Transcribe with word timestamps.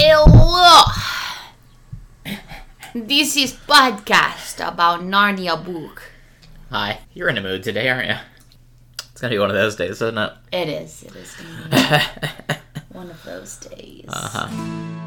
Hello. 0.00 0.84
This 2.94 3.36
is 3.36 3.52
podcast 3.52 4.56
about 4.64 5.00
Narnia 5.00 5.58
book. 5.62 6.02
Hi, 6.70 7.00
you're 7.14 7.28
in 7.28 7.36
a 7.36 7.40
mood 7.42 7.64
today, 7.64 7.88
aren't 7.88 8.06
you? 8.08 8.14
It's 9.10 9.20
gonna 9.20 9.34
be 9.34 9.40
one 9.40 9.50
of 9.50 9.56
those 9.56 9.74
days, 9.74 9.90
isn't 10.00 10.16
it? 10.16 10.32
It 10.52 10.68
is. 10.68 11.02
It 11.02 11.16
is 11.16 11.34
indeed 11.40 12.58
one 12.92 13.10
of 13.10 13.20
those 13.24 13.56
days. 13.56 14.04
uh-huh. 14.08 14.46
Hello, 14.46 14.97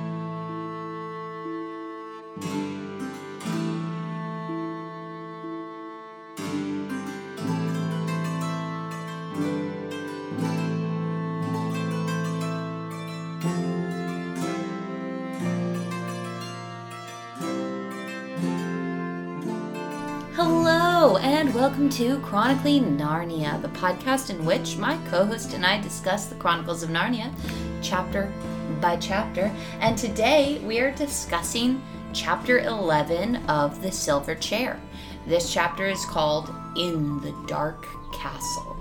welcome 21.82 21.98
to 21.98 22.20
Chronically 22.20 22.80
Narnia, 22.80 23.60
the 23.60 23.68
podcast 23.70 24.30
in 24.30 24.46
which 24.46 24.78
my 24.78 25.00
co 25.10 25.26
host 25.26 25.54
and 25.56 25.66
I 25.66 25.82
discuss 25.82 26.28
the 26.28 26.36
Chronicles 26.36 26.84
of 26.84 26.92
Narnia 26.92 27.34
chapter 27.82 28.32
by 28.80 28.98
chapter. 28.98 29.52
And 29.80 29.98
today 29.98 30.60
we 30.64 30.80
are 30.80 30.92
discussing 30.92 31.82
chapter 32.14 32.60
11 32.60 33.38
of 33.48 33.82
The 33.82 33.92
Silver 33.92 34.36
Chair. 34.36 34.80
This 35.26 35.52
chapter 35.52 35.88
is 35.88 36.06
called 36.06 36.54
In 36.78 37.20
the 37.22 37.34
Dark 37.48 37.88
Castle. 38.14 38.78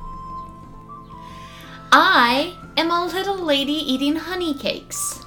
I 1.93 2.55
am 2.77 2.91
a 2.91 3.07
little 3.07 3.39
lady 3.39 3.73
eating 3.73 4.17
honey 4.17 4.53
cakes, 4.53 5.25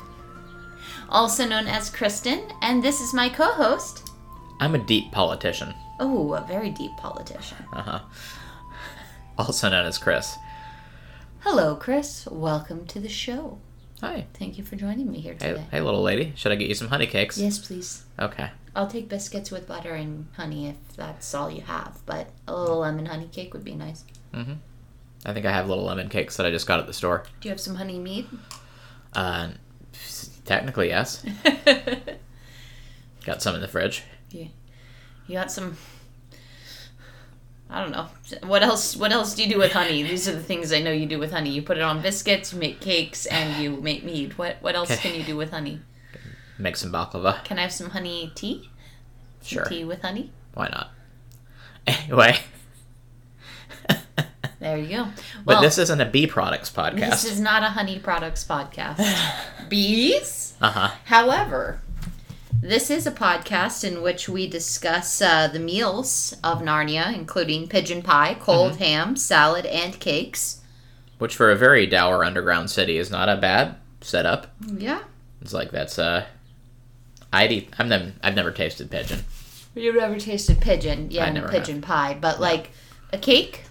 also 1.10 1.48
known 1.48 1.66
as 1.66 1.90
Kristen, 1.90 2.44
and 2.62 2.84
this 2.84 3.02
is 3.02 3.16
my 3.16 3.30
co 3.30 3.46
host. 3.46 4.12
I'm 4.60 4.76
a 4.76 4.86
deep 4.86 5.12
politician. 5.12 5.74
Oh, 6.00 6.34
a 6.34 6.42
very 6.42 6.70
deep 6.72 6.92
politician. 6.98 7.58
Uh-huh. 7.72 8.00
Also 9.38 9.70
known 9.70 9.86
as 9.86 9.98
Chris. 9.98 10.36
Hello, 11.40 11.76
Chris. 11.76 12.28
Welcome 12.32 12.86
to 12.88 13.00
the 13.00 13.10
show. 13.10 13.60
Hi. 14.02 14.26
Thank 14.34 14.58
you 14.58 14.64
for 14.64 14.76
joining 14.76 15.10
me 15.12 15.20
here 15.20 15.34
Hey, 15.40 15.50
today. 15.50 15.66
hey, 15.72 15.82
little 15.82 16.02
lady. 16.02 16.34
Should 16.36 16.52
I 16.52 16.56
get 16.56 16.68
you 16.68 16.76
some 16.76 16.90
honey 16.90 17.08
cakes? 17.08 17.38
Yes, 17.38 17.60
please. 17.60 18.04
Okay. 18.20 18.50
I'll 18.76 18.88
take 18.88 19.08
biscuits 19.08 19.52
with 19.52 19.68
butter 19.68 19.94
and 19.94 20.28
honey 20.36 20.68
if 20.68 20.96
that's 20.98 21.34
all 21.34 21.50
you 21.50 21.62
have, 21.62 22.00
but 22.06 22.28
a 22.48 22.56
little 22.56 22.80
lemon 22.80 23.06
honey 23.06 23.30
cake 23.32 23.54
would 23.54 23.64
be 23.64 23.76
nice. 23.76 24.04
Mm-hmm. 24.34 24.54
I 25.26 25.34
think 25.34 25.46
I 25.46 25.52
have 25.52 25.70
little 25.70 25.86
lemon 25.86 26.10
cakes 26.10 26.36
that 26.38 26.46
I 26.46 26.50
just 26.52 26.68
got 26.68 26.80
at 26.80 26.88
the 26.88 26.94
store. 26.94 27.24
Do 27.40 27.48
you 27.48 27.52
have 27.52 27.62
some 27.62 27.76
honey 27.76 28.00
mead? 28.00 28.26
Uh, 29.14 29.52
technically, 30.44 30.90
yes. 30.90 31.24
Got 33.26 33.42
some 33.42 33.56
in 33.56 33.62
the 33.62 33.68
fridge. 33.70 34.04
You 35.28 35.36
got 35.36 35.52
some 35.52 35.78
I 37.70 37.82
don't 37.82 37.92
know. 37.92 38.08
What 38.48 38.62
else 38.62 38.96
what 38.96 39.12
else 39.12 39.34
do 39.34 39.44
you 39.44 39.50
do 39.50 39.58
with 39.58 39.72
honey? 39.72 40.04
These 40.04 40.28
are 40.28 40.34
the 40.34 40.44
things 40.44 40.72
I 40.72 40.80
know 40.80 40.92
you 40.92 41.08
do 41.08 41.18
with 41.18 41.32
honey. 41.32 41.50
You 41.50 41.64
put 41.64 41.78
it 41.78 41.84
on 41.84 42.02
biscuits, 42.02 42.54
you 42.54 42.60
make 42.60 42.80
cakes, 42.80 43.26
and 43.26 43.62
you 43.62 43.78
make 43.82 44.04
mead. 44.04 44.38
What 44.38 44.58
what 44.62 44.76
else 44.76 44.96
can 45.00 45.16
you 45.16 45.24
do 45.24 45.36
with 45.36 45.52
honey? 45.52 45.80
Make 46.60 46.76
some 46.78 46.92
baklava. 46.92 47.44
Can 47.44 47.58
I 47.58 47.64
have 47.64 47.72
some 47.74 47.90
honey 47.90 48.32
tea? 48.36 48.70
Some 49.42 49.48
Sure. 49.48 49.66
Tea 49.66 49.84
with 49.84 50.02
honey? 50.04 50.32
Why 50.54 50.68
not? 50.70 50.92
Anyway. 51.88 52.38
There 54.60 54.78
you 54.78 54.88
go. 54.88 55.08
but 55.44 55.60
this 55.60 55.78
isn't 55.78 56.00
a 56.00 56.06
bee 56.06 56.26
products 56.26 56.70
podcast. 56.70 57.10
This 57.10 57.26
is 57.26 57.40
not 57.42 57.64
a 57.64 57.70
honey 57.72 58.00
products 58.00 58.46
podcast. 58.46 58.98
Bees? 59.70 60.54
Uh-huh. 60.62 60.92
However, 61.04 61.82
this 62.64 62.90
is 62.90 63.06
a 63.06 63.12
podcast 63.12 63.84
in 63.84 64.02
which 64.02 64.30
we 64.30 64.48
discuss 64.48 65.22
uh, 65.22 65.48
the 65.48 65.60
meals 65.60 66.34
of 66.44 66.62
Narnia, 66.62 67.14
including 67.14 67.68
pigeon 67.68 68.02
pie, 68.02 68.38
cold 68.40 68.78
ham, 68.78 69.18
salad, 69.18 69.66
and 69.66 70.00
cakes. 70.00 70.62
Which 71.18 71.36
for 71.36 71.52
a 71.52 71.58
very 71.58 71.86
dour 71.86 72.24
underground 72.24 72.70
city 72.70 72.98
is 72.98 73.12
not 73.12 73.28
a 73.28 73.36
bad 73.36 73.76
setup. 74.00 74.48
Yeah. 74.66 75.02
It's 75.42 75.54
like 75.54 75.72
that's 75.72 76.00
uh 76.00 76.26
I'd 77.34 77.52
eat 77.52 77.74
I've 77.78 77.88
never 77.88 78.14
I've 78.24 78.36
never 78.36 78.52
tasted 78.52 78.90
pigeon. 78.90 79.20
You've 79.76 79.96
never 79.96 80.20
tasted 80.20 80.62
pigeon, 80.62 81.12
yeah, 81.12 81.26
and 81.26 81.50
pigeon 81.50 81.82
pie, 81.82 82.18
but 82.20 82.40
like 82.40 82.72
a 83.12 83.18
cake. 83.18 83.64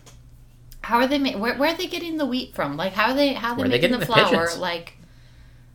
How 0.82 0.98
are 0.98 1.06
they? 1.06 1.18
Ma- 1.18 1.38
where, 1.38 1.56
where 1.56 1.72
are 1.72 1.76
they 1.76 1.86
getting 1.86 2.16
the 2.16 2.26
wheat 2.26 2.54
from? 2.54 2.76
Like, 2.76 2.92
how 2.92 3.10
are 3.10 3.14
they? 3.14 3.32
How 3.32 3.52
are 3.52 3.56
they 3.56 3.62
are 3.62 3.68
they 3.68 3.76
making 3.76 3.92
the 3.92 3.98
the 3.98 4.06
flour? 4.06 4.46
pigeons? 4.46 4.58
like, 4.58 4.98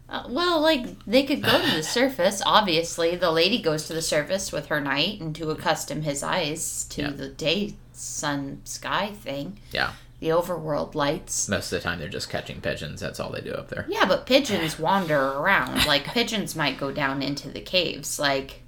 uh, 0.09 0.23
well, 0.29 0.61
like 0.61 1.03
they 1.05 1.23
could 1.23 1.41
go 1.43 1.61
to 1.61 1.75
the 1.75 1.83
surface. 1.83 2.41
Obviously, 2.45 3.15
the 3.15 3.31
lady 3.31 3.61
goes 3.61 3.87
to 3.87 3.93
the 3.93 4.01
surface 4.01 4.51
with 4.51 4.67
her 4.67 4.79
knight 4.79 5.19
and 5.21 5.35
to 5.35 5.49
accustom 5.51 6.01
his 6.03 6.23
eyes 6.23 6.85
to 6.91 7.01
Yeah. 7.03 7.09
the 7.11 7.27
day 7.29 7.75
sun 7.93 8.61
sky 8.63 9.07
thing. 9.11 9.59
Yeah. 9.71 9.93
The 10.19 10.29
overworld 10.29 10.95
lights. 10.95 11.47
Most 11.47 11.71
of 11.71 11.79
the 11.81 11.87
time 11.87 11.99
they're 11.99 12.07
just 12.09 12.29
catching 12.29 12.59
pigeons, 12.61 12.99
that's 13.01 13.19
all 13.19 13.31
they 13.31 13.41
do 13.41 13.51
up 13.51 13.67
there. 13.69 13.85
Yeah, 13.87 14.05
but 14.05 14.25
pigeons 14.25 14.79
wander 14.79 15.19
around. 15.19 15.85
Like 15.85 16.05
pigeons 16.05 16.55
might 16.55 16.79
go 16.79 16.91
down 16.91 17.21
into 17.21 17.49
the 17.49 17.61
caves. 17.61 18.17
Like, 18.17 18.61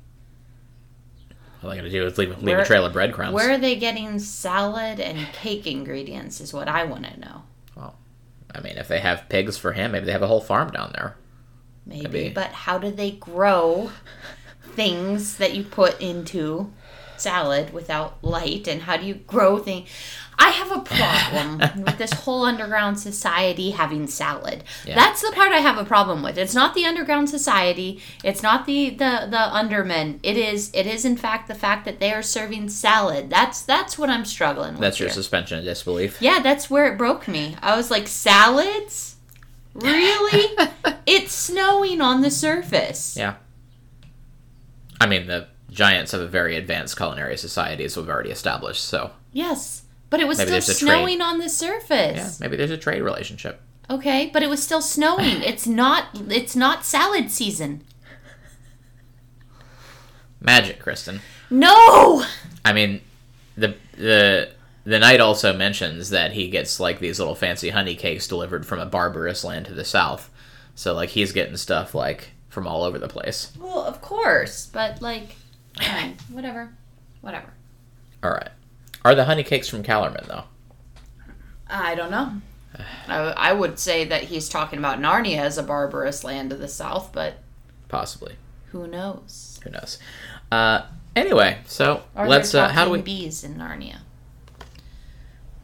All 1.64 1.70
they 1.70 1.76
gotta 1.78 1.90
do 1.90 2.06
is 2.06 2.18
leave, 2.18 2.30
leave 2.38 2.56
Where- 2.56 2.60
a 2.62 2.66
trail 2.66 2.86
of 2.86 2.94
breadcrumbs. 2.94 3.34
where 3.34 3.52
are 3.52 3.58
they 3.58 3.76
getting 3.76 4.20
salad 4.20 5.00
and 5.00 5.28
cake 5.34 5.66
ingredients? 5.68 6.40
Is 6.40 6.54
what 6.54 6.68
I 6.68 6.84
want 6.86 7.06
to 7.06 7.20
know. 7.20 7.42
Well, 7.76 7.96
I 8.54 8.62
mean 8.62 8.78
if 8.78 8.88
they 8.88 9.00
have 9.00 9.28
pigs 9.30 9.58
for 9.58 9.74
him, 9.74 9.92
maybe 9.94 10.06
they 10.06 10.12
have 10.12 10.22
a 10.22 10.28
whole 10.28 10.42
farm 10.42 10.72
down 10.72 10.92
there. 10.94 11.16
Maybe. 11.90 12.04
Maybe. 12.04 12.30
But 12.30 12.52
how 12.52 12.78
do 12.78 12.92
they 12.92 13.12
grow 13.12 13.92
things 14.62 15.38
that 15.38 15.56
you 15.56 15.64
put 15.64 16.00
into 16.00 16.72
salad 17.18 17.74
without 17.74 18.24
light? 18.24 18.68
And 18.68 18.84
how 18.84 18.98
do 18.98 19.06
you 19.06 19.16
grow 19.16 19.58
things? 19.58 19.90
I 20.42 20.52
have 20.52 20.72
a 20.72 20.80
problem 20.80 21.58
with 21.84 21.98
this 21.98 22.14
whole 22.14 22.46
underground 22.46 22.98
society 22.98 23.72
having 23.72 24.08
salad. 24.08 24.64
Yeah. 24.86 24.96
That's 24.96 25.22
the 25.22 25.34
part 25.34 25.52
I 25.52 25.58
have 25.58 25.78
a 25.78 25.84
problem 25.84 26.24
with. 26.24 26.38
It's 26.38 26.56
not 26.56 26.74
the 26.74 26.86
underground 26.86 27.30
society. 27.30 28.02
It's 28.24 28.42
not 28.42 28.66
the, 28.66 28.90
the 28.92 29.28
the 29.30 29.54
undermen. 29.54 30.22
It 30.24 30.38
is 30.38 30.72
it 30.74 30.88
is 30.88 31.04
in 31.04 31.18
fact 31.18 31.50
the 31.50 31.56
fact 31.56 31.84
that 31.86 32.00
they 32.00 32.14
are 32.14 32.22
serving 32.22 32.70
salad. 32.70 33.30
That's 33.30 33.62
that's 33.62 33.98
what 33.98 34.10
I'm 34.10 34.24
struggling 34.24 34.74
with. 34.74 34.82
That's 34.82 35.00
your 35.00 35.10
here. 35.10 35.14
suspension 35.14 35.60
of 35.60 35.66
disbelief. 35.66 36.22
Yeah, 36.22 36.40
that's 36.40 36.70
where 36.70 36.92
it 36.92 36.98
broke 36.98 37.28
me. 37.28 37.58
I 37.62 37.76
was 37.76 37.92
like, 37.92 38.08
salads? 38.08 39.18
Really? 39.74 40.56
it's 41.06 41.34
snowing 41.34 42.02
on 42.02 42.22
the 42.22 42.32
surface. 42.32 43.16
Yeah. 43.18 43.36
I 45.00 45.08
mean 45.08 45.28
the 45.28 45.48
giants 45.72 46.14
of 46.14 46.22
a 46.22 46.28
very 46.28 46.56
advanced 46.56 46.98
culinary 46.98 47.38
society 47.38 47.84
as 47.86 47.96
we've 47.96 48.10
already 48.10 48.32
established, 48.32 48.84
so 48.84 49.12
Yes. 49.32 49.84
But 50.10 50.20
it 50.20 50.28
was 50.28 50.40
Maybe 50.40 50.60
still 50.60 50.74
snowing 50.76 51.22
on 51.22 51.38
the 51.38 51.50
surface. 51.50 52.16
yeah, 52.16 52.24
surface. 52.24 52.40
maybe 52.40 52.58
there's 52.58 52.72
a 52.72 52.78
trade 52.78 53.02
relationship. 53.04 53.62
Okay, 53.92 54.30
but 54.34 54.42
it 54.44 54.50
was 54.50 54.62
still 54.64 54.82
snowing. 54.82 55.42
it's 55.44 55.68
not 55.68 56.06
it's 56.30 56.56
not 56.56 56.84
salad 56.86 57.30
season. 57.32 57.84
Magic, 60.42 60.80
Kristen. 60.80 61.20
No! 61.50 62.24
I 62.64 62.74
mean, 62.74 63.02
the 63.58 63.76
the 63.98 64.50
the 64.90 65.00
knight 65.00 65.20
also 65.20 65.56
mentions 65.56 66.10
that 66.10 66.32
he 66.34 66.50
gets 66.50 66.80
like 66.80 67.00
these 67.00 67.20
little 67.20 67.36
fancy 67.36 67.70
honey 67.70 67.96
cakes 67.96 68.28
delivered 68.28 68.66
from 68.66 68.80
a 68.80 68.86
barbarous 68.86 69.44
land 69.44 69.66
to 69.68 69.74
the 69.74 69.86
south. 69.86 70.30
So 70.76 70.94
like 70.94 71.10
he's 71.10 71.32
getting 71.32 71.58
stuff 71.58 71.94
like 71.94 72.32
from 72.50 72.66
all 72.68 72.84
over 72.84 72.98
the 72.98 73.08
place. 73.08 73.52
Well, 73.60 73.84
of 73.84 74.02
course, 74.02 74.68
but 74.72 75.02
like 75.02 75.36
fine, 75.80 76.18
whatever. 76.32 76.74
Whatever. 77.22 77.54
All 78.24 78.32
right. 78.32 78.50
Are 79.06 79.16
the 79.16 79.26
honey 79.26 79.44
cakes 79.44 79.68
from 79.70 79.84
Calormen 79.84 80.26
though? 80.28 80.44
I 81.70 81.96
don't 81.96 82.12
know. 82.12 82.34
I, 83.08 83.18
I 83.18 83.54
would 83.54 83.78
say 83.78 84.06
that 84.06 84.24
he's 84.24 84.48
talking 84.50 84.80
about 84.80 85.00
Narnia 85.00 85.38
as 85.38 85.58
a 85.58 85.64
barbarous 85.64 86.24
land 86.24 86.52
of 86.52 86.60
the 86.60 86.68
south, 86.68 87.12
but 87.14 87.36
Possibly. 87.88 88.36
who 88.72 88.88
knows? 88.88 89.60
Who 89.64 89.72
knows? 89.72 89.98
Uh, 90.52 90.84
anyway, 91.16 91.60
so 91.66 92.04
Are 92.16 92.28
let's. 92.28 92.56
Uh, 92.56 92.70
how 92.70 92.86
do 92.86 92.92
we? 92.92 93.02
bees 93.02 93.44
in 93.44 93.56
Narnia? 93.56 94.00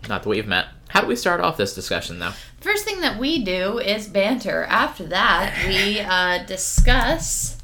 Not 0.08 0.24
that 0.24 0.30
we've 0.30 0.48
met. 0.48 0.68
How 0.90 1.02
do 1.02 1.08
we 1.08 1.16
start 1.16 1.42
off 1.42 1.58
this 1.58 1.74
discussion 1.76 2.20
though? 2.20 2.34
First 2.62 2.86
thing 2.86 3.02
that 3.02 3.20
we 3.20 3.44
do 3.44 3.80
is 3.80 4.08
banter. 4.08 4.64
After 4.66 5.04
that, 5.08 5.66
we 5.68 6.00
uh, 6.00 6.44
discuss 6.46 7.58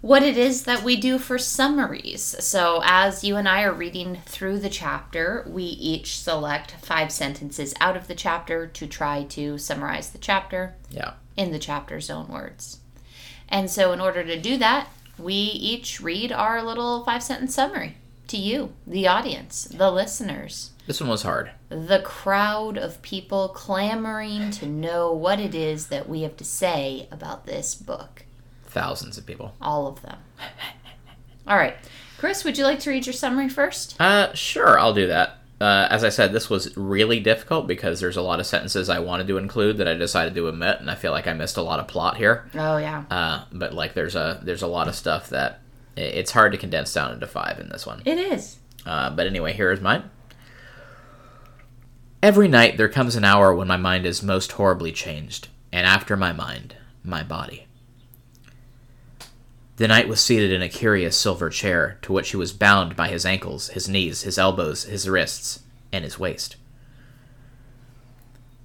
what 0.00 0.22
it 0.24 0.36
is 0.36 0.64
that 0.64 0.82
we 0.82 0.96
do 0.96 1.16
for 1.18 1.38
summaries. 1.38 2.34
So, 2.40 2.82
as 2.84 3.22
you 3.22 3.36
and 3.36 3.48
I 3.48 3.62
are 3.62 3.72
reading 3.72 4.18
through 4.26 4.58
the 4.58 4.68
chapter, 4.68 5.46
we 5.48 5.62
each 5.62 6.18
select 6.18 6.72
five 6.82 7.12
sentences 7.12 7.72
out 7.80 7.96
of 7.96 8.08
the 8.08 8.14
chapter 8.16 8.66
to 8.66 8.86
try 8.88 9.22
to 9.30 9.58
summarize 9.58 10.10
the 10.10 10.18
chapter 10.18 10.74
Yeah. 10.90 11.12
in 11.36 11.52
the 11.52 11.60
chapter's 11.60 12.10
own 12.10 12.26
words. 12.28 12.80
And 13.48 13.70
so, 13.70 13.92
in 13.92 14.00
order 14.00 14.24
to 14.24 14.40
do 14.40 14.56
that, 14.58 14.88
we 15.16 15.34
each 15.34 16.00
read 16.00 16.32
our 16.32 16.62
little 16.64 17.04
five 17.04 17.22
sentence 17.22 17.54
summary 17.54 17.96
to 18.26 18.36
you, 18.36 18.72
the 18.86 19.06
audience, 19.06 19.64
the 19.64 19.90
listeners 19.92 20.71
This 20.92 21.00
one 21.00 21.08
was 21.08 21.22
hard. 21.22 21.50
the 21.70 22.00
crowd 22.00 22.76
of 22.76 23.00
people 23.00 23.48
clamoring 23.48 24.50
to 24.50 24.66
know 24.66 25.10
what 25.10 25.40
it 25.40 25.54
is 25.54 25.86
that 25.86 26.06
we 26.06 26.20
have 26.20 26.36
to 26.36 26.44
say 26.44 27.08
about 27.10 27.46
this 27.46 27.74
book. 27.74 28.26
thousands 28.66 29.16
of 29.16 29.24
people. 29.24 29.54
All 29.62 29.86
of 29.86 30.02
them. 30.02 30.18
All 31.46 31.56
right. 31.56 31.76
Chris, 32.18 32.44
would 32.44 32.58
you 32.58 32.64
like 32.64 32.78
to 32.80 32.90
read 32.90 33.06
your 33.06 33.14
summary 33.14 33.48
first? 33.48 33.98
Uh, 33.98 34.34
sure, 34.34 34.78
I'll 34.78 34.92
do 34.92 35.06
that. 35.06 35.38
Uh, 35.58 35.88
as 35.88 36.04
I 36.04 36.10
said, 36.10 36.30
this 36.34 36.50
was 36.50 36.76
really 36.76 37.20
difficult 37.20 37.66
because 37.66 37.98
there's 37.98 38.18
a 38.18 38.22
lot 38.22 38.38
of 38.38 38.44
sentences 38.44 38.90
I 38.90 38.98
wanted 38.98 39.28
to 39.28 39.38
include 39.38 39.78
that 39.78 39.88
I 39.88 39.94
decided 39.94 40.34
to 40.34 40.46
omit, 40.48 40.80
and 40.80 40.90
I 40.90 40.94
feel 40.94 41.12
like 41.12 41.26
I 41.26 41.32
missed 41.32 41.56
a 41.56 41.62
lot 41.62 41.80
of 41.80 41.88
plot 41.88 42.18
here. 42.18 42.50
Oh, 42.54 42.76
yeah. 42.76 43.04
Uh, 43.10 43.44
but 43.50 43.72
like, 43.72 43.94
there's 43.94 44.14
a 44.14 44.40
there's 44.42 44.60
a 44.60 44.66
lot 44.66 44.88
of 44.88 44.94
stuff 44.94 45.30
that 45.30 45.60
it's 45.96 46.32
hard 46.32 46.52
to 46.52 46.58
condense 46.58 46.92
down 46.92 47.12
into 47.12 47.26
five 47.26 47.58
in 47.60 47.70
this 47.70 47.86
one. 47.86 48.02
It 48.04 48.18
is. 48.18 48.58
Uh, 48.84 49.08
but 49.08 49.26
anyway, 49.26 49.54
here 49.54 49.72
is 49.72 49.80
mine. 49.80 50.10
Every 52.22 52.46
night 52.46 52.76
there 52.76 52.88
comes 52.88 53.16
an 53.16 53.24
hour 53.24 53.52
when 53.52 53.66
my 53.66 53.76
mind 53.76 54.06
is 54.06 54.22
most 54.22 54.52
horribly 54.52 54.92
changed, 54.92 55.48
and 55.72 55.84
after 55.84 56.16
my 56.16 56.32
mind, 56.32 56.76
my 57.02 57.24
body. 57.24 57.66
The 59.74 59.88
knight 59.88 60.06
was 60.06 60.20
seated 60.20 60.52
in 60.52 60.62
a 60.62 60.68
curious 60.68 61.16
silver 61.16 61.50
chair, 61.50 61.98
to 62.02 62.12
which 62.12 62.30
he 62.30 62.36
was 62.36 62.52
bound 62.52 62.94
by 62.94 63.08
his 63.08 63.26
ankles, 63.26 63.70
his 63.70 63.88
knees, 63.88 64.22
his 64.22 64.38
elbows, 64.38 64.84
his 64.84 65.08
wrists, 65.08 65.64
and 65.92 66.04
his 66.04 66.16
waist. 66.16 66.54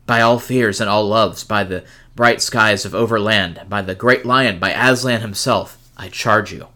By 0.06 0.22
all 0.22 0.38
fears 0.38 0.80
and 0.80 0.88
all 0.88 1.08
loves, 1.08 1.44
by 1.44 1.64
the 1.64 1.84
bright 2.16 2.44
skies 2.44 2.86
of 2.86 2.94
Overland, 2.94 3.62
by 3.68 3.82
the 3.82 3.96
great 3.96 4.24
lion, 4.24 4.60
by 4.60 4.70
Aslan 4.70 5.22
himself, 5.22 5.80
I 5.98 6.10
charge 6.10 6.54
you. 6.54 6.68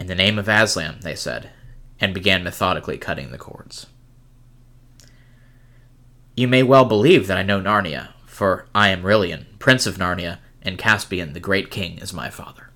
In 0.00 0.08
the 0.08 0.16
name 0.16 0.40
of 0.40 0.48
Aslan, 0.48 0.98
they 1.02 1.14
said, 1.14 1.50
and 2.00 2.12
began 2.12 2.42
methodically 2.42 2.98
cutting 2.98 3.30
the 3.30 3.38
cords. 3.38 3.86
You 6.36 6.48
may 6.48 6.62
well 6.62 6.84
believe 6.84 7.26
that 7.28 7.38
I 7.38 7.42
know 7.42 7.60
Narnia, 7.60 8.08
for 8.26 8.66
I 8.74 8.88
am 8.88 9.02
Rilian, 9.02 9.44
Prince 9.58 9.86
of 9.86 9.96
Narnia, 9.98 10.38
and 10.62 10.78
Caspian, 10.78 11.32
the 11.32 11.40
great 11.40 11.70
king, 11.70 11.98
is 11.98 12.12
my 12.12 12.30
father. 12.30 12.70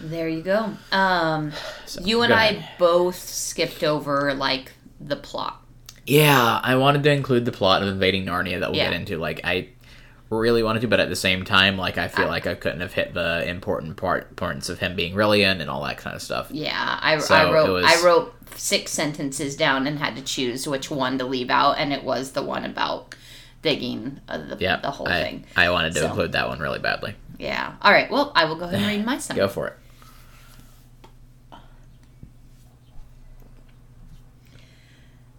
There 0.00 0.28
you 0.28 0.42
go. 0.42 0.70
Um, 0.92 1.52
So, 1.86 2.00
you 2.02 2.22
and 2.22 2.32
I 2.32 2.46
ahead. 2.46 2.70
both 2.78 3.16
skipped 3.16 3.82
over, 3.84 4.32
like, 4.34 4.72
the 5.00 5.16
plot. 5.16 5.62
Yeah, 6.06 6.60
I 6.62 6.76
wanted 6.76 7.02
to 7.04 7.10
include 7.12 7.44
the 7.44 7.52
plot 7.52 7.82
of 7.82 7.88
invading 7.88 8.24
Narnia 8.24 8.60
that 8.60 8.70
we'll 8.70 8.78
Yeah. 8.78 8.90
get 8.90 9.00
into. 9.00 9.18
Like, 9.18 9.40
I 9.44 9.68
really 10.30 10.62
wanted 10.62 10.80
to, 10.80 10.88
but 10.88 11.00
at 11.00 11.08
the 11.08 11.16
same 11.16 11.44
time, 11.44 11.76
like, 11.78 11.96
I 11.98 12.08
feel 12.08 12.26
like 12.26 12.46
I 12.46 12.54
couldn't 12.54 12.80
have 12.80 12.92
hit 12.92 13.14
the 13.14 13.48
important 13.48 13.96
part 13.96 14.36
parts 14.36 14.68
of 14.68 14.78
him 14.78 14.94
being 14.94 15.14
brilliant 15.14 15.60
and 15.60 15.70
all 15.70 15.82
that 15.84 15.96
kind 15.98 16.14
of 16.14 16.20
stuff. 16.22 16.48
Yeah, 16.50 16.98
I, 17.00 17.18
So, 17.18 17.34
I 17.34 17.50
wrote 17.52 17.70
was- 17.70 17.84
I 17.86 18.04
wrote 18.04 18.34
six 18.56 18.90
sentences 18.92 19.56
down 19.56 19.86
and 19.86 19.98
had 19.98 20.16
to 20.16 20.22
choose 20.22 20.66
which 20.68 20.90
one 20.90 21.18
to 21.18 21.24
leave 21.24 21.48
out, 21.50 21.78
and 21.78 21.92
it 21.92 22.04
was 22.04 22.32
the 22.32 22.42
one 22.42 22.64
about 22.64 23.14
digging 23.62 24.20
uh, 24.28 24.38
the, 24.38 24.56
the 24.82 24.90
whole 24.90 25.08
I, 25.08 25.22
thing. 25.22 25.44
I 25.56 25.70
wanted 25.70 25.94
to 25.94 26.00
So- 26.00 26.06
include 26.08 26.32
that 26.32 26.48
one 26.48 26.58
really 26.60 26.78
badly. 26.78 27.14
Yeah. 27.38 27.74
All 27.82 27.92
right. 27.92 28.10
Well, 28.10 28.32
I 28.34 28.44
will 28.46 28.56
go 28.56 28.64
ahead 28.64 28.80
and 28.80 28.86
read 28.86 29.06
my 29.06 29.18
summary. 29.18 29.44
Go 29.44 29.48
for 29.48 29.68
it. 29.68 29.76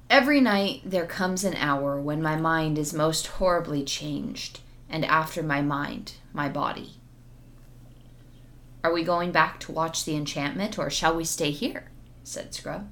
Every 0.09 0.41
night 0.41 0.81
there 0.83 1.05
comes 1.05 1.43
an 1.43 1.53
hour 1.55 1.99
when 2.01 2.21
my 2.21 2.35
mind 2.35 2.77
is 2.77 2.93
most 2.93 3.27
horribly 3.27 3.83
changed, 3.83 4.59
and 4.89 5.05
after 5.05 5.43
my 5.43 5.61
mind, 5.61 6.13
my 6.33 6.49
body. 6.49 6.95
Are 8.83 8.93
we 8.93 9.03
going 9.03 9.31
back 9.31 9.59
to 9.61 9.71
watch 9.71 10.05
the 10.05 10.15
enchantment, 10.15 10.79
or 10.79 10.89
shall 10.89 11.15
we 11.15 11.25
stay 11.25 11.51
here? 11.51 11.91
said 12.23 12.53
Scrub. 12.53 12.87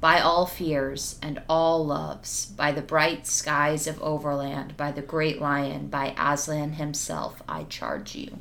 By 0.00 0.20
all 0.20 0.46
fears 0.46 1.18
and 1.22 1.40
all 1.48 1.86
loves, 1.86 2.46
by 2.46 2.72
the 2.72 2.82
bright 2.82 3.26
skies 3.26 3.86
of 3.86 4.02
Overland, 4.02 4.76
by 4.76 4.90
the 4.90 5.00
great 5.02 5.40
lion, 5.40 5.86
by 5.86 6.14
Aslan 6.18 6.72
himself, 6.72 7.40
I 7.48 7.64
charge 7.64 8.16
you. 8.16 8.38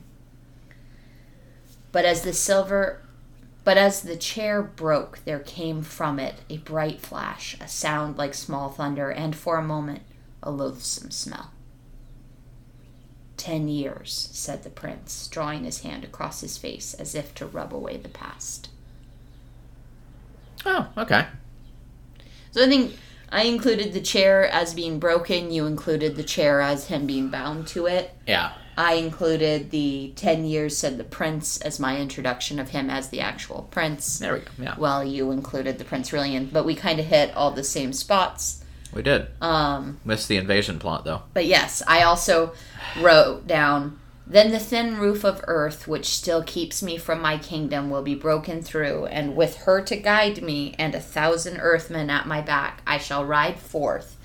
But 1.91 2.05
as 2.05 2.23
the 2.23 2.33
silver 2.33 3.01
but 3.63 3.77
as 3.77 4.01
the 4.01 4.17
chair 4.17 4.61
broke, 4.61 5.19
there 5.23 5.39
came 5.39 5.83
from 5.83 6.19
it 6.19 6.35
a 6.49 6.57
bright 6.57 6.99
flash, 6.99 7.55
a 7.61 7.67
sound 7.67 8.17
like 8.17 8.33
small 8.33 8.69
thunder, 8.69 9.11
and 9.11 9.35
for 9.35 9.57
a 9.57 9.63
moment, 9.63 10.01
a 10.41 10.49
loathsome 10.49 11.11
smell. 11.11 11.50
Ten 13.41 13.67
years, 13.67 14.29
said 14.33 14.61
the 14.61 14.69
prince, 14.69 15.27
drawing 15.27 15.63
his 15.63 15.81
hand 15.81 16.03
across 16.03 16.41
his 16.41 16.59
face 16.59 16.93
as 16.93 17.15
if 17.15 17.33
to 17.33 17.47
rub 17.47 17.73
away 17.73 17.97
the 17.97 18.07
past. 18.07 18.69
Oh, 20.63 20.89
okay. 20.95 21.25
So 22.51 22.63
I 22.63 22.67
think 22.67 22.95
I 23.31 23.45
included 23.45 23.93
the 23.93 23.99
chair 23.99 24.47
as 24.47 24.75
being 24.75 24.99
broken, 24.99 25.49
you 25.49 25.65
included 25.65 26.17
the 26.17 26.23
chair 26.23 26.61
as 26.61 26.85
him 26.85 27.07
being 27.07 27.29
bound 27.29 27.65
to 27.69 27.87
it. 27.87 28.13
Yeah. 28.27 28.53
I 28.77 28.93
included 28.93 29.71
the 29.71 30.13
10 30.15 30.45
years, 30.45 30.77
said 30.77 30.99
the 30.99 31.03
prince, 31.03 31.59
as 31.61 31.79
my 31.79 31.97
introduction 31.99 32.59
of 32.59 32.69
him 32.69 32.91
as 32.91 33.09
the 33.09 33.21
actual 33.21 33.67
prince. 33.71 34.19
There 34.19 34.33
we 34.33 34.41
go. 34.41 34.51
Yeah. 34.59 34.75
Well, 34.77 35.03
you 35.03 35.31
included 35.31 35.79
the 35.79 35.83
Prince 35.83 36.11
Rilian, 36.11 36.53
but 36.53 36.63
we 36.63 36.75
kind 36.75 36.99
of 36.99 37.07
hit 37.07 37.35
all 37.35 37.49
the 37.49 37.63
same 37.63 37.91
spots. 37.91 38.60
We 38.93 39.01
did. 39.01 39.27
Um, 39.41 39.99
Missed 40.03 40.27
the 40.27 40.37
invasion 40.37 40.79
plot, 40.79 41.05
though. 41.05 41.23
but 41.33 41.45
yes, 41.45 41.81
I 41.87 42.03
also 42.03 42.53
wrote 42.99 43.47
down 43.47 43.99
then 44.27 44.51
the 44.51 44.59
thin 44.59 44.97
roof 44.97 45.25
of 45.25 45.43
earth 45.47 45.87
which 45.89 46.05
still 46.05 46.41
keeps 46.43 46.81
me 46.81 46.97
from 46.97 47.21
my 47.21 47.37
kingdom 47.37 47.89
will 47.89 48.01
be 48.01 48.15
broken 48.15 48.61
through, 48.61 49.05
and 49.07 49.35
with 49.35 49.57
her 49.63 49.81
to 49.81 49.95
guide 49.97 50.41
me 50.41 50.73
and 50.79 50.95
a 50.95 51.01
thousand 51.01 51.57
earthmen 51.57 52.09
at 52.09 52.27
my 52.27 52.39
back, 52.39 52.81
I 52.87 52.97
shall 52.97 53.25
ride 53.25 53.59
forth 53.59 54.17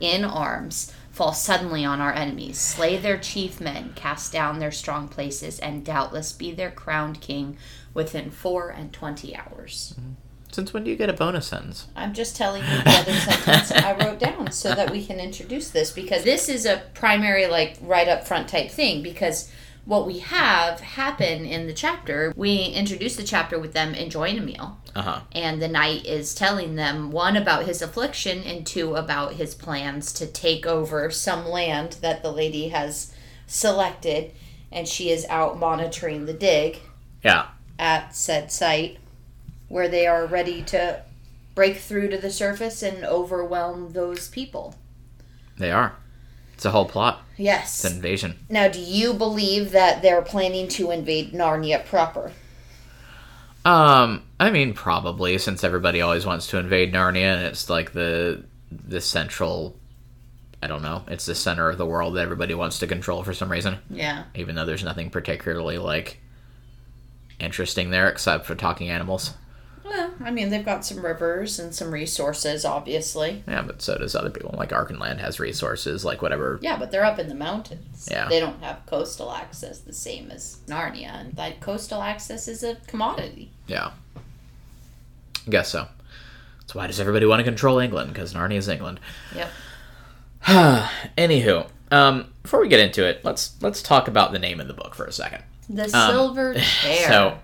in 0.00 0.22
arms, 0.24 0.92
fall 1.10 1.32
suddenly 1.32 1.82
on 1.84 2.00
our 2.00 2.12
enemies, 2.12 2.58
slay 2.58 2.98
their 2.98 3.16
chief 3.16 3.58
men, 3.58 3.92
cast 3.94 4.32
down 4.32 4.58
their 4.58 4.72
strong 4.72 5.08
places, 5.08 5.58
and 5.60 5.84
doubtless 5.84 6.32
be 6.32 6.52
their 6.52 6.70
crowned 6.70 7.22
king 7.22 7.56
within 7.94 8.30
four 8.30 8.68
and 8.68 8.92
twenty 8.92 9.34
hours. 9.34 9.94
Since 10.54 10.72
when 10.72 10.84
do 10.84 10.90
you 10.90 10.96
get 10.96 11.10
a 11.10 11.14
bonus 11.14 11.48
sentence? 11.48 11.88
I'm 11.96 12.14
just 12.14 12.36
telling 12.36 12.62
you 12.62 12.68
the 12.84 12.90
other 12.90 13.12
sentence 13.14 13.72
I 13.72 13.92
wrote 13.96 14.20
down 14.20 14.52
so 14.52 14.72
that 14.72 14.88
we 14.88 15.04
can 15.04 15.18
introduce 15.18 15.70
this 15.70 15.90
because 15.90 16.22
this 16.22 16.48
is 16.48 16.64
a 16.64 16.82
primary, 16.94 17.48
like, 17.48 17.76
right 17.82 18.06
up 18.06 18.24
front 18.24 18.48
type 18.48 18.70
thing. 18.70 19.02
Because 19.02 19.50
what 19.84 20.06
we 20.06 20.20
have 20.20 20.78
happen 20.78 21.44
in 21.44 21.66
the 21.66 21.72
chapter, 21.72 22.32
we 22.36 22.66
introduce 22.66 23.16
the 23.16 23.24
chapter 23.24 23.58
with 23.58 23.72
them 23.72 23.94
enjoying 23.94 24.38
a 24.38 24.42
meal, 24.42 24.78
Uh 24.94 25.02
huh. 25.02 25.20
and 25.32 25.60
the 25.60 25.66
knight 25.66 26.06
is 26.06 26.36
telling 26.36 26.76
them 26.76 27.10
one 27.10 27.36
about 27.36 27.64
his 27.66 27.82
affliction 27.82 28.44
and 28.44 28.64
two 28.64 28.94
about 28.94 29.32
his 29.32 29.56
plans 29.56 30.12
to 30.12 30.26
take 30.26 30.66
over 30.66 31.10
some 31.10 31.48
land 31.48 31.96
that 32.00 32.22
the 32.22 32.30
lady 32.30 32.68
has 32.68 33.12
selected, 33.48 34.30
and 34.70 34.86
she 34.86 35.10
is 35.10 35.26
out 35.28 35.58
monitoring 35.58 36.26
the 36.26 36.32
dig 36.32 36.78
Yeah. 37.24 37.46
at 37.76 38.14
said 38.14 38.52
site 38.52 38.98
where 39.68 39.88
they 39.88 40.06
are 40.06 40.26
ready 40.26 40.62
to 40.62 41.02
break 41.54 41.76
through 41.78 42.08
to 42.10 42.18
the 42.18 42.30
surface 42.30 42.82
and 42.82 43.04
overwhelm 43.04 43.92
those 43.92 44.28
people. 44.28 44.74
They 45.58 45.70
are. 45.70 45.94
It's 46.54 46.64
a 46.64 46.70
whole 46.70 46.86
plot. 46.86 47.22
Yes. 47.36 47.84
It's 47.84 47.90
an 47.92 47.96
invasion. 47.96 48.38
Now, 48.48 48.68
do 48.68 48.80
you 48.80 49.12
believe 49.14 49.72
that 49.72 50.02
they're 50.02 50.22
planning 50.22 50.68
to 50.68 50.90
invade 50.90 51.32
Narnia 51.32 51.84
proper? 51.84 52.32
Um, 53.64 54.22
I 54.38 54.50
mean, 54.50 54.74
probably 54.74 55.38
since 55.38 55.64
everybody 55.64 56.00
always 56.00 56.26
wants 56.26 56.48
to 56.48 56.58
invade 56.58 56.92
Narnia, 56.92 57.34
and 57.36 57.46
it's 57.46 57.70
like 57.70 57.92
the 57.92 58.44
the 58.70 59.00
central. 59.00 59.76
I 60.62 60.66
don't 60.66 60.82
know. 60.82 61.02
It's 61.08 61.26
the 61.26 61.34
center 61.34 61.70
of 61.70 61.78
the 61.78 61.86
world 61.86 62.14
that 62.14 62.22
everybody 62.22 62.54
wants 62.54 62.78
to 62.80 62.86
control 62.86 63.22
for 63.22 63.34
some 63.34 63.50
reason, 63.52 63.78
Yeah. 63.90 64.24
even 64.34 64.54
though 64.54 64.64
there's 64.64 64.82
nothing 64.84 65.10
particularly 65.10 65.76
like 65.78 66.20
interesting 67.38 67.90
there 67.90 68.08
except 68.08 68.46
for 68.46 68.54
talking 68.54 68.88
animals. 68.88 69.34
Well, 69.84 70.14
I 70.24 70.30
mean, 70.30 70.48
they've 70.48 70.64
got 70.64 70.84
some 70.84 71.04
rivers 71.04 71.58
and 71.58 71.74
some 71.74 71.92
resources, 71.92 72.64
obviously. 72.64 73.44
Yeah, 73.46 73.62
but 73.62 73.82
so 73.82 73.98
does 73.98 74.14
other 74.14 74.30
people. 74.30 74.54
Like 74.56 74.70
Archenland 74.70 75.18
has 75.18 75.38
resources, 75.38 76.04
like 76.04 76.22
whatever. 76.22 76.58
Yeah, 76.62 76.78
but 76.78 76.90
they're 76.90 77.04
up 77.04 77.18
in 77.18 77.28
the 77.28 77.34
mountains. 77.34 78.08
Yeah. 78.10 78.28
They 78.28 78.40
don't 78.40 78.62
have 78.62 78.86
coastal 78.86 79.30
access 79.30 79.80
the 79.80 79.92
same 79.92 80.30
as 80.30 80.58
Narnia, 80.66 81.20
and 81.20 81.36
that 81.36 81.60
coastal 81.60 82.02
access 82.02 82.48
is 82.48 82.62
a 82.62 82.76
commodity. 82.86 83.50
Yeah. 83.66 83.90
I 85.46 85.50
guess 85.50 85.68
so. 85.68 85.86
So 86.66 86.78
why 86.78 86.86
does 86.86 86.98
everybody 86.98 87.26
want 87.26 87.40
to 87.40 87.44
control 87.44 87.78
England? 87.78 88.12
Because 88.12 88.32
Narnia 88.32 88.56
is 88.56 88.68
England. 88.68 89.00
Yep. 89.34 89.50
Anywho, 91.18 91.68
um, 91.90 92.32
before 92.42 92.60
we 92.60 92.68
get 92.68 92.80
into 92.80 93.06
it, 93.06 93.22
let's 93.22 93.54
let's 93.60 93.82
talk 93.82 94.08
about 94.08 94.32
the 94.32 94.38
name 94.38 94.60
of 94.60 94.66
the 94.66 94.74
book 94.74 94.94
for 94.94 95.04
a 95.04 95.12
second. 95.12 95.42
The 95.68 95.88
silver 95.88 96.54
chair. 96.82 97.08
So, 97.08 97.38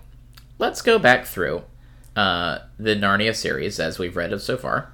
let's 0.59 0.81
go 0.81 0.99
back 0.99 1.27
through 1.27 1.63
uh, 2.17 2.59
the 2.79 2.95
Narnia 2.97 3.35
series 3.35 3.79
as 3.81 3.99
we've 3.99 4.17
read 4.17 4.33
it 4.33 4.41
so 4.41 4.57
far. 4.57 4.91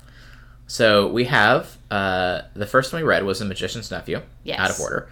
So 0.66 1.06
we 1.08 1.24
have 1.24 1.76
uh, 1.90 2.42
the 2.54 2.66
first 2.66 2.92
one 2.92 3.02
we 3.02 3.08
read 3.08 3.24
was 3.24 3.38
The 3.38 3.44
Magician's 3.44 3.90
Nephew, 3.90 4.20
Yes. 4.44 4.58
out 4.58 4.70
of 4.70 4.80
order, 4.80 5.08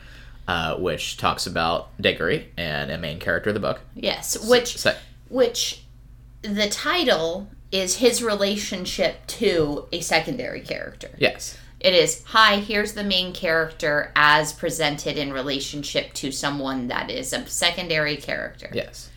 uh, 0.48 0.76
which 0.76 1.16
talks 1.16 1.46
about 1.46 1.90
Diggory 2.00 2.48
and 2.56 2.90
a 2.90 2.98
main 2.98 3.18
character 3.20 3.50
of 3.50 3.54
the 3.54 3.60
book. 3.60 3.80
yes, 3.94 4.36
which 4.48 4.76
So, 4.78 4.94
which 5.28 5.82
the 6.42 6.68
title 6.68 7.48
is 7.70 7.96
his 7.96 8.22
relationship 8.22 9.26
to 9.26 9.86
a 9.92 10.00
secondary 10.00 10.60
character. 10.60 11.10
yes, 11.18 11.56
It 11.80 11.94
is, 11.94 12.22
hi, 12.26 12.56
here's 12.56 12.92
the 12.94 13.04
main 13.04 13.32
character 13.32 14.10
as 14.16 14.52
presented 14.52 15.16
in 15.18 15.32
relationship 15.32 16.12
to 16.14 16.30
someone 16.32 16.88
that 16.88 17.10
is 17.10 17.32
a 17.32 17.46
secondary 17.46 18.16
character. 18.16 18.70
Yes. 18.72 19.10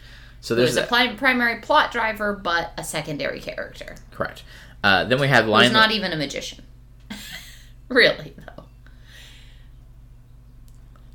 So 0.47 0.55
there's 0.55 0.77
a 0.77 0.83
pli- 0.83 1.13
primary 1.17 1.59
plot 1.59 1.91
driver, 1.91 2.31
but 2.31 2.71
a 2.77 2.83
secondary 2.85 3.41
character. 3.41 3.97
Correct. 4.11 4.43
Uh, 4.81 5.03
then 5.03 5.19
we 5.19 5.27
have 5.27 5.43
Who's 5.43 5.51
line. 5.51 5.73
not 5.73 5.91
even 5.91 6.13
a 6.13 6.15
magician. 6.15 6.63
really, 7.89 8.33
though. 8.37 8.63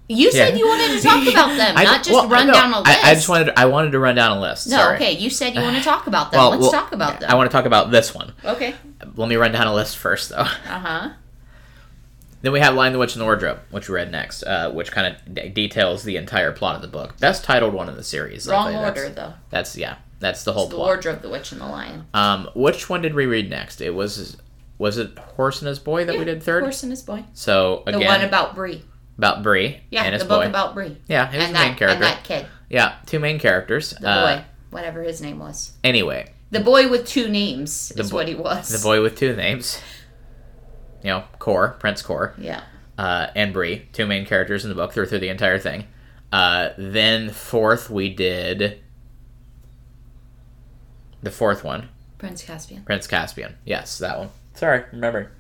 You 0.07 0.31
said 0.31 0.59
you 0.59 0.67
wanted 0.69 0.99
to 0.99 1.03
talk 1.03 1.27
about 1.27 1.57
them, 1.57 1.79
I- 1.79 1.85
not 1.85 2.05
just 2.05 2.11
well, 2.11 2.29
run 2.29 2.49
no, 2.49 2.53
down 2.53 2.75
a 2.75 2.81
list. 2.81 3.05
I, 3.05 3.11
I 3.11 3.15
just 3.15 3.27
wanted. 3.31 3.59
I 3.59 3.65
wanted 3.65 3.93
to 3.93 3.99
run 3.99 4.17
down 4.17 4.37
a 4.37 4.41
list. 4.43 4.69
no, 4.69 4.77
Sorry. 4.77 4.97
okay, 4.97 5.13
you 5.13 5.31
said 5.31 5.55
you 5.55 5.63
want 5.63 5.79
to 5.79 5.83
talk 5.91 6.07
about 6.07 6.31
them. 6.31 6.39
Well, 6.39 6.51
Let's 6.51 6.61
well, 6.65 6.71
talk 6.73 6.93
about 6.93 7.21
them. 7.21 7.31
I 7.31 7.35
want 7.35 7.51
to 7.51 7.57
talk 7.57 7.65
about 7.65 7.91
this 7.91 8.15
one. 8.15 8.35
okay. 8.45 8.75
Let 9.17 9.29
me 9.31 9.37
run 9.37 9.53
down 9.53 9.67
a 9.67 9.75
list 9.75 9.97
first, 9.97 10.29
though. 10.29 10.37
Uh 10.37 10.47
huh. 10.47 11.11
Then 12.43 12.53
we 12.53 12.61
have 12.61 12.75
Lion 12.75 12.93
the 12.93 12.99
Witch 12.99 13.15
and 13.15 13.21
the 13.21 13.25
Wardrobe, 13.25 13.61
which 13.71 13.89
we 13.89 13.95
read 13.95 14.11
next, 14.11 14.43
uh, 14.43 14.71
which 14.73 14.91
kind 14.93 15.15
of 15.17 15.35
d- 15.35 15.49
details 15.49 16.03
the 16.03 16.17
entire 16.17 16.53
plot 16.53 16.77
of 16.77 16.83
the 16.83 16.89
book. 16.89 17.19
Best 17.19 17.45
titled 17.45 17.73
one 17.73 17.89
in 17.89 17.97
the 17.97 18.03
series. 18.03 18.47
Wrong 18.49 18.75
order, 18.75 19.03
That's, 19.03 19.15
though. 19.15 19.33
that's 19.51 19.77
yeah. 19.77 19.97
That's 20.19 20.45
the 20.45 20.53
whole 20.53 20.65
It's 20.65 20.71
The 20.71 20.77
plot. 20.77 20.87
Wardrobe, 20.87 21.23
the 21.23 21.29
Witch, 21.31 21.53
and 21.53 21.61
the 21.61 21.67
Lion. 21.67 22.07
Um, 22.15 22.49
which 22.55 22.89
one 22.89 23.01
did 23.03 23.15
we 23.15 23.27
read 23.27 23.49
next? 23.51 23.81
It 23.81 23.95
was 23.95 24.37
was 24.79 24.99
it 24.99 25.17
Horse 25.19 25.61
and 25.63 25.69
His 25.69 25.79
Boy 25.79 26.05
that 26.05 26.19
we 26.19 26.25
did 26.25 26.43
third? 26.43 26.63
Horse 26.65 26.83
and 26.83 26.91
his 26.91 27.03
boy. 27.03 27.25
So 27.33 27.83
again, 27.87 28.01
The 28.01 28.07
one 28.07 28.21
about 28.23 28.55
Bree. 28.57 28.83
about 29.19 29.43
Bree 29.45 29.81
Yeah, 29.91 30.03
and 30.03 30.13
his 30.15 30.23
the 30.25 30.29
book 30.29 30.43
boy. 30.43 30.49
about 30.49 30.75
Bree. 30.75 30.97
yeah, 31.07 31.25
And 31.31 31.35
the 31.35 31.45
main 31.45 31.53
that, 31.53 31.77
character. 31.79 31.87
and 31.95 32.03
that 32.03 32.25
kid. 32.25 32.47
Yeah, 32.69 32.95
two 33.07 33.21
main 33.21 33.39
characters. 33.39 33.91
The 33.91 34.09
Uh, 34.09 34.37
boy. 34.39 34.45
Whatever 34.71 35.03
his 35.03 35.21
name 35.21 35.39
was. 35.39 35.73
Anyway, 35.85 36.33
The 36.51 36.61
boy 36.61 36.89
with 36.89 37.07
two 37.07 37.29
names 37.29 37.93
is 37.97 38.11
boy- 38.11 38.17
what 38.17 38.29
he 38.29 38.35
was. 38.35 38.69
the 38.71 38.83
boy 38.83 39.01
with 39.03 39.17
two 39.17 39.37
names. 39.37 39.79
You 41.03 41.11
know, 41.11 41.25
Cor, 41.39 41.71
Prince 41.81 42.03
Cor. 42.03 42.35
Yeah. 42.39 42.63
uh, 42.99 43.29
and 43.35 43.53
Bree, 43.53 43.87
two 43.93 44.07
main 44.07 44.25
characters 44.27 44.65
in 44.65 44.69
the 44.69 44.75
book 44.75 44.93
through 44.93 45.07
through 45.07 45.19
the 45.21 45.29
entire 45.29 45.59
thing. 45.59 45.85
Uh, 46.31 46.71
then 46.79 47.31
fourth, 47.31 47.91
we 47.91 48.09
did 48.15 48.81
the 51.23 51.31
fourth 51.31 51.63
one, 51.65 51.89
Prince 52.19 52.43
Caspian. 52.43 52.85
Prince 52.85 53.07
Caspian. 53.07 53.57
Yes, 53.65 53.99
that 53.99 54.19
one. 54.19 54.31
Sorry, 54.55 54.85
remember. 54.93 55.31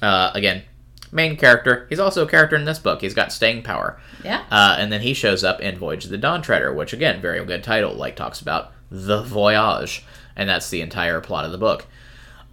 Uh, 0.00 0.30
again, 0.34 0.62
main 1.10 1.36
character. 1.36 1.86
He's 1.88 1.98
also 1.98 2.24
a 2.26 2.28
character 2.28 2.56
in 2.56 2.64
this 2.64 2.78
book. 2.78 3.00
He's 3.00 3.14
got 3.14 3.32
staying 3.32 3.62
power. 3.62 4.00
Yeah. 4.24 4.44
Uh, 4.50 4.76
and 4.78 4.92
then 4.92 5.00
he 5.00 5.14
shows 5.14 5.42
up 5.44 5.60
in 5.60 5.76
Voyage 5.78 6.04
of 6.04 6.10
the 6.10 6.18
Dawn 6.18 6.42
Treader, 6.42 6.72
which 6.72 6.92
again, 6.92 7.20
very 7.20 7.44
good 7.44 7.64
title. 7.64 7.94
Like 7.94 8.16
talks 8.16 8.40
about 8.40 8.72
the 8.90 9.22
voyage, 9.22 10.04
and 10.36 10.48
that's 10.48 10.70
the 10.70 10.80
entire 10.80 11.20
plot 11.20 11.44
of 11.44 11.52
the 11.52 11.58
book. 11.58 11.86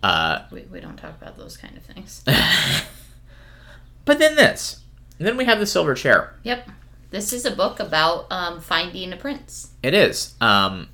Uh, 0.06 0.46
We, 0.52 0.62
we 0.72 0.80
don't 0.80 0.98
talk 0.98 1.20
about 1.22 1.38
those 1.38 1.58
kind 1.58 1.76
of 1.76 1.84
things. 1.84 2.24
but 4.06 4.20
then 4.20 4.36
this, 4.36 4.82
and 5.18 5.28
then 5.28 5.38
we 5.38 5.46
have 5.46 5.60
the 5.60 5.66
Silver 5.66 5.96
Chair. 5.96 6.36
yep. 6.44 6.70
This 7.12 7.32
is 7.32 7.46
a 7.46 7.56
book 7.56 7.80
about 7.80 8.28
um, 8.30 8.60
finding 8.60 9.14
a 9.14 9.18
prince. 9.18 9.72
It 9.82 9.94
is. 9.94 10.34
Um, 10.42 10.90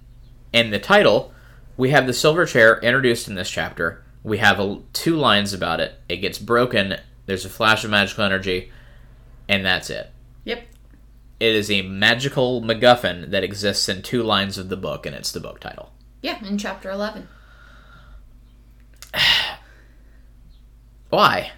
and 0.54 0.72
the 0.72 0.78
title, 0.78 1.34
we 1.78 1.90
have 1.90 2.06
the 2.06 2.14
silver 2.14 2.46
chair 2.46 2.78
introduced 2.80 3.28
in 3.28 3.34
this 3.34 3.50
chapter. 3.50 4.04
We 4.22 4.38
have 4.38 4.60
a, 4.60 4.82
two 4.94 5.16
lines 5.16 5.52
about 5.52 5.80
it. 5.80 5.96
It 6.08 6.18
gets 6.18 6.38
broken. 6.38 6.98
There's 7.26 7.46
a 7.46 7.50
flash 7.50 7.84
of 7.84 7.90
magical 7.90 8.24
energy, 8.24 8.72
and 9.50 9.66
that's 9.66 9.90
it. 9.90 10.12
Yep. 10.44 10.64
It 11.40 11.56
is 11.56 11.72
a 11.72 11.82
magical 11.82 12.62
MacGuffin 12.62 13.32
that 13.32 13.44
exists 13.44 13.90
in 13.90 14.04
two 14.04 14.22
lines 14.22 14.60
of 14.60 14.70
the 14.70 14.78
book, 14.78 15.08
and 15.08 15.16
it's 15.16 15.32
the 15.32 15.40
book 15.40 15.60
title. 15.60 15.92
Yeah, 16.22 16.46
in 16.46 16.60
chapter 16.60 16.92
11. 16.92 17.28
Why? 21.12 21.52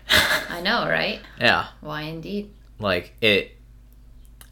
I 0.50 0.62
know, 0.62 0.88
right? 0.88 1.22
yeah, 1.40 1.68
Why 1.80 2.02
indeed? 2.04 2.52
like 2.80 3.14
it. 3.22 3.56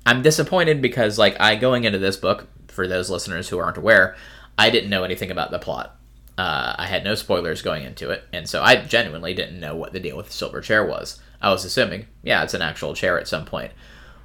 I'm 0.05 0.22
disappointed 0.22 0.81
because, 0.81 1.17
like, 1.17 1.39
I 1.39 1.55
going 1.55 1.84
into 1.84 2.00
this 2.00 2.17
book 2.17 2.48
for 2.67 2.88
those 2.88 3.10
listeners 3.10 3.50
who 3.50 3.58
aren't 3.60 3.77
aware, 3.77 4.15
I 4.58 4.70
didn't 4.70 4.89
know 4.89 5.03
anything 5.03 5.31
about 5.31 5.51
the 5.51 5.60
plot. 5.60 5.98
Uh, 6.38 6.75
I 6.77 6.86
had 6.86 7.03
no 7.03 7.15
spoilers 7.15 7.62
going 7.62 7.84
into 7.84 8.10
it, 8.10 8.24
and 8.31 8.48
so 8.48 8.62
I 8.63 8.77
genuinely 8.77 9.34
didn't 9.34 9.60
know 9.60 9.75
what 9.75 9.91
the 9.91 10.00
deal 10.00 10.17
with 10.17 10.27
the 10.27 10.34
silver 10.34 10.62
chair 10.62 10.86
was. 10.86 11.20
I 11.41 11.50
was 11.51 11.65
assuming, 11.65 12.05
yeah, 12.24 12.43
it's 12.43 12.53
an 12.53 12.62
actual 12.62 12.93
chair 12.93 13.20
at 13.20 13.27
some 13.27 13.46
point, 13.46 13.72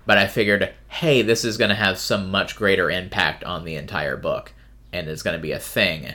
but 0.07 0.19
I 0.19 0.27
figured, 0.27 0.73
hey, 0.89 1.23
this 1.23 1.45
is 1.45 1.57
going 1.59 1.71
to 1.71 1.75
have 1.75 1.99
some 1.99 2.31
much 2.31 2.55
greater 2.57 2.91
impact 2.91 3.45
on 3.45 3.65
the 3.65 3.77
entire 3.77 4.17
book, 4.17 4.53
and 4.93 5.09
it's 5.09 5.23
going 5.23 5.37
to 5.37 5.43
be 5.43 5.53
a 5.53 5.59
thing. 5.59 6.15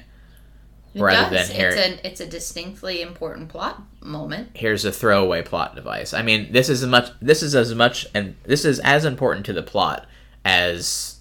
It 0.94 1.02
Rather 1.02 1.36
does. 1.36 1.48
than 1.48 1.56
here- 1.58 1.70
It's, 1.70 1.88
an, 1.88 2.00
it's 2.04 2.20
a 2.20 2.28
distinctly 2.28 3.02
important 3.02 3.50
plot 3.50 3.82
moment. 4.02 4.50
here's 4.54 4.84
a 4.86 4.92
throwaway 4.92 5.42
plot 5.42 5.76
device. 5.76 6.14
I 6.14 6.22
mean, 6.22 6.52
this 6.52 6.68
is 6.70 6.84
as 6.84 6.90
much 6.90 7.10
this 7.22 7.42
is 7.42 7.56
as 7.56 7.74
much 7.74 8.08
and 8.14 8.36
this 8.44 8.66
is 8.66 8.80
as 8.80 9.06
important 9.06 9.46
to 9.46 9.54
the 9.54 9.64
plot 9.64 10.06
as 10.44 11.18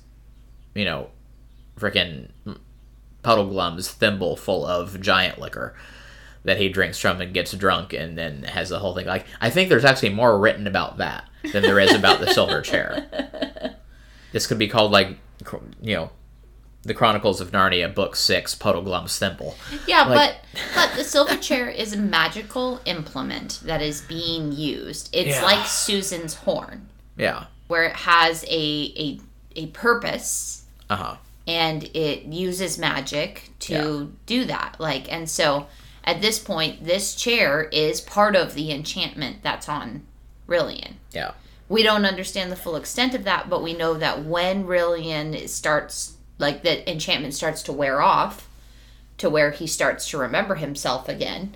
you 0.74 0.84
know, 0.84 1.10
freaking 1.78 2.30
Puddleglum's 3.22 3.90
thimble 3.90 4.36
full 4.36 4.64
of 4.66 5.00
giant 5.00 5.38
liquor 5.38 5.74
that 6.44 6.56
he 6.58 6.68
drinks 6.70 6.98
from 6.98 7.20
and 7.20 7.34
gets 7.34 7.52
drunk 7.52 7.92
and 7.92 8.16
then 8.16 8.44
has 8.44 8.70
the 8.70 8.78
whole 8.78 8.94
thing. 8.94 9.06
Like, 9.06 9.26
I 9.42 9.50
think 9.50 9.68
there's 9.68 9.84
actually 9.84 10.08
more 10.10 10.38
written 10.38 10.66
about 10.66 10.96
that 10.96 11.28
than 11.52 11.62
there 11.62 11.78
is 11.78 11.92
about 11.94 12.20
the 12.20 12.32
silver 12.32 12.60
chair. 12.62 13.06
This 14.32 14.46
could 14.46 14.58
be 14.60 14.68
called 14.68 14.92
like, 14.92 15.18
you 15.82 15.96
know, 15.96 16.10
the 16.82 16.94
Chronicles 16.94 17.40
of 17.40 17.50
Narnia, 17.50 17.94
Book 17.94 18.16
Six, 18.16 18.54
Puddleglum's 18.54 19.18
thimble. 19.18 19.56
Yeah, 19.86 20.04
Like- 20.04 20.36
but 20.52 20.60
but 20.74 20.94
the 20.96 21.04
silver 21.04 21.36
chair 21.36 21.68
is 21.68 21.92
a 21.92 21.98
magical 21.98 22.80
implement 22.86 23.60
that 23.64 23.82
is 23.82 24.00
being 24.02 24.52
used. 24.52 25.10
It's 25.12 25.36
Yeah. 25.36 25.42
like 25.44 25.66
Susan's 25.66 26.34
horn, 26.34 26.88
Yeah. 27.16 27.44
where 27.68 27.84
it 27.84 27.96
has 27.96 28.44
a 28.44 28.48
a 28.96 29.20
a 29.56 29.66
purpose 29.68 30.62
Uh 30.88 30.96
huh. 30.96 31.16
and 31.46 31.84
it 31.94 32.24
uses 32.24 32.78
magic 32.78 33.50
to 33.60 34.12
do 34.26 34.44
that. 34.46 34.76
Like 34.78 35.12
and 35.12 35.28
so 35.28 35.66
at 36.04 36.22
this 36.22 36.38
point 36.38 36.84
this 36.84 37.14
chair 37.14 37.64
is 37.72 38.00
part 38.00 38.34
of 38.36 38.54
the 38.54 38.70
enchantment 38.72 39.42
that's 39.42 39.68
on 39.68 40.02
Rilian. 40.48 40.94
Yeah. 41.12 41.32
We 41.68 41.82
don't 41.82 42.04
understand 42.06 42.50
the 42.50 42.56
full 42.56 42.74
extent 42.74 43.14
of 43.14 43.24
that, 43.24 43.48
but 43.50 43.62
we 43.62 43.74
know 43.74 43.94
that 43.94 44.24
when 44.24 44.64
Rilian 44.64 45.48
starts 45.48 46.14
like 46.40 46.62
the 46.62 46.88
enchantment 46.90 47.34
starts 47.34 47.62
to 47.64 47.72
wear 47.72 48.00
off 48.00 48.48
to 49.18 49.28
where 49.30 49.50
he 49.50 49.66
starts 49.66 50.08
to 50.10 50.18
remember 50.18 50.54
himself 50.56 51.08
again, 51.08 51.54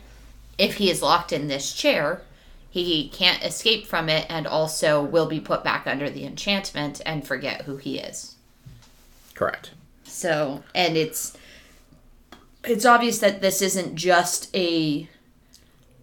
if 0.58 0.74
he 0.76 0.90
is 0.90 1.02
locked 1.02 1.32
in 1.32 1.48
this 1.48 1.72
chair, 1.72 2.22
he 2.70 3.08
can't 3.08 3.42
escape 3.42 3.86
from 3.86 4.08
it 4.08 4.26
and 4.28 4.46
also 4.46 5.02
will 5.02 5.26
be 5.26 5.40
put 5.40 5.64
back 5.64 5.86
under 5.86 6.10
the 6.10 6.24
enchantment 6.24 7.00
and 7.06 7.26
forget 7.26 7.62
who 7.62 7.76
he 7.76 7.98
is. 7.98 8.34
Correct. 9.34 9.70
So, 10.04 10.62
and 10.74 10.96
it's 10.96 11.36
it's 12.62 12.84
obvious 12.84 13.18
that 13.18 13.40
this 13.40 13.60
isn't 13.62 13.96
just 13.96 14.54
a 14.54 15.08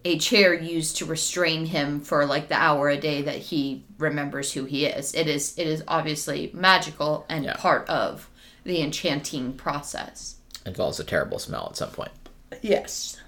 a 0.04 0.18
chair 0.18 0.52
used 0.52 0.96
to 0.96 1.04
restrain 1.04 1.66
him 1.66 2.00
for 2.00 2.26
like 2.26 2.48
the 2.48 2.56
hour 2.56 2.88
a 2.88 2.96
day 2.96 3.22
that 3.22 3.36
he 3.38 3.84
remembers 3.98 4.52
who 4.52 4.64
he 4.64 4.84
is. 4.86 5.14
It 5.14 5.28
is 5.28 5.56
it 5.58 5.66
is 5.66 5.82
obviously 5.86 6.50
magical 6.52 7.24
and 7.28 7.44
Yeah. 7.44 7.56
part 7.56 7.88
of 7.88 8.28
the 8.64 8.82
enchanting 8.82 9.54
process. 9.54 10.36
involves 10.64 11.00
a 11.00 11.04
terrible 11.04 11.38
smell 11.38 11.68
at 11.70 11.76
some 11.76 11.90
point. 11.90 12.12
Yes. 12.60 13.20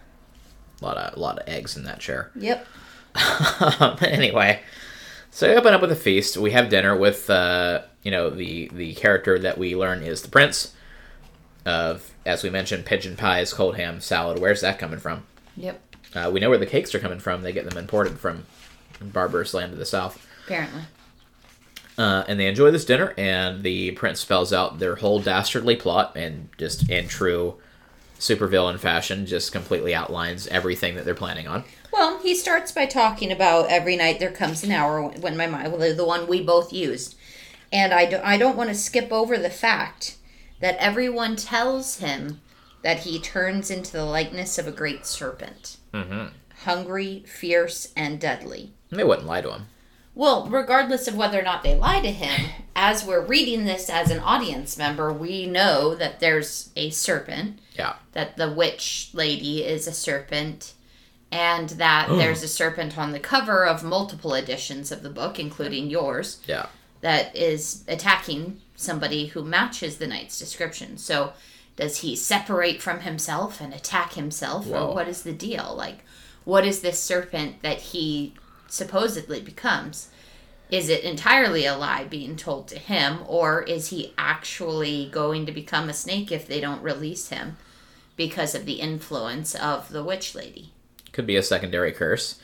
A 0.81 0.85
lot 0.85 0.97
of 0.97 1.17
a 1.17 1.21
lot 1.21 1.39
of 1.39 1.49
eggs 1.49 1.77
in 1.77 1.85
that 1.85 2.01
chair. 2.01 2.31
Yep. 2.37 2.67
anyway, 4.03 4.61
so 5.31 5.49
we 5.49 5.55
open 5.55 5.73
up 5.73 5.81
with 5.81 5.93
a 5.93 5.97
feast. 5.97 6.37
We 6.37 6.51
have 6.51 6.69
dinner 6.69 6.97
with 6.97 7.31
uh, 7.31 7.83
you 8.03 8.11
know 8.11 8.31
the 8.31 8.69
the 8.73 8.95
character 8.95 9.39
that 9.39 9.57
we 9.57 9.77
learn 9.77 10.03
is 10.03 10.23
the 10.23 10.29
prince 10.29 10.75
of 11.65 12.13
as 12.27 12.43
we 12.43 12.51
mentioned 12.51 12.85
pigeon 12.87 13.17
pies, 13.17 13.53
cold 13.53 13.77
ham, 13.77 14.01
salad. 14.01 14.41
Where's 14.41 14.61
that 14.63 14.79
coming 14.79 14.99
from? 14.99 15.27
Yep. 15.57 15.81
Uh, 16.15 16.31
we 16.33 16.41
know 16.41 16.51
where 16.51 16.59
the 16.59 16.67
cakes 16.67 16.95
are 16.95 17.01
coming 17.01 17.19
from. 17.19 17.43
They 17.43 17.53
get 17.53 17.69
them 17.69 17.79
imported 17.79 18.19
from 18.19 18.47
barbarous 19.01 19.55
land 19.55 19.73
of 19.73 19.79
the 19.79 19.87
south. 19.87 20.27
Apparently. 20.45 20.83
Uh, 21.97 22.25
and 22.27 22.41
they 22.41 22.47
enjoy 22.47 22.71
this 22.71 22.85
dinner, 22.85 23.15
and 23.17 23.63
the 23.63 23.93
prince 23.93 24.21
spells 24.21 24.53
out 24.53 24.79
their 24.79 24.97
whole 24.97 25.21
dastardly 25.21 25.77
plot, 25.77 26.17
and 26.17 26.49
just 26.59 26.89
in 26.91 27.07
true 27.07 27.57
supervillain 28.19 28.79
fashion, 28.79 29.27
just 29.27 29.53
completely 29.53 29.95
outlines 29.95 30.47
everything 30.49 30.95
that 30.97 31.05
they're 31.05 31.15
planning 31.15 31.47
on. 31.47 31.65
Well, 31.93 32.19
he 32.21 32.35
starts 32.35 32.73
by 32.73 32.87
talking 32.87 33.31
about 33.31 33.69
every 33.69 33.97
night 33.97 34.19
there 34.19 34.33
comes 34.33 34.65
an 34.65 34.73
hour 34.73 35.03
when- 35.03 35.37
my 35.37 35.47
mind, 35.47 35.73
well, 35.73 35.95
the 35.95 36.05
one 36.05 36.27
we 36.27 36.43
both 36.43 36.73
used. 36.73 37.17
And 37.73 37.93
I, 37.93 38.07
do, 38.07 38.21
I 38.23 38.37
don't 38.37 38.57
want 38.57 38.71
to 38.71 38.75
skip 38.75 39.13
over 39.13 39.37
the 39.37 39.51
fact 39.51 40.17
that 40.61 40.77
everyone 40.79 41.37
tells 41.37 41.99
him 41.99 42.41
that 42.83 43.01
he 43.01 43.19
turns 43.19 43.71
into 43.71 43.93
the 43.93 44.05
likeness 44.05 44.59
of 44.59 44.67
a 44.67 44.73
great 44.73 45.07
serpent. 45.07 45.77
Mm-hmm. 45.93 46.27
Hungry, 46.65 47.25
fierce, 47.27 47.93
and 47.97 48.21
deadly. 48.21 48.73
They 48.91 49.05
wouldn't 49.05 49.27
lie 49.27 49.41
to 49.41 49.53
him. 49.53 49.67
Well, 50.15 50.47
regardless 50.49 51.09
of 51.09 51.17
whether 51.17 51.39
or 51.39 51.43
not 51.43 51.63
they 51.63 51.77
lie 51.77 52.01
to 52.01 52.11
him, 52.11 52.51
as 52.77 53.05
we're 53.05 53.25
reading 53.25 53.65
this 53.65 53.91
as 53.91 54.11
an 54.11 54.21
audience 54.21 54.77
member, 54.79 55.13
we 55.13 55.47
know 55.47 55.95
that 55.97 56.21
there's 56.21 56.71
a 56.77 56.91
serpent, 56.91 57.59
Yeah. 57.77 57.95
that 58.13 58.37
the 58.37 58.51
witch 58.53 59.11
lady 59.13 59.65
is 59.65 59.87
a 59.89 59.93
serpent, 59.93 60.73
and 61.33 61.71
that 61.71 62.09
there's 62.11 62.45
a 62.45 62.49
serpent 62.49 62.97
on 62.97 63.11
the 63.11 63.19
cover 63.19 63.67
of 63.67 63.83
multiple 63.83 64.35
editions 64.35 64.93
of 64.93 65.03
the 65.03 65.11
book, 65.11 65.41
including 65.41 65.91
yours, 65.91 66.39
Yeah. 66.47 66.67
that 67.01 67.35
is 67.35 67.83
attacking 67.89 68.61
somebody 68.77 69.27
who 69.27 69.43
matches 69.43 69.97
the 69.99 70.07
knight's 70.07 70.39
description. 70.39 70.97
So, 70.97 71.33
does 71.77 71.99
he 71.99 72.15
separate 72.15 72.81
from 72.81 73.01
himself 73.01 73.61
and 73.61 73.75
attack 73.75 74.13
himself, 74.13 74.67
Whoa. 74.67 74.91
or 74.91 74.95
what 74.95 75.09
is 75.09 75.23
the 75.25 75.33
deal? 75.33 75.75
Like, 75.77 76.05
what 76.45 76.65
is 76.65 76.81
this 76.83 77.01
serpent 77.03 77.63
that 77.63 77.79
he 77.81 78.35
supposedly 78.69 79.41
becomes? 79.41 80.09
Is 80.71 80.89
it 80.89 81.05
entirely 81.05 81.67
a 81.67 81.77
lie 81.77 82.05
being 82.05 82.37
told 82.37 82.69
to 82.69 82.79
him, 82.79 83.19
or 83.27 83.63
is 83.63 83.89
he 83.89 84.13
actually 84.19 85.09
going 85.13 85.47
to 85.47 85.53
become 85.53 85.89
a 85.89 85.95
snake 85.95 86.33
if 86.33 86.47
they 86.47 86.61
don't 86.61 86.83
release 86.83 87.29
him 87.29 87.57
because 88.17 88.55
of 88.55 88.65
the 88.65 88.75
influence 88.81 89.55
of 89.55 89.89
the 89.91 90.03
witch 90.03 90.35
lady? 90.35 90.73
Could 91.13 91.27
be 91.27 91.37
a 91.37 91.43
secondary 91.43 91.93
curse. 91.93 92.41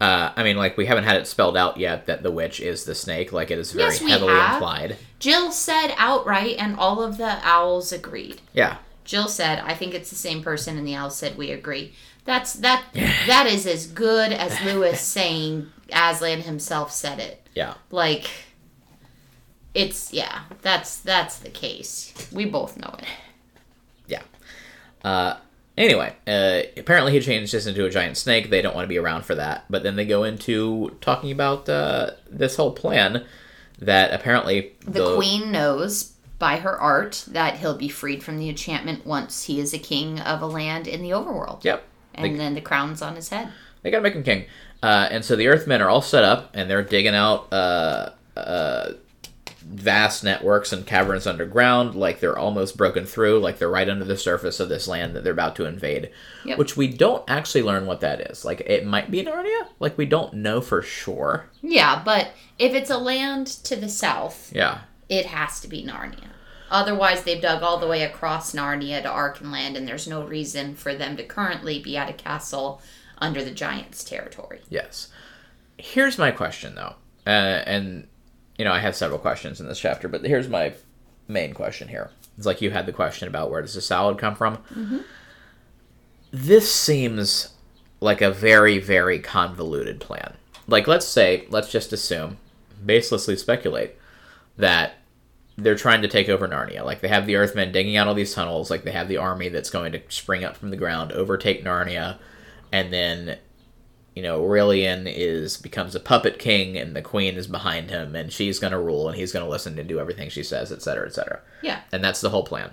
Uh, 0.00 0.30
I 0.36 0.42
mean, 0.44 0.56
like 0.56 0.76
we 0.76 0.86
haven't 0.86 1.04
had 1.04 1.16
it 1.16 1.26
spelled 1.26 1.56
out 1.56 1.76
yet 1.78 2.06
that 2.06 2.22
the 2.22 2.30
witch 2.30 2.60
is 2.60 2.84
the 2.84 2.94
snake. 2.94 3.32
Like 3.32 3.50
it 3.50 3.58
is 3.58 3.72
very 3.72 3.88
Yes, 3.94 3.98
heavily 4.00 4.34
have. 4.34 4.54
implied. 4.54 4.96
Jill 5.18 5.50
said 5.50 5.94
outright, 5.96 6.56
and 6.58 6.76
all 6.76 7.02
of 7.02 7.16
the 7.16 7.38
owls 7.46 7.92
agreed. 7.92 8.40
Yeah. 8.52 8.76
Jill 9.04 9.28
said, 9.28 9.60
"I 9.64 9.74
think 9.74 9.94
it's 9.94 10.10
the 10.10 10.16
same 10.16 10.42
person," 10.42 10.76
and 10.76 10.86
the 10.86 10.94
owl 10.94 11.10
said, 11.10 11.38
"We 11.38 11.50
agree." 11.50 11.94
That's 12.26 12.54
that. 12.54 12.84
that 12.92 13.46
is 13.46 13.66
as 13.66 13.86
good 13.86 14.32
as 14.32 14.60
Lewis 14.64 15.00
saying 15.00 15.68
Aslan 15.92 16.42
himself 16.42 16.92
said 16.92 17.20
it. 17.20 17.46
Yeah. 17.54 17.74
Like, 17.90 18.28
it's 19.74 20.12
yeah. 20.12 20.42
That's 20.62 20.98
that's 20.98 21.38
the 21.38 21.50
case. 21.50 22.28
We 22.32 22.44
both 22.44 22.76
know 22.76 22.94
it. 22.98 23.06
Yeah. 24.06 24.22
Uh, 25.04 25.38
anyway, 25.78 26.14
uh, 26.26 26.62
apparently 26.76 27.12
he 27.12 27.20
changed 27.20 27.52
this 27.52 27.66
into 27.66 27.84
a 27.84 27.90
giant 27.90 28.16
snake. 28.16 28.50
They 28.50 28.62
don't 28.62 28.74
want 28.74 28.84
to 28.84 28.88
be 28.88 28.98
around 28.98 29.24
for 29.24 29.34
that. 29.36 29.64
But 29.70 29.82
then 29.82 29.96
they 29.96 30.04
go 30.04 30.24
into 30.24 30.96
talking 31.00 31.30
about 31.30 31.68
uh, 31.68 32.10
this 32.28 32.56
whole 32.56 32.72
plan 32.72 33.24
that 33.78 34.12
apparently 34.12 34.72
The, 34.86 35.16
queen 35.16 35.52
knows 35.52 36.14
by 36.38 36.56
her 36.56 36.78
art 36.78 37.24
that 37.28 37.58
he'll 37.58 37.76
be 37.76 37.88
freed 37.88 38.22
from 38.22 38.38
the 38.38 38.48
enchantment 38.48 39.06
once 39.06 39.44
he 39.44 39.60
is 39.60 39.72
a 39.72 39.78
king 39.78 40.20
of 40.20 40.42
a 40.42 40.46
land 40.46 40.86
in 40.86 41.02
the 41.02 41.10
overworld. 41.10 41.64
Yep. 41.64 41.82
And 42.16 42.34
They- 42.34 42.38
then 42.38 42.54
the 42.54 42.60
crown's 42.60 43.02
on 43.02 43.14
his 43.16 43.28
head. 43.28 43.48
They 43.82 43.90
gotta 43.90 44.02
make 44.02 44.14
him 44.14 44.22
king. 44.24 44.46
Uh, 44.82 45.08
and 45.10 45.24
so 45.24 45.36
the 45.36 45.46
Earthmen 45.48 45.80
are 45.80 45.88
all 45.88 46.02
set 46.02 46.24
up, 46.24 46.50
and 46.54 46.68
they're 46.70 46.82
digging 46.82 47.14
out 47.14 47.52
uh, 47.52 48.10
uh, 48.36 48.90
vast 49.62 50.22
networks 50.22 50.72
and 50.72 50.86
caverns 50.86 51.26
underground. 51.26 51.94
Like 51.94 52.20
they're 52.20 52.38
almost 52.38 52.76
broken 52.76 53.04
through. 53.04 53.40
Like 53.40 53.58
they're 53.58 53.70
right 53.70 53.88
under 53.88 54.04
the 54.04 54.16
surface 54.16 54.60
of 54.60 54.68
this 54.68 54.86
land 54.86 55.14
that 55.14 55.24
they're 55.24 55.32
about 55.32 55.56
to 55.56 55.64
invade. 55.66 56.10
Yep. 56.44 56.58
Which 56.58 56.76
we 56.76 56.88
don't 56.88 57.24
actually 57.28 57.62
learn 57.62 57.86
what 57.86 58.00
that 58.00 58.20
is. 58.30 58.44
Like 58.44 58.60
it 58.60 58.86
might 58.86 59.10
be 59.10 59.24
Narnia. 59.24 59.66
Like 59.80 59.96
we 59.98 60.06
don't 60.06 60.34
know 60.34 60.60
for 60.60 60.82
sure. 60.82 61.46
Yeah, 61.62 62.02
but 62.04 62.28
if 62.58 62.74
it's 62.74 62.90
a 62.90 62.98
land 62.98 63.46
to 63.64 63.76
the 63.76 63.88
south, 63.88 64.52
Yeah. 64.54 64.78
it 65.08 65.26
has 65.26 65.60
to 65.60 65.68
be 65.68 65.84
Narnia. 65.84 66.28
Otherwise, 66.70 67.22
they've 67.22 67.40
dug 67.40 67.62
all 67.62 67.78
the 67.78 67.86
way 67.86 68.02
across 68.02 68.52
Narnia 68.52 69.02
to 69.02 69.08
Archenland, 69.08 69.76
and 69.76 69.86
there's 69.86 70.08
no 70.08 70.24
reason 70.26 70.74
for 70.74 70.94
them 70.94 71.16
to 71.16 71.24
currently 71.24 71.78
be 71.78 71.96
at 71.96 72.10
a 72.10 72.12
castle 72.12 72.80
under 73.18 73.42
the 73.44 73.50
Giants' 73.50 74.04
territory. 74.04 74.60
Yes. 74.68 75.08
Here's 75.78 76.18
my 76.18 76.30
question, 76.30 76.74
though, 76.74 76.94
uh, 77.26 77.62
and 77.66 78.08
you 78.58 78.64
know 78.64 78.72
I 78.72 78.80
have 78.80 78.96
several 78.96 79.18
questions 79.18 79.60
in 79.60 79.68
this 79.68 79.78
chapter, 79.78 80.08
but 80.08 80.24
here's 80.24 80.48
my 80.48 80.72
main 81.28 81.52
question 81.52 81.88
here. 81.88 82.10
It's 82.36 82.46
like 82.46 82.60
you 82.60 82.70
had 82.70 82.86
the 82.86 82.92
question 82.92 83.28
about 83.28 83.50
where 83.50 83.62
does 83.62 83.74
the 83.74 83.80
salad 83.80 84.18
come 84.18 84.34
from. 84.34 84.58
This 86.30 86.72
seems 86.72 87.54
like 88.00 88.20
a 88.20 88.30
very, 88.30 88.78
very 88.78 89.18
convoluted 89.18 90.00
plan. 90.00 90.34
Like, 90.66 90.86
let's 90.86 91.06
say, 91.06 91.46
let's 91.48 91.70
just 91.70 91.92
assume, 91.92 92.38
baselessly 92.84 93.38
speculate, 93.38 93.96
that 94.56 94.98
they're 95.56 95.74
trying 95.74 96.02
to 96.02 96.08
take 96.08 96.28
over 96.28 96.46
Narnia. 96.46 96.84
Like, 96.84 97.00
they 97.00 97.08
have 97.08 97.26
the 97.26 97.36
Earthmen 97.36 97.72
digging 97.72 97.96
out 97.96 98.06
all 98.06 98.14
these 98.14 98.34
tunnels. 98.34 98.70
Like, 98.70 98.84
they 98.84 98.92
have 98.92 99.08
the 99.08 99.16
army 99.16 99.48
that's 99.48 99.70
going 99.70 99.92
to 99.92 100.02
spring 100.08 100.44
up 100.44 100.56
from 100.56 100.70
the 100.70 100.76
ground, 100.76 101.12
overtake 101.12 101.64
Narnia, 101.64 102.18
and 102.72 102.92
then 102.92 103.38
you 104.16 104.22
know, 104.22 104.42
Aurelian 104.42 105.06
is 105.06 105.58
becomes 105.58 105.94
a 105.94 106.00
puppet 106.00 106.38
king, 106.38 106.78
and 106.78 106.96
the 106.96 107.02
queen 107.02 107.36
is 107.36 107.46
behind 107.46 107.90
him, 107.90 108.16
and 108.16 108.32
she's 108.32 108.58
going 108.58 108.72
to 108.72 108.78
rule, 108.78 109.08
and 109.08 109.16
he's 109.16 109.30
going 109.30 109.44
to 109.44 109.50
listen 109.50 109.78
and 109.78 109.86
do 109.86 110.00
everything 110.00 110.30
she 110.30 110.42
says, 110.42 110.72
etc., 110.72 111.06
etc. 111.06 111.40
Yeah. 111.62 111.82
And 111.92 112.02
that's 112.02 112.22
the 112.22 112.30
whole 112.30 112.42
plan. 112.42 112.70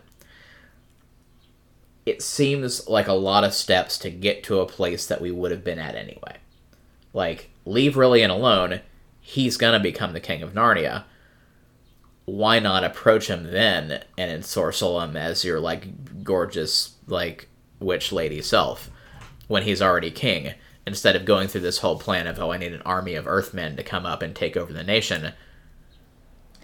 It 2.05 2.21
seems 2.21 2.87
like 2.87 3.09
a 3.09 3.13
lot 3.13 3.43
of 3.43 3.53
steps 3.53 3.97
to 3.99 4.09
get 4.09 4.41
to 4.45 4.61
a 4.61 4.65
place 4.65 5.05
that 5.07 5.19
we 5.19 5.31
would 5.31 5.51
have 5.51 5.65
been 5.65 5.79
at 5.79 5.95
anyway. 5.95 6.37
Like, 7.11 7.49
leave 7.65 7.97
Aurelian 7.97 8.31
alone. 8.31 8.79
He's 9.19 9.57
going 9.57 9.73
to 9.73 9.83
become 9.83 10.13
the 10.13 10.21
king 10.21 10.43
of 10.43 10.53
Narnia. 10.53 11.03
Why 12.25 12.59
not 12.59 12.83
approach 12.83 13.27
him 13.27 13.43
then 13.51 14.03
and 14.17 14.43
ensorcel 14.43 15.03
him 15.03 15.17
as 15.17 15.43
your, 15.43 15.59
like, 15.59 16.23
gorgeous, 16.23 16.95
like, 17.07 17.49
witch 17.79 18.11
lady 18.11 18.41
self 18.41 18.89
when 19.47 19.63
he's 19.63 19.81
already 19.81 20.11
king? 20.11 20.53
instead 20.85 21.15
of 21.15 21.23
going 21.23 21.47
through 21.47 21.61
this 21.61 21.77
whole 21.77 21.97
plan 21.97 22.27
of 22.27 22.37
oh 22.41 22.51
i 22.51 22.57
need 22.57 22.73
an 22.73 22.81
army 22.81 23.15
of 23.15 23.25
earthmen 23.25 23.73
to 23.77 23.81
come 23.83 24.05
up 24.05 24.21
and 24.21 24.35
take 24.35 24.57
over 24.57 24.73
the 24.73 24.83
nation 24.83 25.31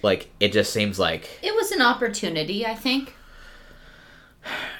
like 0.04 0.30
it 0.42 0.52
just 0.52 0.74
seems 0.74 1.00
like 1.00 1.40
It 1.42 1.56
was 1.56 1.72
an 1.72 1.82
opportunity, 1.82 2.66
I 2.66 2.76
think. 2.76 3.14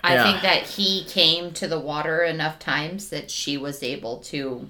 I 0.04 0.14
Yeah. 0.16 0.24
think 0.24 0.42
that 0.42 0.64
he 0.72 1.06
came 1.06 1.52
to 1.54 1.68
the 1.70 1.80
water 1.80 2.22
enough 2.24 2.60
times 2.60 3.10
that 3.12 3.30
she 3.32 3.58
was 3.58 3.82
able 3.84 4.18
to 4.24 4.68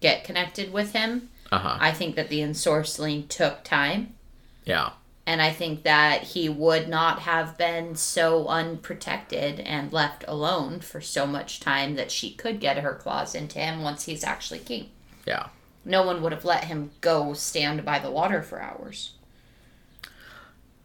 get 0.00 0.24
connected 0.24 0.72
with 0.72 0.92
him. 0.92 1.28
uh-huh 1.52 1.76
I 1.80 1.92
think 1.92 2.16
that 2.16 2.28
the 2.30 2.40
ensorceling 2.40 3.28
took 3.28 3.62
time. 3.64 4.14
Yeah 4.64 4.90
And 5.26 5.40
I 5.40 5.50
think 5.52 5.82
that 5.84 6.22
he 6.22 6.48
would 6.48 6.88
not 6.88 7.20
have 7.20 7.56
been 7.56 7.94
so 7.94 8.46
unprotected 8.48 9.60
and 9.60 9.92
left 9.92 10.24
alone 10.26 10.80
for 10.80 11.00
so 11.00 11.26
much 11.26 11.60
time 11.60 11.94
that 11.96 12.10
she 12.10 12.32
could 12.32 12.58
get 12.60 12.78
her 12.78 12.94
claws 12.94 13.34
into 13.34 13.58
him 13.58 13.82
once 13.82 14.04
he's 14.04 14.24
actually 14.24 14.58
king. 14.60 14.88
yeah 15.26 15.48
No 15.84 16.04
one 16.04 16.22
would 16.22 16.32
have 16.32 16.44
let 16.44 16.64
him 16.64 16.90
go 17.00 17.32
stand 17.34 17.84
by 17.84 17.98
the 17.98 18.10
water 18.10 18.42
for 18.42 18.60
hours. 18.60 19.12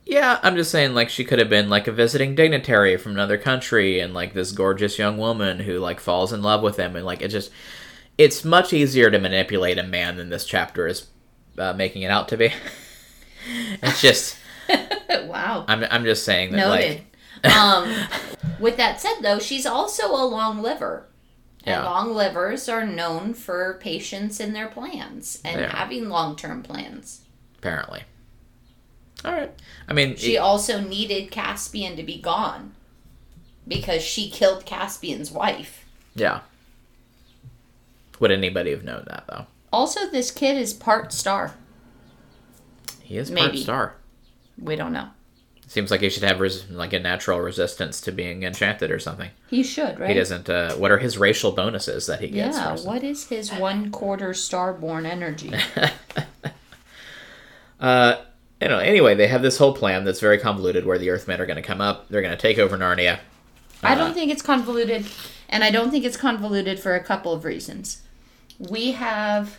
yeah 0.06 0.40
i'm 0.44 0.56
just 0.56 0.70
saying 0.72 0.94
like 0.94 1.10
she 1.10 1.26
could 1.26 1.40
have 1.40 1.50
been 1.50 1.70
like 1.70 1.88
a 1.88 1.92
visiting 1.92 2.36
dignitary 2.36 2.96
from 2.98 3.14
another 3.14 3.38
country 3.38 4.00
and 4.00 4.14
like 4.14 4.34
this 4.34 4.52
gorgeous 4.52 5.00
young 5.00 5.18
woman 5.18 5.60
who 5.60 5.80
like 5.80 6.00
falls 6.00 6.32
in 6.32 6.42
love 6.44 6.62
with 6.62 6.78
him 6.78 6.96
and 6.96 7.06
like 7.06 7.22
it 7.24 7.30
just 7.30 7.52
it's 8.18 8.46
much 8.46 8.72
easier 8.72 9.10
to 9.10 9.20
manipulate 9.20 9.78
a 9.80 9.84
man 9.84 10.16
than 10.18 10.30
this 10.30 10.46
chapter 10.46 10.88
is 10.88 11.08
uh, 11.58 11.74
making 11.74 12.04
it 12.04 12.12
out 12.12 12.28
to 12.28 12.38
be 12.38 12.54
it's 13.48 14.02
just 14.02 14.38
wow. 15.26 15.66
i'm, 15.68 15.84
I'm 15.90 16.04
just 16.04 16.24
saying 16.26 16.52
that 16.52 16.58
Noted. 16.58 17.02
like 17.44 17.56
um, 17.56 17.94
with 18.60 18.78
that 18.78 19.00
said, 19.00 19.16
though, 19.22 19.38
she's 19.38 19.68
also 19.68 20.08
a 20.12 20.26
long 20.26 20.64
liver. 20.64 21.06
And 21.64 21.84
long 21.84 22.14
livers 22.16 22.68
are 22.70 22.86
known 22.88 23.36
for 23.36 23.78
patience 23.82 24.40
in 24.40 24.54
their 24.54 24.68
plans 24.68 25.42
and 25.46 25.62
Yeah. 25.62 25.76
having 25.76 26.10
long 26.10 26.36
term 26.36 26.64
plans. 26.64 27.22
apparently 27.60 28.02
all 29.24 29.32
right 29.32 29.52
i 29.88 29.94
mean 29.94 30.16
She 30.16 30.36
it- 30.36 30.40
also 30.40 30.80
needed 30.80 31.30
Caspian 31.32 31.96
to 31.98 32.04
be 32.04 32.20
gone 32.20 32.74
because 33.68 34.02
she 34.04 34.30
killed 34.30 34.66
Caspian's 34.66 35.32
wife. 35.32 35.86
yeah 36.16 36.42
would 38.20 38.32
anybody 38.32 38.72
have 38.72 38.84
known 38.84 39.04
that 39.08 39.26
though 39.28 39.46
Also, 39.74 40.08
this 40.10 40.32
kid 40.32 40.58
is 40.58 40.74
part 40.74 41.12
star. 41.12 41.56
He 43.06 43.18
is 43.18 43.30
part 43.30 43.52
Maybe. 43.52 43.58
star. 43.62 43.96
We 44.60 44.76
don't 44.76 44.92
know. 44.94 45.10
Seems 45.68 45.90
like 45.92 46.02
he 46.02 46.10
should 46.10 46.24
have 46.24 46.40
res- 46.40 46.70
like 46.70 46.94
a 46.94 47.00
natural 47.00 47.40
resistance 47.40 48.00
to 48.02 48.12
being 48.12 48.44
enchanted 48.44 48.92
or 48.92 49.00
something. 49.00 49.32
He 49.50 49.64
should, 49.64 50.00
right? 50.00 50.10
He 50.10 50.16
doesn't. 50.16 50.50
Uh, 50.50 50.74
what 50.76 50.92
are 50.92 51.00
his 51.00 51.18
racial 51.18 51.52
bonuses 51.52 52.06
that 52.08 52.20
he 52.20 52.28
gets? 52.30 52.58
Yeah, 52.58 52.76
what 52.78 53.04
is 53.04 53.28
his 53.28 53.52
one 53.52 53.90
quarter 53.92 54.30
starborn 54.32 55.06
energy? 55.06 55.52
Uh, 57.80 58.16
you 58.62 58.70
know. 58.70 58.80
Anyway, 58.80 59.16
they 59.16 59.28
have 59.28 59.42
this 59.42 59.58
whole 59.58 59.74
plan 59.74 60.06
that's 60.06 60.20
very 60.22 60.38
convoluted, 60.38 60.86
where 60.86 60.98
the 60.98 61.10
Earthmen 61.10 61.42
are 61.42 61.46
going 61.46 61.58
to 61.58 61.62
come 61.62 61.82
up. 61.82 62.08
They're 62.10 62.22
going 62.22 62.36
to 62.36 62.42
take 62.42 62.58
over 62.58 62.78
Narnia. 62.78 63.20
I 63.84 63.94
Uh, 63.94 63.96
don't 63.96 64.14
think 64.14 64.32
it's 64.32 64.42
convoluted, 64.42 65.06
and 65.50 65.64
I 65.64 65.72
don't 65.72 65.92
think 65.92 66.06
it's 66.06 66.16
convoluted 66.18 66.80
for 66.80 66.96
a 66.96 67.04
couple 67.04 67.34
of 67.34 67.44
reasons. 67.44 68.02
We 68.58 68.94
have 68.94 69.58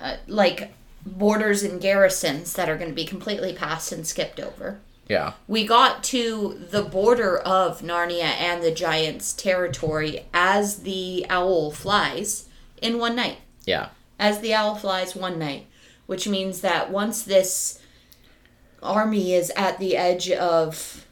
uh, 0.00 0.16
like 0.26 0.74
borders 1.06 1.62
and 1.62 1.80
garrisons 1.80 2.52
that 2.54 2.68
are 2.68 2.76
going 2.76 2.90
to 2.90 2.94
be 2.94 3.04
completely 3.04 3.52
passed 3.52 3.92
and 3.92 4.06
skipped 4.06 4.40
over. 4.40 4.80
Yeah. 5.08 5.34
We 5.46 5.64
got 5.64 6.02
to 6.04 6.66
the 6.70 6.82
border 6.82 7.38
of 7.38 7.80
Narnia 7.80 8.24
and 8.24 8.62
the 8.62 8.72
Giants' 8.72 9.32
territory 9.32 10.26
as 10.34 10.80
the 10.80 11.24
owl 11.30 11.70
flies 11.70 12.48
in 12.82 12.98
one 12.98 13.14
night. 13.14 13.38
Yeah. 13.64 13.90
As 14.18 14.40
the 14.40 14.52
owl 14.52 14.74
flies 14.74 15.14
one 15.14 15.38
night, 15.38 15.66
which 16.06 16.26
means 16.26 16.60
that 16.60 16.90
once 16.90 17.22
this 17.22 17.80
army 18.82 19.32
is 19.32 19.50
at 19.50 19.78
the 19.78 19.96
edge 19.96 20.30
of 20.30 21.06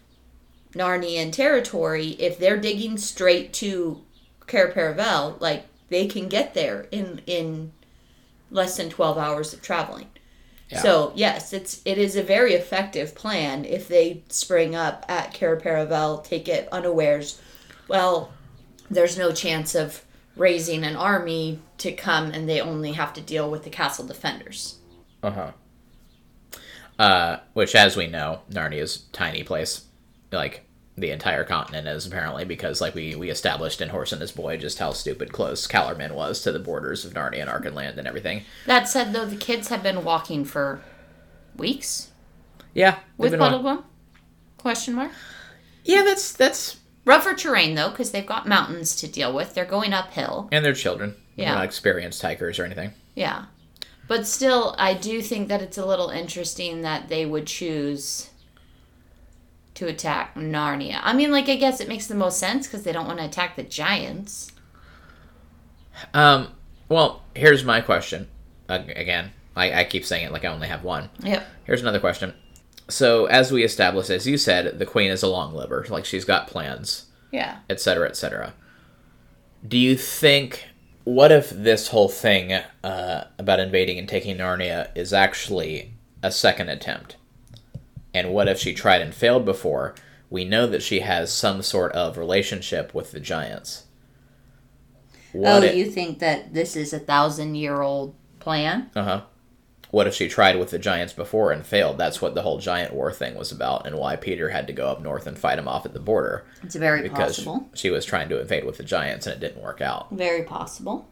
Narnian 0.73 1.33
territory, 1.33 2.09
if 2.19 2.39
they're 2.39 2.57
digging 2.59 2.99
straight 2.99 3.53
to 3.55 4.03
Cair 4.47 4.73
Paravel, 4.73 5.41
like 5.41 5.67
they 5.89 6.07
can 6.07 6.29
get 6.29 6.55
there 6.55 6.89
in 6.91 7.21
in 7.27 7.73
less 8.55 8.77
than 8.77 8.89
12 8.89 9.19
hours 9.19 9.53
of 9.53 9.61
traveling. 9.61 10.07
Yeah. 10.71 10.81
So, 10.81 11.13
yes, 11.15 11.53
it's 11.53 11.83
it 11.85 11.99
is 11.99 12.17
a 12.17 12.23
very 12.23 12.55
effective 12.55 13.15
plan 13.15 13.67
if 13.67 13.87
they 13.87 14.23
spring 14.31 14.75
up 14.75 15.05
at 15.09 15.35
Cair 15.35 15.57
Paravel, 15.59 16.25
take 16.25 16.49
it 16.49 16.69
unawares. 16.73 17.41
Well, 17.87 18.33
there's 18.91 19.19
no 19.19 19.33
chance 19.33 19.75
of 19.75 20.05
raising 20.37 20.85
an 20.85 20.97
army 20.97 21.61
to 21.79 21.93
come 21.93 22.31
and 22.31 22.49
they 22.49 22.61
only 22.61 22.93
have 22.93 23.13
to 23.15 23.21
deal 23.21 23.51
with 23.51 23.65
the 23.65 23.71
castle 23.71 24.07
defenders. 24.07 24.79
Uh-huh. 25.23 25.51
Uh 26.99 27.39
Which, 27.53 27.75
as 27.75 27.97
we 27.97 28.07
know, 28.07 28.41
Narnia's 28.51 29.05
tiny 29.13 29.43
place, 29.43 29.85
like 30.33 30.65
the 30.97 31.11
entire 31.11 31.43
continent 31.45 31.89
is 31.89 32.07
apparently 32.07 32.45
because, 32.45 32.81
like 32.81 32.95
we 32.95 33.15
we 33.17 33.31
established 33.31 33.81
in 33.81 33.89
Horse 33.89 34.13
and 34.13 34.21
His 34.21 34.31
Boy, 34.33 34.57
just 34.57 34.79
how 34.79 34.93
stupid 34.93 35.33
close 35.33 35.67
Calormen 35.67 36.13
was 36.13 36.41
to 36.43 36.53
the 36.53 36.59
borders 36.61 37.05
of 37.05 37.15
Narnia 37.15 37.41
and 37.43 37.51
Archenland 37.51 37.97
and 37.99 38.07
everything. 38.07 38.43
That 38.67 38.89
said, 38.89 39.13
though, 39.13 39.27
the 39.27 39.37
kids 39.37 39.69
have 39.69 39.83
been 39.83 40.05
walking 40.05 40.45
for 40.45 40.83
weeks 41.57 42.11
Yeah, 42.75 42.99
with 43.17 43.33
Puddleglum? 43.33 43.85
Question 44.59 44.95
mark. 44.95 45.13
Yeah, 45.85 46.03
that's 46.03 46.33
that's 46.33 46.77
Rougher 47.05 47.35
terrain 47.35 47.75
though, 47.75 47.91
because 47.91 48.13
they've 48.13 48.25
got 48.25 48.49
mountains 48.49 48.97
to 48.97 49.07
deal 49.09 49.35
with. 49.35 49.55
They're 49.55 49.65
going 49.67 49.93
uphill. 49.93 50.49
and 50.53 50.65
they're 50.65 50.73
children. 50.73 51.15
They're 51.37 51.47
Yeah. 51.47 51.55
not 51.57 51.65
experienced 51.65 52.23
hikers 52.23 52.59
or 52.59 52.65
anything. 52.65 52.93
Yeah. 53.15 53.47
But 54.09 54.27
still, 54.27 54.75
I 54.79 54.95
do 54.95 55.21
think 55.23 55.49
that 55.49 55.61
it's 55.63 55.77
a 55.79 55.85
little 55.87 56.09
interesting 56.11 56.83
that 56.83 57.09
they 57.09 57.27
would 57.27 57.47
choose 57.47 58.31
to 59.75 59.87
attack 59.89 60.35
Narnia. 60.35 61.01
I 61.03 61.13
mean, 61.13 61.31
like, 61.33 61.49
I 61.49 61.57
guess 61.57 61.81
it 61.81 61.89
makes 61.89 62.07
the 62.07 62.15
most 62.15 62.39
sense 62.39 62.67
because 62.67 62.85
they 62.85 62.93
don't 62.93 63.07
want 63.07 63.19
to 63.19 63.25
attack 63.25 63.57
the 63.57 63.63
giants. 63.63 64.53
Um. 66.13 66.49
Well, 66.89 67.23
here's 67.35 67.65
my 67.65 67.81
question. 67.81 68.29
Again, 68.69 69.31
I, 69.57 69.81
I 69.81 69.85
keep 69.85 70.05
saying 70.05 70.27
it 70.27 70.33
like 70.33 70.45
I 70.45 70.49
only 70.49 70.69
have 70.69 70.85
one. 70.85 71.09
Yep. 71.23 71.47
Here's 71.65 71.81
another 71.81 72.01
question. 72.01 72.35
So, 72.89 73.25
as 73.27 73.51
we 73.51 73.65
established, 73.65 74.11
as 74.11 74.27
you 74.27 74.37
said, 74.37 74.79
the 74.79 74.87
queen 74.87 75.11
is 75.11 75.23
a 75.23 75.29
long 75.29 75.55
liver. 75.55 75.87
Like 75.89 76.05
she's 76.05 76.25
got 76.25 76.47
plans, 76.47 77.07
Yeah. 77.31 77.59
etc., 77.71 78.09
etc. 78.09 78.53
Do 79.67 79.79
you 79.79 79.97
think? 79.97 80.67
What 81.05 81.31
if 81.31 81.51
this 81.51 81.89
whole 81.89 82.09
thing 82.09 82.53
uh, 82.83 83.25
about 83.39 83.61
invading 83.61 83.99
and 83.99 84.09
taking 84.09 84.39
Narnia 84.39 84.91
is 84.97 85.13
actually 85.13 85.93
a 86.23 86.31
second 86.31 86.71
attempt? 86.71 87.17
And 88.15 88.33
what 88.33 88.49
if 88.49 88.59
she 88.59 88.73
tried 88.73 89.03
and 89.03 89.13
failed 89.15 89.45
before? 89.45 89.95
We 90.31 90.45
know 90.45 90.67
that 90.69 90.83
she 90.83 91.01
has 91.01 91.33
some 91.33 91.61
sort 91.63 91.93
of 91.93 92.17
relationship 92.17 92.95
with 92.95 93.11
the 93.13 93.21
giants. 93.21 93.85
oh, 95.35 95.39
What 95.41 95.65
if- 95.65 95.75
you 95.75 95.87
think 95.87 96.21
that 96.21 96.55
this 96.55 96.77
is 96.77 96.93
a 96.93 96.99
thousand 96.99 97.57
year 97.57 97.83
old 97.83 98.15
plan? 98.41 98.91
Uh 98.95 99.03
huh. 99.05 99.21
What 99.91 100.09
if 100.09 100.15
she 100.15 100.29
tried 100.29 100.59
with 100.59 100.71
the 100.71 100.79
giants 100.79 101.13
before 101.13 101.53
and 101.53 101.65
failed? 101.65 101.99
That's 101.99 102.21
what 102.21 102.35
the 102.35 102.43
whole 102.43 102.59
giant 102.59 102.93
war 102.93 103.13
thing 103.13 103.37
was 103.37 103.53
about, 103.53 103.87
and 103.87 103.97
why 103.97 104.17
Peter 104.17 104.49
had 104.49 104.67
to 104.67 104.73
go 104.73 104.89
up 104.89 105.01
north 105.01 105.25
and 105.29 105.39
fight 105.39 105.57
him 105.59 105.69
off 105.69 105.87
at 105.87 105.93
the 105.93 106.01
border 106.01 106.45
It's 106.65 106.75
very 106.75 107.03
because 107.03 107.37
possible. 107.37 107.69
she 107.75 107.91
was 107.91 108.05
trying 108.05 108.29
to 108.31 108.41
invade 108.41 108.65
with 108.65 108.77
the 108.77 108.83
giants 108.83 109.29
and 109.29 109.37
it 109.41 109.47
didn't 109.47 109.63
work 109.63 109.81
out. 109.81 110.11
Very 110.11 110.43
possible. 110.43 111.07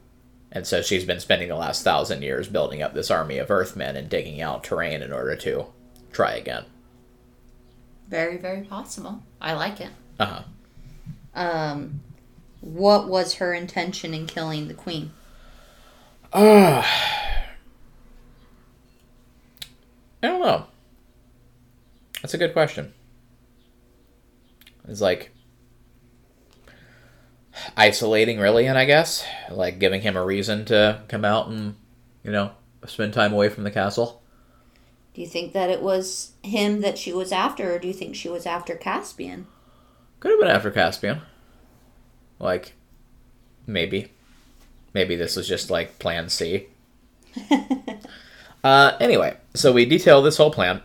And 0.51 0.67
so 0.67 0.83
she's 0.83 1.05
been 1.05 1.21
spending 1.21 1.49
the 1.49 1.55
last 1.55 1.85
thousand 1.85 2.23
years 2.23 2.49
building 2.49 2.83
up 2.83 2.93
this 2.93 3.11
army 3.11 3.39
of 3.39 3.51
Earthmen 3.53 3.95
and 3.97 4.09
digging 4.09 4.41
out 4.43 4.65
terrain 4.65 5.01
in 5.01 5.13
order 5.13 5.37
to 5.37 5.67
try 6.11 6.33
again. 6.35 6.65
Very, 8.13 8.37
very 8.37 8.61
possible. 8.61 9.23
I 9.41 9.55
like 9.55 9.81
it. 9.81 9.89
Uh 10.21 10.27
huh. 10.27 10.43
Um, 11.35 12.03
what 12.61 13.09
was 13.09 13.37
her 13.37 13.55
intention 13.55 14.13
in 14.13 14.27
killing 14.27 14.69
the 14.69 14.75
queen? 14.75 15.13
I 16.35 16.85
don't 20.21 20.43
know. 20.43 20.67
That's 22.21 22.35
a 22.35 22.39
good 22.39 22.53
question. 22.53 22.93
It's 24.87 25.01
like 25.01 25.35
isolating 27.79 28.37
Rilian, 28.37 28.77
I 28.77 28.85
guess. 28.85 29.25
Like 29.51 29.79
giving 29.79 30.03
him 30.03 30.19
a 30.19 30.25
reason 30.25 30.67
to 30.67 31.01
come 31.09 31.25
out 31.25 31.49
and, 31.49 31.77
you 32.23 32.31
know, 32.31 32.51
spend 32.87 33.15
time 33.15 33.33
away 33.33 33.49
from 33.49 33.65
the 33.65 33.71
castle. 33.71 34.22
Do 35.15 35.21
you 35.21 35.27
think 35.27 35.53
that 35.53 35.71
it 35.71 35.83
was 35.83 36.33
him 36.43 36.81
that 36.81 36.97
she 36.97 37.13
was 37.13 37.33
after, 37.33 37.75
or 37.75 37.79
do 37.79 37.87
you 37.87 37.95
think 37.95 38.15
she 38.15 38.29
was 38.29 38.47
after 38.47 38.75
Caspian? 38.75 39.47
Could 40.21 40.31
have 40.31 40.41
been 40.41 40.49
after 40.49 40.71
Caspian. 40.71 41.21
Like, 42.39 42.73
maybe. 43.67 44.11
Maybe 44.95 45.17
this 45.17 45.37
was 45.37 45.49
just 45.49 45.71
like 45.71 45.99
plan 45.99 46.29
C. 46.29 46.69
uh, 48.65 48.97
anyway, 49.01 49.37
so 49.55 49.73
we 49.73 49.85
detail 49.85 50.23
this 50.23 50.37
whole 50.37 50.51
plan. 50.51 50.83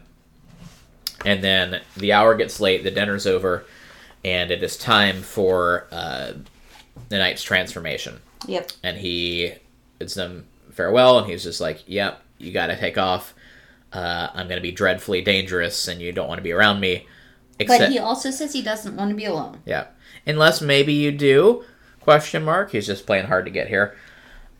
And 1.25 1.43
then 1.43 1.81
the 1.95 2.13
hour 2.13 2.35
gets 2.35 2.59
late, 2.59 2.83
the 2.83 2.91
dinner's 2.91 3.25
over, 3.25 3.65
and 4.23 4.51
it 4.51 4.61
is 4.61 4.77
time 4.77 5.21
for 5.21 5.87
uh, 5.91 6.33
the 7.09 7.17
knight's 7.17 7.43
transformation. 7.43 8.19
Yep. 8.45 8.71
And 8.83 8.97
he 8.97 9.53
bids 9.99 10.13
them 10.13 10.45
farewell, 10.71 11.17
and 11.19 11.27
he's 11.27 11.43
just 11.43 11.59
like, 11.59 11.83
Yep, 11.87 12.21
you 12.37 12.51
gotta 12.51 12.77
take 12.77 12.97
off. 12.97 13.33
Uh, 13.93 14.29
I'm 14.33 14.47
gonna 14.47 14.61
be 14.61 14.71
dreadfully 14.71 15.21
dangerous, 15.21 15.87
and 15.87 16.01
you 16.01 16.11
don't 16.11 16.27
want 16.27 16.39
to 16.39 16.43
be 16.43 16.51
around 16.51 16.79
me. 16.79 17.07
But 17.65 17.89
he 17.89 17.97
also 17.97 18.29
says 18.29 18.53
he 18.53 18.61
doesn't 18.61 18.95
want 18.95 19.09
to 19.09 19.15
be 19.15 19.25
alone. 19.25 19.61
Yeah. 19.65 19.87
Unless 20.25 20.61
maybe 20.61 20.93
you 20.93 21.11
do? 21.11 21.63
Question 22.01 22.43
mark. 22.43 22.71
He's 22.71 22.85
just 22.85 23.05
playing 23.07 23.25
hard 23.25 23.45
to 23.45 23.51
get 23.51 23.67
here. 23.67 23.97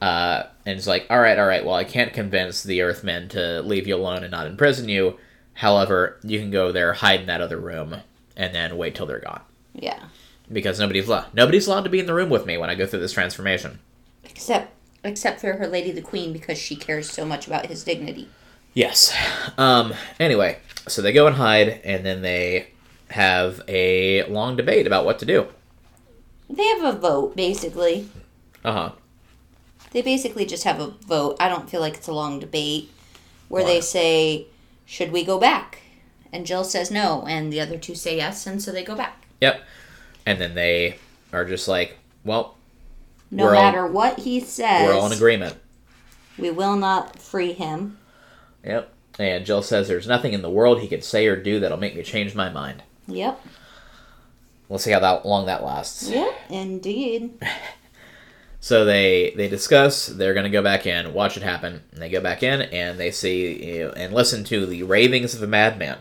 Uh, 0.02 0.44
and 0.66 0.78
it's 0.78 0.88
like, 0.88 1.06
all 1.10 1.20
right, 1.20 1.38
all 1.38 1.48
right. 1.48 1.66
Well, 1.66 1.76
I 1.76 1.84
can't 1.84 2.14
convince 2.14 2.64
the 2.64 2.82
Earthmen 2.82 3.30
to 3.30 3.62
leave 3.62 3.88
you 3.88 3.96
alone 3.96 4.24
and 4.24 4.32
not 4.32 4.48
imprison 4.48 4.90
you. 4.90 5.18
However, 5.54 6.20
you 6.24 6.40
can 6.40 6.52
go 6.52 6.72
there, 6.72 6.94
hide 6.94 7.22
in 7.22 7.26
that 7.28 7.42
other 7.42 7.58
room, 7.58 7.98
and 8.36 8.54
then 8.54 8.78
wait 8.78 8.96
till 8.96 9.06
they're 9.06 9.20
gone. 9.20 9.42
Yeah. 9.74 10.04
Because 10.52 10.80
nobody's 10.80 11.08
allowed. 11.08 11.34
Nobody's 11.34 11.68
allowed 11.68 11.84
to 11.84 11.90
be 11.90 12.00
in 12.00 12.06
the 12.06 12.14
room 12.14 12.30
with 12.30 12.46
me 12.46 12.58
when 12.58 12.70
I 12.70 12.76
go 12.76 12.86
through 12.86 13.00
this 13.00 13.12
transformation. 13.12 13.80
Except 14.24 14.74
except 15.04 15.40
for 15.40 15.54
her 15.54 15.68
lady 15.68 15.92
the 15.92 16.02
queen 16.02 16.34
because 16.34 16.58
she 16.58 16.76
cares 16.76 17.10
so 17.10 17.26
much 17.26 17.48
about 17.48 17.68
his 17.68 17.84
dignity. 17.84 18.30
Yes. 18.78 19.12
Um. 19.58 19.96
Anyway, 20.20 20.60
so 20.88 21.02
they 21.02 21.12
go 21.12 21.26
and 21.26 21.36
hide, 21.36 21.82
and 21.84 22.06
then 22.06 22.22
they 22.22 22.68
have 23.10 23.62
a 23.68 24.22
long 24.30 24.56
debate 24.56 24.86
about 24.86 25.04
what 25.04 25.18
to 25.18 25.26
do. 25.26 25.48
They 26.48 26.64
have 26.68 26.84
a 26.84 26.98
vote 26.98 27.36
basically. 27.36 28.08
Uh 28.64 28.72
huh. 28.72 28.92
They 29.94 30.04
basically 30.04 30.46
just 30.46 30.64
have 30.64 30.80
a 30.80 30.88
vote. 31.08 31.38
I 31.40 31.50
don't 31.50 31.68
feel 31.68 31.82
like 31.82 31.96
it's 31.96 32.08
a 32.08 32.14
long 32.14 32.40
debate 32.40 32.92
where 33.50 33.64
Why? 33.64 33.70
they 33.74 33.82
say, 33.82 34.46
"Should 34.86 35.12
we 35.12 35.24
go 35.24 35.40
back?" 35.40 35.80
And 36.32 36.46
Jill 36.46 36.64
says 36.64 36.92
no, 36.92 37.26
and 37.28 37.52
the 37.52 37.60
other 37.60 37.80
two 37.80 37.96
say 37.96 38.18
yes, 38.18 38.46
and 38.46 38.62
so 38.62 38.72
they 38.72 38.84
go 38.84 38.96
back. 38.96 39.26
Yep. 39.42 39.60
And 40.28 40.40
then 40.40 40.54
they 40.54 41.00
are 41.34 41.46
just 41.46 41.68
like, 41.68 41.98
well, 42.24 42.58
No 43.32 43.46
We're 43.46 43.56
all- 43.56 43.62
matter 43.64 43.88
what 43.88 44.20
he 44.20 44.40
says, 44.42 44.86
we're 44.86 44.94
all 44.94 45.06
in 45.08 45.14
agreement. 45.14 45.56
we 46.38 46.52
will 46.52 46.76
not 46.76 47.18
free 47.18 47.54
him. 47.54 47.98
Yep. 48.68 48.94
And 49.18 49.46
Jill 49.46 49.64
says 49.64 49.88
there's 49.88 50.08
nothing 50.08 50.34
in 50.34 50.44
the 50.44 50.50
world 50.50 50.80
he 50.80 50.88
could 50.88 51.04
say 51.04 51.26
or 51.26 51.36
do 51.36 51.60
that'll 51.60 51.78
make 51.78 51.96
me 51.96 52.04
change 52.04 52.36
my 52.36 52.50
mind. 52.50 52.84
Yep. 53.08 53.44
We'll 54.70 54.80
see 54.80 54.92
how 54.92 55.00
that 55.00 55.26
long 55.26 55.48
that 55.48 55.64
lasts. 55.64 56.10
Yep. 56.10 56.34
Indeed. 56.50 57.34
So 58.60 58.84
they 58.84 59.32
they 59.38 59.48
discuss. 59.48 60.08
They're 60.08 60.34
gonna 60.34 60.50
go 60.50 60.62
back 60.62 60.86
in, 60.86 61.14
watch 61.14 61.38
it 61.38 61.44
happen. 61.44 61.84
And 61.92 62.02
they 62.02 62.10
go 62.10 62.20
back 62.20 62.44
in 62.44 62.64
and 62.64 63.00
they 63.00 63.12
see 63.12 63.64
you 63.64 63.84
know, 63.86 63.92
and 63.92 64.14
listen 64.14 64.44
to 64.46 64.66
the 64.66 64.84
ravings 64.84 65.34
of 65.36 65.42
a 65.42 65.48
madman. 65.48 66.00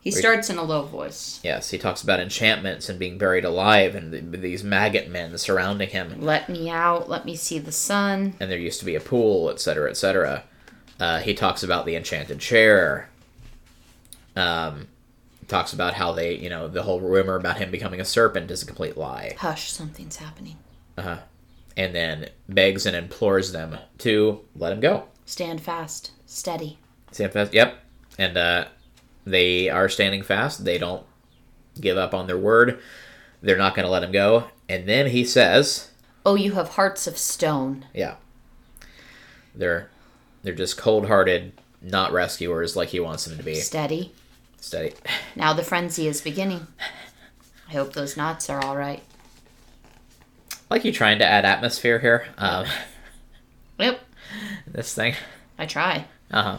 He 0.00 0.10
starts 0.10 0.48
in 0.48 0.56
a 0.56 0.62
low 0.62 0.84
voice. 0.84 1.38
Yes, 1.42 1.68
he 1.68 1.76
talks 1.76 2.02
about 2.02 2.20
enchantments 2.20 2.88
and 2.88 2.98
being 2.98 3.18
buried 3.18 3.44
alive 3.44 3.94
and 3.94 4.10
th 4.10 4.40
these 4.40 4.64
maggot 4.64 5.10
men 5.10 5.36
surrounding 5.36 5.90
him. 5.90 6.22
Let 6.22 6.48
me 6.48 6.70
out. 6.70 7.10
Let 7.10 7.26
me 7.26 7.36
see 7.36 7.58
the 7.58 7.72
sun. 7.72 8.34
And 8.40 8.50
there 8.50 8.58
used 8.58 8.78
to 8.78 8.86
be 8.86 8.94
a 8.94 9.00
pool, 9.00 9.50
etc., 9.50 9.90
etc. 9.90 10.44
Uh, 11.00 11.18
he 11.20 11.34
talks 11.34 11.62
about 11.62 11.86
the 11.86 11.96
enchanted 11.96 12.38
chair. 12.38 13.08
Um, 14.36 14.86
talks 15.48 15.72
about 15.72 15.94
how 15.94 16.12
they, 16.12 16.36
you 16.36 16.48
know, 16.48 16.68
the 16.68 16.82
whole 16.82 17.00
rumor 17.00 17.34
about 17.36 17.58
him 17.58 17.70
becoming 17.70 18.00
a 18.00 18.04
serpent 18.04 18.50
is 18.50 18.62
a 18.62 18.66
complete 18.66 18.96
lie. 18.96 19.34
Hush, 19.38 19.72
something's 19.72 20.16
happening. 20.16 20.56
Uh-huh. 20.96 21.18
And 21.76 21.94
then 21.94 22.28
begs 22.48 22.86
and 22.86 22.94
implores 22.94 23.52
them 23.52 23.78
to 23.98 24.40
let 24.54 24.72
him 24.72 24.80
go. 24.80 25.08
Stand 25.24 25.60
fast. 25.60 26.12
Steady. 26.26 26.78
Stand 27.10 27.32
fast. 27.32 27.54
Yep. 27.54 27.78
And 28.18 28.36
uh, 28.36 28.64
they 29.24 29.68
are 29.68 29.88
standing 29.88 30.22
fast. 30.22 30.64
They 30.64 30.78
don't 30.78 31.04
give 31.80 31.96
up 31.96 32.14
on 32.14 32.26
their 32.26 32.38
word. 32.38 32.80
They're 33.42 33.56
not 33.56 33.74
going 33.74 33.86
to 33.86 33.90
let 33.90 34.02
him 34.02 34.12
go. 34.12 34.44
And 34.68 34.88
then 34.88 35.08
he 35.08 35.24
says, 35.24 35.90
Oh, 36.26 36.34
you 36.34 36.52
have 36.52 36.70
hearts 36.70 37.06
of 37.06 37.16
stone. 37.16 37.86
"Yeah, 37.94 38.16
they're 39.54 39.88
they're 40.42 40.54
just 40.54 40.76
cold-hearted, 40.78 41.52
not 41.82 42.12
rescuers 42.12 42.76
like 42.76 42.88
he 42.90 43.00
wants 43.00 43.24
them 43.24 43.36
to 43.36 43.42
be." 43.42 43.54
Steady. 43.56 44.12
Steady. 44.60 44.94
Now 45.36 45.52
the 45.52 45.62
frenzy 45.62 46.06
is 46.06 46.20
beginning. 46.20 46.66
I 47.68 47.72
hope 47.72 47.92
those 47.92 48.16
knots 48.16 48.50
are 48.50 48.62
all 48.64 48.76
right. 48.76 49.02
like 50.68 50.84
you 50.84 50.92
trying 50.92 51.18
to 51.18 51.24
add 51.26 51.44
atmosphere 51.44 51.98
here. 51.98 52.26
Um, 52.38 52.66
Yep. 53.78 54.00
this 54.66 54.94
thing. 54.94 55.14
I 55.58 55.66
try. 55.66 56.04
Uh-huh. 56.30 56.58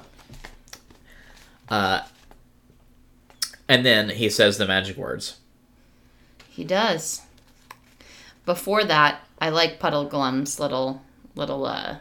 Uh 1.70 2.02
And 3.70 3.86
then 3.86 4.10
he 4.10 4.30
says 4.30 4.58
the 4.58 4.66
magic 4.68 4.98
words. 4.98 5.38
He 6.50 6.64
does. 6.64 7.22
Before 8.46 8.84
that, 8.84 9.22
I 9.40 9.50
like 9.50 9.80
Puddleglum's 9.80 10.60
little 10.60 11.02
little 11.36 11.66
uh 11.66 11.98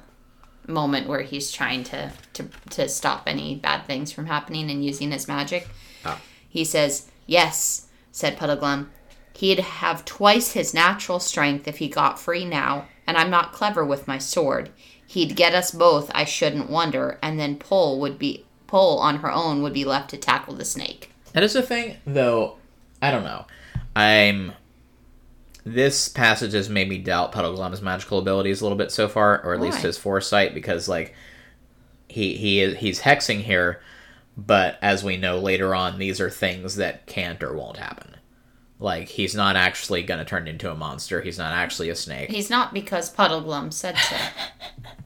moment 0.70 1.08
where 1.08 1.22
he's 1.22 1.52
trying 1.52 1.84
to 1.84 2.12
to 2.34 2.48
to 2.70 2.88
stop 2.88 3.24
any 3.26 3.56
bad 3.56 3.86
things 3.86 4.12
from 4.12 4.26
happening 4.26 4.70
and 4.70 4.84
using 4.84 5.10
his 5.12 5.28
magic. 5.28 5.68
Oh. 6.04 6.18
He 6.48 6.64
says, 6.64 7.10
"Yes," 7.26 7.86
said 8.12 8.38
Puddleglum. 8.38 8.88
"He'd 9.34 9.60
have 9.60 10.04
twice 10.04 10.52
his 10.52 10.74
natural 10.74 11.20
strength 11.20 11.68
if 11.68 11.78
he 11.78 11.88
got 11.88 12.18
free 12.18 12.44
now, 12.44 12.86
and 13.06 13.16
I'm 13.16 13.30
not 13.30 13.52
clever 13.52 13.84
with 13.84 14.08
my 14.08 14.18
sword. 14.18 14.70
He'd 15.06 15.36
get 15.36 15.54
us 15.54 15.70
both, 15.72 16.10
I 16.14 16.24
shouldn't 16.24 16.70
wonder, 16.70 17.18
and 17.20 17.38
then 17.38 17.56
Pole 17.56 17.98
would 18.00 18.18
be 18.18 18.44
Pole 18.66 18.98
on 18.98 19.16
her 19.18 19.30
own 19.30 19.62
would 19.62 19.72
be 19.72 19.84
left 19.84 20.10
to 20.10 20.16
tackle 20.16 20.54
the 20.54 20.64
snake." 20.64 21.12
That 21.32 21.42
is 21.42 21.52
the 21.52 21.62
thing, 21.62 21.96
though. 22.06 22.56
I 23.02 23.10
don't 23.10 23.24
know. 23.24 23.46
I'm. 23.96 24.52
This 25.64 26.08
passage 26.08 26.52
has 26.52 26.68
made 26.68 26.88
me 26.88 26.98
doubt 26.98 27.32
Puddleglum's 27.32 27.82
magical 27.82 28.18
abilities 28.18 28.60
a 28.60 28.64
little 28.64 28.78
bit 28.78 28.90
so 28.90 29.08
far, 29.08 29.42
or 29.44 29.52
at 29.52 29.60
least 29.60 29.82
his 29.82 29.98
foresight, 29.98 30.54
because 30.54 30.88
like 30.88 31.14
he 32.08 32.36
he 32.36 32.60
is 32.60 32.78
he's 32.78 33.02
hexing 33.02 33.40
here, 33.42 33.80
but 34.36 34.78
as 34.80 35.04
we 35.04 35.16
know 35.16 35.38
later 35.38 35.74
on, 35.74 35.98
these 35.98 36.20
are 36.20 36.30
things 36.30 36.76
that 36.76 37.06
can't 37.06 37.42
or 37.42 37.54
won't 37.54 37.76
happen. 37.76 38.16
Like 38.78 39.08
he's 39.08 39.34
not 39.34 39.56
actually 39.56 40.02
going 40.02 40.18
to 40.18 40.24
turn 40.24 40.48
into 40.48 40.70
a 40.70 40.74
monster. 40.74 41.20
He's 41.20 41.38
not 41.38 41.52
actually 41.52 41.90
a 41.90 41.94
snake. 41.94 42.30
He's 42.30 42.48
not 42.48 42.72
because 42.72 43.14
Puddleglum 43.14 43.72
said 43.72 43.98
so. 43.98 44.16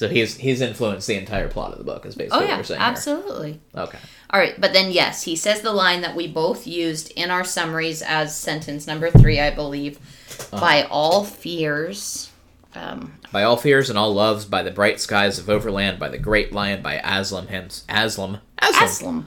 So 0.00 0.08
he's 0.08 0.34
he's 0.34 0.62
influenced 0.62 1.06
the 1.06 1.16
entire 1.18 1.48
plot 1.48 1.72
of 1.72 1.78
the 1.78 1.84
book. 1.84 2.06
Is 2.06 2.14
basically 2.14 2.38
Oh 2.38 2.40
what 2.40 2.48
yeah, 2.48 2.56
we're 2.56 2.62
saying 2.62 2.80
absolutely. 2.80 3.60
here. 3.74 3.82
Okay. 3.82 3.98
All 4.30 4.40
right, 4.40 4.58
but 4.58 4.72
then 4.72 4.90
yes, 4.90 5.24
he 5.24 5.36
says 5.36 5.60
the 5.60 5.74
line 5.74 6.00
that 6.00 6.16
we 6.16 6.26
both 6.26 6.66
used 6.66 7.12
in 7.16 7.30
our 7.30 7.44
summaries 7.44 8.00
as 8.00 8.34
sentence 8.34 8.86
number 8.86 9.10
three, 9.10 9.38
I 9.38 9.50
believe. 9.50 9.98
Uh-huh. 9.98 10.58
By 10.58 10.84
all 10.84 11.22
fears, 11.24 12.30
um, 12.74 13.12
By 13.30 13.42
all 13.42 13.58
fears 13.58 13.90
and 13.90 13.98
all 13.98 14.14
loves, 14.14 14.46
by 14.46 14.62
the 14.62 14.70
bright 14.70 15.00
skies 15.00 15.38
of 15.38 15.50
Overland, 15.50 15.98
by 15.98 16.08
the 16.08 16.16
great 16.16 16.50
lion, 16.50 16.80
by 16.80 16.96
Aslam 16.96 17.48
hence 17.48 17.84
Aslam 17.86 18.40
Aslam 18.62 18.72
Aslam. 18.72 19.24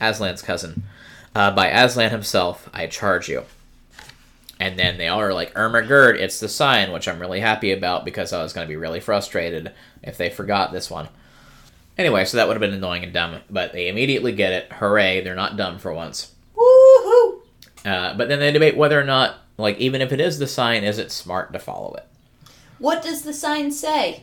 Aslan's 0.00 0.42
cousin. 0.42 0.82
Uh, 1.36 1.52
by 1.52 1.68
Aslan 1.68 2.10
himself, 2.10 2.68
I 2.74 2.88
charge 2.88 3.28
you. 3.28 3.44
And 4.58 4.78
then 4.78 4.96
they 4.96 5.08
all 5.08 5.20
are 5.20 5.34
like, 5.34 5.52
Ermagerd, 5.54 6.18
it's 6.18 6.40
the 6.40 6.48
sign, 6.48 6.90
which 6.92 7.06
I'm 7.08 7.20
really 7.20 7.40
happy 7.40 7.72
about 7.72 8.04
because 8.06 8.32
I 8.32 8.42
was 8.42 8.52
going 8.54 8.66
to 8.66 8.70
be 8.70 8.76
really 8.76 9.00
frustrated 9.00 9.72
if 10.02 10.16
they 10.16 10.30
forgot 10.30 10.72
this 10.72 10.90
one. 10.90 11.08
Anyway, 11.98 12.24
so 12.24 12.36
that 12.36 12.46
would 12.48 12.54
have 12.54 12.60
been 12.60 12.72
annoying 12.72 13.04
and 13.04 13.12
dumb, 13.12 13.40
but 13.50 13.72
they 13.72 13.88
immediately 13.88 14.32
get 14.32 14.52
it. 14.52 14.72
Hooray, 14.72 15.20
they're 15.22 15.34
not 15.34 15.56
dumb 15.56 15.78
for 15.78 15.92
once. 15.92 16.32
Woohoo! 16.56 17.40
Uh, 17.84 18.14
but 18.14 18.28
then 18.28 18.38
they 18.38 18.50
debate 18.52 18.76
whether 18.76 18.98
or 19.00 19.04
not, 19.04 19.36
like, 19.58 19.78
even 19.78 20.00
if 20.00 20.12
it 20.12 20.20
is 20.20 20.38
the 20.38 20.46
sign, 20.46 20.84
is 20.84 20.98
it 20.98 21.10
smart 21.12 21.52
to 21.52 21.58
follow 21.58 21.94
it? 21.94 22.06
What 22.78 23.02
does 23.02 23.22
the 23.22 23.32
sign 23.34 23.70
say? 23.72 24.22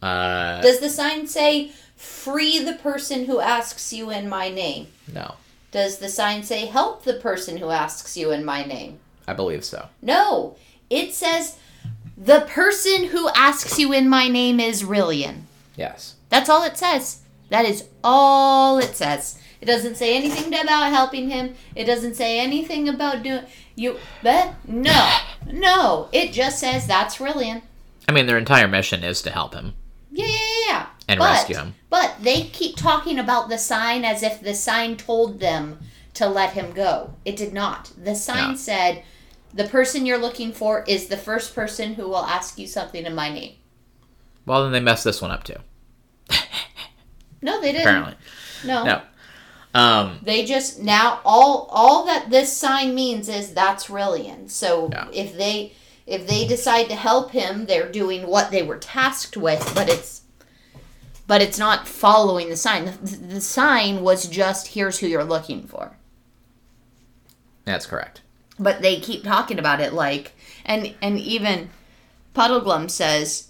Uh, 0.00 0.60
Does 0.62 0.80
the 0.80 0.90
sign 0.90 1.26
say, 1.28 1.70
free 1.96 2.58
the 2.58 2.74
person 2.74 3.26
who 3.26 3.38
asks 3.40 3.92
you 3.92 4.10
in 4.10 4.28
my 4.28 4.48
name? 4.48 4.88
no, 5.12 5.36
Does 5.70 5.98
the 5.98 6.08
sign 6.08 6.42
say, 6.42 6.66
help 6.66 7.04
the 7.04 7.14
person 7.14 7.58
who 7.58 7.70
asks 7.70 8.16
you 8.16 8.32
in 8.32 8.44
my 8.44 8.64
name? 8.64 8.98
I 9.26 9.32
believe 9.34 9.64
so. 9.64 9.88
No, 10.00 10.56
it 10.90 11.14
says, 11.14 11.58
the 12.16 12.40
person 12.48 13.04
who 13.06 13.28
asks 13.30 13.78
you 13.78 13.92
in 13.92 14.08
my 14.08 14.28
name 14.28 14.60
is 14.60 14.82
Rilian. 14.82 15.42
Yes. 15.76 16.16
That's 16.28 16.48
all 16.48 16.64
it 16.64 16.76
says. 16.76 17.20
That 17.50 17.64
is 17.64 17.88
all 18.02 18.78
it 18.78 18.96
says. 18.96 19.38
It 19.60 19.66
doesn't 19.66 19.96
say 19.96 20.16
anything 20.16 20.48
about 20.54 20.90
helping 20.90 21.30
him. 21.30 21.54
It 21.74 21.84
doesn't 21.84 22.14
say 22.16 22.40
anything 22.40 22.88
about 22.88 23.22
doing 23.22 23.44
you. 23.76 23.96
But 24.22 24.54
no, 24.66 25.18
no. 25.46 26.08
It 26.12 26.32
just 26.32 26.58
says 26.58 26.86
that's 26.86 27.18
Rilian. 27.18 27.62
I 28.08 28.12
mean, 28.12 28.26
their 28.26 28.38
entire 28.38 28.66
mission 28.68 29.04
is 29.04 29.22
to 29.22 29.30
help 29.30 29.54
him 29.54 29.74
Yeah, 30.10 30.26
yeah, 30.26 30.66
yeah, 30.68 30.86
and 31.08 31.18
But- 31.18 31.30
rescue 31.30 31.56
him. 31.56 31.74
But 31.88 32.16
they 32.20 32.42
keep 32.44 32.76
talking 32.76 33.18
about 33.18 33.48
the 33.48 33.58
sign 33.58 34.04
as 34.04 34.22
if 34.22 34.40
the 34.40 34.54
sign 34.54 34.96
told 34.96 35.40
them 35.40 35.78
to 36.14 36.28
let 36.28 36.52
him 36.52 36.72
go. 36.72 37.14
It 37.24 37.36
did 37.36 37.52
not. 37.52 37.90
The 38.02 38.14
sign 38.14 38.50
No. 38.52 38.56
said, 38.56 39.02
"The 39.54 39.64
person 39.64 40.04
you're 40.06 40.18
looking 40.18 40.52
for 40.52 40.84
is 40.86 41.06
the 41.06 41.16
first 41.16 41.54
person 41.54 41.94
who 41.94 42.08
will 42.08 42.24
ask 42.24 42.58
you 42.58 42.66
something 42.66 43.04
in 43.06 43.14
my 43.14 43.28
name." 43.32 43.54
Well, 44.46 44.62
then 44.64 44.72
they 44.72 44.80
messed 44.80 45.04
this 45.04 45.22
one 45.22 45.30
up 45.30 45.44
too, 45.44 45.56
No, 47.40 47.60
they 47.60 47.72
didn't. 47.72 47.86
apparently. 47.86 48.14
No. 48.64 48.84
No. 48.84 49.00
Um, 49.74 50.18
They 50.22 50.44
just 50.44 50.80
now 50.80 51.20
all 51.24 51.66
all 51.70 52.04
that 52.06 52.28
this 52.30 52.54
sign 52.54 52.94
means 52.94 53.28
is 53.28 53.54
that's 53.54 53.86
Rilian. 53.86 54.50
So 54.50 54.90
Yeah. 54.92 55.08
if 55.12 55.36
they 55.36 55.72
if 56.06 56.26
they 56.26 56.46
decide 56.46 56.88
to 56.88 56.94
help 56.96 57.30
him, 57.30 57.66
they're 57.66 57.90
doing 57.90 58.26
what 58.26 58.50
they 58.50 58.62
were 58.62 58.76
tasked 58.76 59.36
with, 59.36 59.72
but 59.74 59.88
it's 59.88 60.22
but 61.26 61.40
it's 61.40 61.58
not 61.58 61.88
following 61.88 62.48
the 62.50 62.56
sign. 62.56 62.84
The, 62.84 63.16
the 63.34 63.40
sign 63.40 64.02
was 64.02 64.26
just 64.28 64.68
here's 64.68 64.98
who 64.98 65.06
you're 65.06 65.24
looking 65.24 65.66
for. 65.66 65.96
That's 67.64 67.86
correct. 67.86 68.20
But 68.58 68.82
they 68.82 69.00
keep 69.00 69.24
talking 69.24 69.58
about 69.58 69.80
it 69.80 69.92
like 69.92 70.32
and 70.64 70.94
and 71.00 71.18
even 71.18 71.70
Puddleglum 72.34 72.90
says 72.90 73.48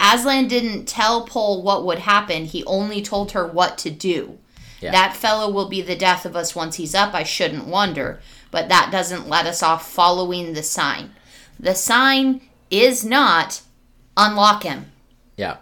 Aslan 0.00 0.48
didn't 0.48 0.86
tell 0.86 1.26
Pole 1.26 1.62
what 1.62 1.84
would 1.84 2.00
happen. 2.00 2.44
He 2.44 2.64
only 2.64 3.02
told 3.02 3.32
her 3.32 3.46
what 3.46 3.78
to 3.78 3.90
do. 3.90 4.38
Yeah. 4.80 4.90
That 4.90 5.16
fellow 5.16 5.50
will 5.50 5.68
be 5.68 5.80
the 5.80 5.94
death 5.94 6.26
of 6.26 6.34
us 6.34 6.56
once 6.56 6.76
he's 6.76 6.94
up, 6.94 7.14
I 7.14 7.22
shouldn't 7.22 7.68
wonder. 7.68 8.20
But 8.50 8.68
that 8.68 8.90
doesn't 8.90 9.28
let 9.28 9.46
us 9.46 9.62
off 9.62 9.88
following 9.88 10.52
the 10.52 10.62
sign. 10.62 11.12
The 11.58 11.74
sign 11.74 12.40
is 12.70 13.04
not 13.04 13.62
unlock 14.16 14.64
him. 14.64 14.90
Yeah. 15.36 15.58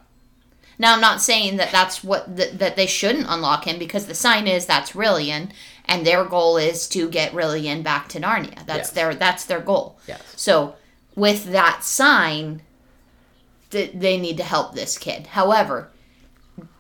Now, 0.78 0.94
I'm 0.94 1.00
not 1.02 1.20
saying 1.20 1.58
that 1.58 1.70
that's 1.70 2.02
what 2.02 2.34
that 2.36 2.58
that 2.58 2.76
they 2.76 2.86
shouldn't 2.86 3.26
unlock 3.28 3.66
him 3.66 3.78
because 3.78 4.06
the 4.06 4.14
sign 4.14 4.46
is 4.46 4.64
that's 4.64 4.92
Rilian, 4.92 5.50
and 5.90 6.06
their 6.06 6.24
goal 6.24 6.56
is 6.56 6.88
to 6.88 7.10
get 7.10 7.32
Rilian 7.32 7.82
back 7.82 8.08
to 8.10 8.20
Narnia. 8.20 8.64
That's 8.64 8.88
Yes. 8.88 8.90
their 8.90 9.14
that's 9.14 9.44
their 9.44 9.60
goal. 9.60 9.98
Yes. 10.06 10.22
So, 10.36 10.76
with 11.16 11.52
that 11.52 11.84
sign, 11.84 12.62
th- 13.70 13.92
they 13.94 14.16
need 14.16 14.36
to 14.38 14.44
help 14.44 14.74
this 14.74 14.96
kid. 14.96 15.26
However, 15.28 15.90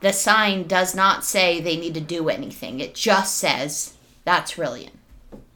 the 0.00 0.12
sign 0.12 0.66
does 0.66 0.94
not 0.94 1.24
say 1.24 1.60
they 1.60 1.76
need 1.76 1.94
to 1.94 2.00
do 2.00 2.28
anything. 2.28 2.80
It 2.80 2.94
just 2.94 3.36
says 3.36 3.94
that's 4.24 4.52
Rilian. 4.54 4.90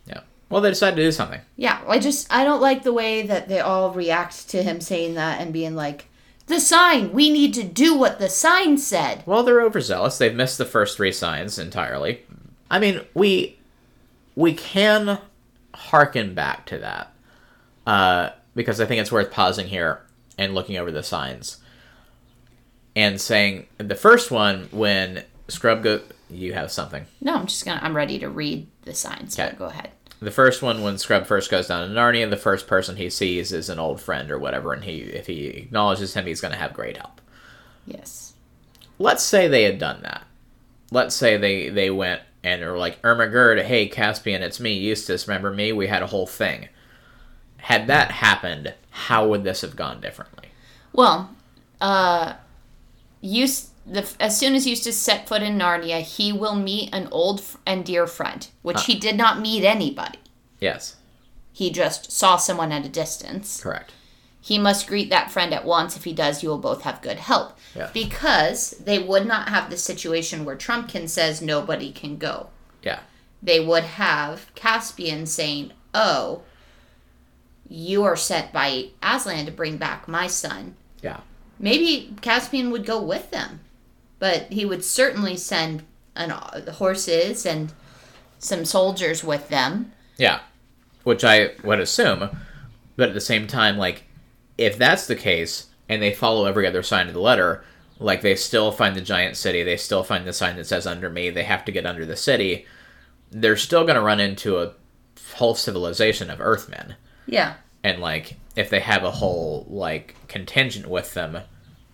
Yeah. 0.07 0.21
Well, 0.51 0.61
they 0.61 0.71
decided 0.71 0.97
to 0.97 1.03
do 1.03 1.13
something. 1.13 1.41
Yeah, 1.57 1.81
I 1.87 1.99
just 1.99 2.27
I 2.33 2.45
don't 2.45 2.61
like 2.63 2.83
the 2.83 2.93
way 2.93 3.23
that 3.23 3.49
they 3.49 3.61
all 3.61 3.93
react 3.93 4.49
to 4.51 4.63
him 4.63 4.81
saying 4.81 5.15
that 5.15 5.41
and 5.41 5.53
being 5.53 5.75
like, 5.77 6.07
"The 6.47 6.59
sign, 6.61 7.13
we 7.13 7.31
need 7.31 7.55
to 7.55 7.63
do 7.63 7.95
what 7.97 8.19
the 8.19 8.29
sign 8.29 8.79
said." 8.79 9.23
Well, 9.27 9.43
they're 9.45 9.63
overzealous. 9.63 10.19
They've 10.19 10.35
missed 10.35 10.59
the 10.59 10.65
first 10.65 10.97
three 10.97 11.13
signs 11.13 11.59
entirely. 11.59 12.23
I 12.71 12.79
mean, 12.79 13.01
we 13.15 13.59
we 14.37 14.55
can 14.55 15.19
harken 15.75 16.35
back 16.35 16.67
to 16.67 16.79
that 16.79 17.13
uh, 17.87 18.31
because 18.55 18.81
I 18.81 18.87
think 18.87 19.01
it's 19.01 19.13
worth 19.13 19.31
pausing 19.31 19.67
here 19.69 20.01
and 20.39 20.55
looking 20.55 20.77
over 20.77 20.91
the 20.91 21.03
signs 21.03 21.59
and 22.97 23.21
saying 23.21 23.67
the 23.79 23.95
first 23.95 24.31
one 24.31 24.69
when 24.71 25.25
Scrub 25.49 25.83
go. 25.83 26.01
You 26.31 26.55
have 26.55 26.73
something. 26.73 27.05
No, 27.21 27.37
I'm 27.37 27.47
just 27.47 27.65
gonna. 27.65 27.81
I'm 27.83 27.95
ready 27.95 28.19
to 28.19 28.29
read 28.29 28.67
the 28.83 28.95
signs. 28.95 29.39
Okay. 29.39 29.55
Go 29.57 29.67
ahead. 29.67 29.91
The 30.21 30.31
first 30.31 30.63
one 30.63 30.83
when 30.83 30.97
Scrub 30.97 31.27
first 31.27 31.51
goes 31.51 31.69
down 31.69 31.87
to 31.87 31.95
Narnia, 31.95 32.29
the 32.31 32.37
first 32.37 32.67
person 32.67 32.97
he 32.97 33.11
sees 33.11 33.53
is 33.53 33.69
an 33.69 33.79
old 33.79 34.01
friend 34.01 34.31
or 34.31 34.39
whatever, 34.39 34.73
and 34.73 34.83
he 34.83 35.01
if 35.01 35.27
he 35.27 35.47
acknowledges 35.49 36.15
him, 36.15 36.27
he's 36.27 36.41
going 36.41 36.53
to 36.53 36.59
have 36.59 36.73
great 36.73 36.97
help. 36.97 37.21
Yes. 37.87 38.33
let's 38.99 39.23
say 39.23 39.47
they 39.49 39.65
had 39.65 39.79
done 39.79 40.01
that. 40.03 40.23
Let's 40.91 41.15
say 41.15 41.37
they 41.37 41.69
they 41.69 41.91
went 41.91 42.23
and 42.45 42.63
they're 42.63 42.77
like 42.79 43.01
Ermagerd, 43.03 43.63
hey 43.65 43.89
Caspian, 43.89 44.43
it's 44.43 44.61
me, 44.61 44.75
Eustace. 44.75 45.27
Remember 45.27 45.51
me? 45.53 45.73
We 45.73 45.87
had 45.89 46.03
a 46.03 46.07
whole 46.07 46.27
thing. 46.27 46.69
Had 47.57 47.87
that 47.89 48.11
happened, 48.13 48.75
how 48.91 49.27
would 49.29 49.43
this 49.43 49.63
have 49.63 49.75
gone 49.75 50.01
differently? 50.01 50.49
Well, 50.93 51.35
uh, 51.81 52.35
Eust- 53.23 53.71
the 53.87 54.09
as 54.21 54.39
soon 54.39 54.55
as 54.55 54.67
Eustace 54.67 54.99
set 54.99 55.27
foot 55.29 55.43
in 55.43 55.59
Narnia, 55.59 56.01
he 56.01 56.33
will 56.33 56.55
meet 56.55 56.95
an 56.95 57.09
old 57.11 57.41
f- 57.41 57.57
and 57.67 57.85
dear 57.85 58.07
friend, 58.07 58.47
which 58.63 58.85
he 58.85 58.95
did 58.99 59.17
not 59.17 59.41
meet 59.41 59.65
anybody. 59.65 60.19
Yes, 60.61 60.97
He 61.53 61.71
just 61.71 62.11
saw 62.11 62.37
someone 62.37 62.73
at 62.73 62.85
a 62.87 62.89
distance. 62.89 63.61
correct. 63.63 63.93
He 64.45 64.59
must 64.59 64.87
greet 64.87 65.09
that 65.09 65.31
friend 65.31 65.55
at 65.55 65.65
once. 65.65 65.97
If 65.97 66.05
he 66.05 66.13
does, 66.13 66.43
you 66.43 66.51
will 66.51 66.59
both 66.59 66.83
have 66.83 67.01
good 67.01 67.17
help. 67.17 67.59
Yeah. 67.75 67.89
Because 67.95 68.73
they 68.73 68.99
would 68.99 69.27
not 69.27 69.49
have 69.49 69.71
the 69.71 69.79
situation 69.79 70.45
where 70.45 70.55
Trumpkin 70.55 71.09
says 71.09 71.41
nobody 71.41 71.91
can 71.91 72.19
go. 72.19 72.51
Yeah, 72.83 72.99
They 73.43 73.59
would 73.59 73.85
have 73.85 74.55
Caspian 74.55 75.25
saying, 75.25 75.73
"Oh, 75.95 76.43
you 77.67 78.05
are 78.05 78.17
sent 78.17 78.53
by 78.53 78.89
Aslan 79.03 79.47
to 79.47 79.51
bring 79.51 79.79
back 79.79 80.07
my 80.07 80.27
son. 80.27 80.77
Yeah. 81.03 81.21
Maybe 81.59 82.15
Caspian 82.21 82.71
would 82.71 82.85
go 82.85 83.01
with 83.01 83.31
them, 83.31 83.61
but 84.19 84.53
he 84.53 84.67
would 84.67 84.85
certainly 84.85 85.39
send 85.39 85.85
an, 86.15 86.33
uh, 86.33 86.71
horses 86.73 87.47
and 87.47 87.73
some 88.39 88.67
soldiers 88.67 89.25
with 89.25 89.49
them. 89.49 89.93
Yeah. 90.19 90.41
Which 91.03 91.25
I 91.25 91.53
would 91.63 91.81
assume. 91.81 92.29
But 92.97 93.09
at 93.09 93.15
the 93.15 93.21
same 93.23 93.47
time, 93.47 93.79
like, 93.79 94.05
if 94.59 94.79
that's 94.79 95.07
the 95.07 95.17
case, 95.17 95.67
and 95.89 96.01
they 96.01 96.13
follow 96.13 96.47
every 96.47 96.67
other 96.67 96.83
sign 96.83 97.09
of 97.09 97.15
the 97.15 97.21
letter, 97.21 97.65
like, 97.99 98.23
they 98.23 98.35
still 98.35 98.73
find 98.73 98.97
the 98.97 99.01
giant 99.01 99.37
city, 99.37 99.63
they 99.63 99.77
still 99.77 100.03
find 100.03 100.27
the 100.27 100.33
sign 100.33 100.57
that 100.57 100.67
says 100.67 100.87
under 100.87 101.09
me, 101.09 101.31
they 101.31 101.45
have 101.45 101.65
to 101.65 101.73
get 101.73 101.87
under 101.87 102.05
the 102.05 102.17
city, 102.17 102.67
they're 103.31 103.57
still 103.57 103.85
going 103.85 103.97
to 103.97 104.01
run 104.03 104.21
into 104.21 104.59
a 104.59 104.73
whole 105.35 105.55
civilization 105.55 106.31
of 106.31 106.41
Earthmen. 106.41 106.97
Yeah. 107.27 107.55
And, 107.83 108.01
like, 108.01 108.37
if 108.57 108.71
they 108.71 108.81
have 108.81 109.05
a 109.05 109.11
whole, 109.11 109.67
like, 109.69 110.17
contingent 110.29 110.87
with 110.87 111.15
them, 111.15 111.41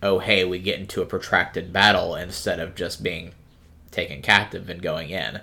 oh, 0.02 0.18
hey, 0.18 0.44
we 0.44 0.58
get 0.58 0.78
into 0.78 1.02
a 1.02 1.06
protracted 1.06 1.72
battle 1.72 2.14
instead 2.14 2.60
of 2.60 2.74
just 2.74 3.02
being 3.02 3.32
taken 3.90 4.22
captive 4.22 4.70
and 4.70 4.80
going 4.80 5.10
in. 5.10 5.40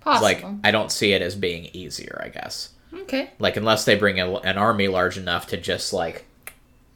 Possible. 0.00 0.24
Like, 0.24 0.44
I 0.64 0.70
don't 0.70 0.92
see 0.92 1.12
it 1.12 1.22
as 1.22 1.34
being 1.36 1.66
easier, 1.72 2.20
I 2.24 2.28
guess. 2.28 2.70
okay. 2.92 3.30
Like, 3.38 3.56
unless 3.56 3.84
they 3.84 3.94
bring 3.94 4.18
a, 4.20 4.34
an 4.38 4.58
army 4.58 4.88
large 4.88 5.16
enough 5.16 5.46
to 5.48 5.56
just, 5.56 5.92
like, 5.92 6.26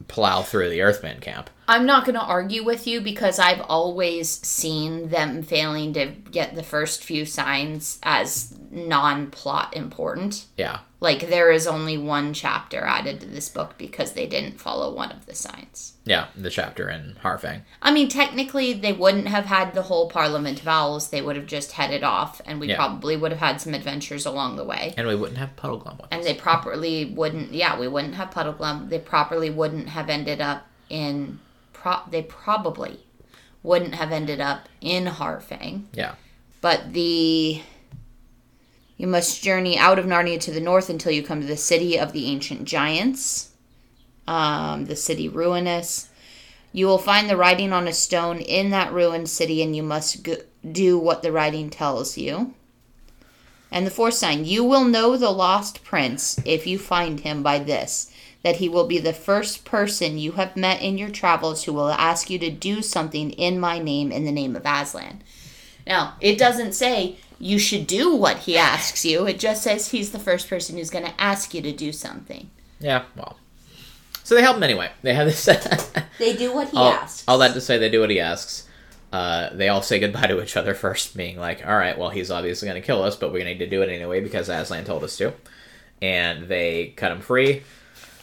plow 0.08 0.42
through 0.42 0.70
the 0.70 0.82
Earthman 0.82 1.20
camp. 1.20 1.50
I'm 1.66 1.86
not 1.86 2.04
going 2.04 2.14
to 2.14 2.22
argue 2.22 2.62
with 2.64 2.86
you 2.86 3.00
because 3.00 3.38
I've 3.38 3.62
always 3.62 4.28
seen 4.28 5.08
them 5.08 5.42
failing 5.42 5.94
to 5.94 6.06
get 6.06 6.54
the 6.54 6.62
first 6.62 7.02
few 7.02 7.24
signs 7.24 7.98
as 8.02 8.58
non 8.70 9.30
plot 9.30 9.74
important. 9.74 10.46
Yeah. 10.56 10.80
Like, 11.04 11.28
there 11.28 11.52
is 11.52 11.66
only 11.66 11.98
one 11.98 12.32
chapter 12.32 12.80
added 12.80 13.20
to 13.20 13.26
this 13.26 13.50
book 13.50 13.74
because 13.76 14.12
they 14.14 14.26
didn't 14.26 14.58
follow 14.58 14.90
one 14.94 15.12
of 15.12 15.26
the 15.26 15.34
signs. 15.34 15.92
Yeah, 16.06 16.28
the 16.34 16.48
chapter 16.48 16.88
in 16.88 17.16
Harfang. 17.22 17.60
I 17.82 17.92
mean, 17.92 18.08
technically, 18.08 18.72
they 18.72 18.94
wouldn't 18.94 19.28
have 19.28 19.44
had 19.44 19.74
the 19.74 19.82
whole 19.82 20.08
Parliament 20.08 20.62
of 20.62 20.66
Owls. 20.68 21.10
They 21.10 21.20
would 21.20 21.36
have 21.36 21.44
just 21.46 21.72
headed 21.72 22.02
off, 22.02 22.40
and 22.46 22.58
we 22.58 22.68
Yeah. 22.68 22.76
probably 22.76 23.18
would 23.18 23.32
have 23.32 23.40
had 23.40 23.60
some 23.60 23.74
adventures 23.74 24.24
along 24.24 24.56
the 24.56 24.64
way. 24.64 24.94
And 24.96 25.06
we 25.06 25.14
wouldn't 25.14 25.36
have 25.36 25.54
Puddleglum 25.56 25.98
with 26.00 26.06
And 26.10 26.20
us. 26.20 26.26
they 26.26 26.32
properly 26.34 27.04
wouldn't, 27.04 27.52
yeah, 27.52 27.78
we 27.78 27.86
wouldn't 27.86 28.14
have 28.14 28.30
Puddleglum. 28.30 28.88
They 28.88 28.98
properly 28.98 29.50
wouldn't 29.50 29.90
have 29.90 30.08
ended 30.08 30.40
up 30.40 30.66
in, 30.88 31.38
pro- 31.74 32.00
they 32.10 32.22
probably 32.22 33.00
wouldn't 33.62 33.94
have 33.96 34.10
ended 34.10 34.40
up 34.40 34.70
in 34.80 35.04
Harfang. 35.04 35.84
Yeah. 35.92 36.14
But 36.62 36.94
the, 36.94 37.60
you 38.96 39.06
must 39.06 39.42
journey 39.42 39.76
out 39.76 39.98
of 39.98 40.06
Narnia 40.06 40.40
to 40.40 40.52
the 40.52 40.60
north 40.60 40.88
until 40.88 41.12
you 41.12 41.22
come 41.22 41.40
to 41.40 41.46
the 41.46 41.56
city 41.56 41.98
of 41.98 42.12
the 42.12 42.26
ancient 42.26 42.64
giants, 42.64 43.50
um, 44.26 44.86
the 44.86 44.96
city 44.96 45.28
ruinous. 45.28 46.08
You 46.72 46.86
will 46.86 46.98
find 46.98 47.28
the 47.28 47.36
writing 47.36 47.72
on 47.72 47.88
a 47.88 47.92
stone 47.92 48.38
in 48.38 48.70
that 48.70 48.92
ruined 48.92 49.28
city, 49.28 49.62
and 49.62 49.74
you 49.74 49.82
must 49.82 50.22
go- 50.22 50.42
do 50.70 50.98
what 50.98 51.22
the 51.22 51.32
writing 51.32 51.70
tells 51.70 52.16
you. 52.16 52.54
And 53.70 53.84
the 53.84 53.90
fourth 53.90 54.14
sign, 54.14 54.44
you 54.44 54.62
will 54.62 54.84
know 54.84 55.16
the 55.16 55.30
lost 55.30 55.82
prince 55.82 56.38
if 56.44 56.66
you 56.66 56.78
find 56.78 57.20
him 57.20 57.42
by 57.42 57.58
this, 57.58 58.10
that 58.44 58.56
he 58.56 58.68
will 58.68 58.86
be 58.86 58.98
the 58.98 59.12
first 59.12 59.64
person 59.64 60.18
you 60.18 60.32
have 60.32 60.56
met 60.56 60.80
in 60.80 60.96
your 60.96 61.10
travels 61.10 61.64
who 61.64 61.72
will 61.72 61.90
ask 61.90 62.30
you 62.30 62.38
to 62.38 62.50
do 62.50 62.82
something 62.82 63.30
in 63.32 63.58
my 63.58 63.80
name, 63.80 64.12
in 64.12 64.24
the 64.24 64.32
name 64.32 64.54
of 64.54 64.62
Aslan. 64.64 65.22
Now, 65.86 66.14
it 66.20 66.38
doesn't 66.38 66.74
say 66.74 67.16
you 67.38 67.58
should 67.58 67.86
do 67.86 68.14
what 68.14 68.38
he 68.38 68.56
asks 68.56 69.04
you, 69.04 69.26
it 69.26 69.38
just 69.38 69.62
says 69.62 69.90
he's 69.90 70.12
the 70.12 70.18
first 70.18 70.48
person 70.48 70.76
who's 70.76 70.90
going 70.90 71.04
to 71.04 71.20
ask 71.20 71.54
you 71.54 71.62
to 71.62 71.72
do 71.72 71.92
something. 71.92 72.50
Yeah, 72.80 73.04
well. 73.16 73.38
So 74.22 74.34
they 74.34 74.42
help 74.42 74.56
him 74.56 74.62
anyway. 74.62 74.90
They 75.02 75.14
have 75.14 75.26
this. 75.26 75.48
They 76.18 76.36
do 76.36 76.54
what 76.54 76.68
he 76.68 76.76
all, 76.76 76.92
asks. 76.92 77.24
all 77.26 77.38
that 77.38 77.54
to 77.54 77.60
say, 77.60 77.76
they 77.76 77.90
do 77.90 78.00
what 78.00 78.10
he 78.10 78.20
asks. 78.20 78.68
Uh, 79.12 79.50
they 79.52 79.68
all 79.68 79.82
say 79.82 79.98
goodbye 79.98 80.28
to 80.28 80.42
each 80.42 80.56
other 80.56 80.74
first, 80.74 81.16
being 81.16 81.38
like, 81.38 81.66
all 81.66 81.76
right, 81.76 81.98
well, 81.98 82.10
he's 82.10 82.30
obviously 82.30 82.68
going 82.68 82.80
to 82.80 82.86
kill 82.86 83.02
us, 83.02 83.16
but 83.16 83.32
we 83.32 83.42
need 83.44 83.58
to 83.58 83.66
do 83.68 83.82
it 83.82 83.88
anyway 83.88 84.20
because 84.20 84.48
Aslan 84.48 84.84
told 84.84 85.04
us 85.04 85.16
to. 85.18 85.32
And 86.00 86.48
they 86.48 86.94
cut 86.96 87.12
him 87.12 87.20
free. 87.20 87.62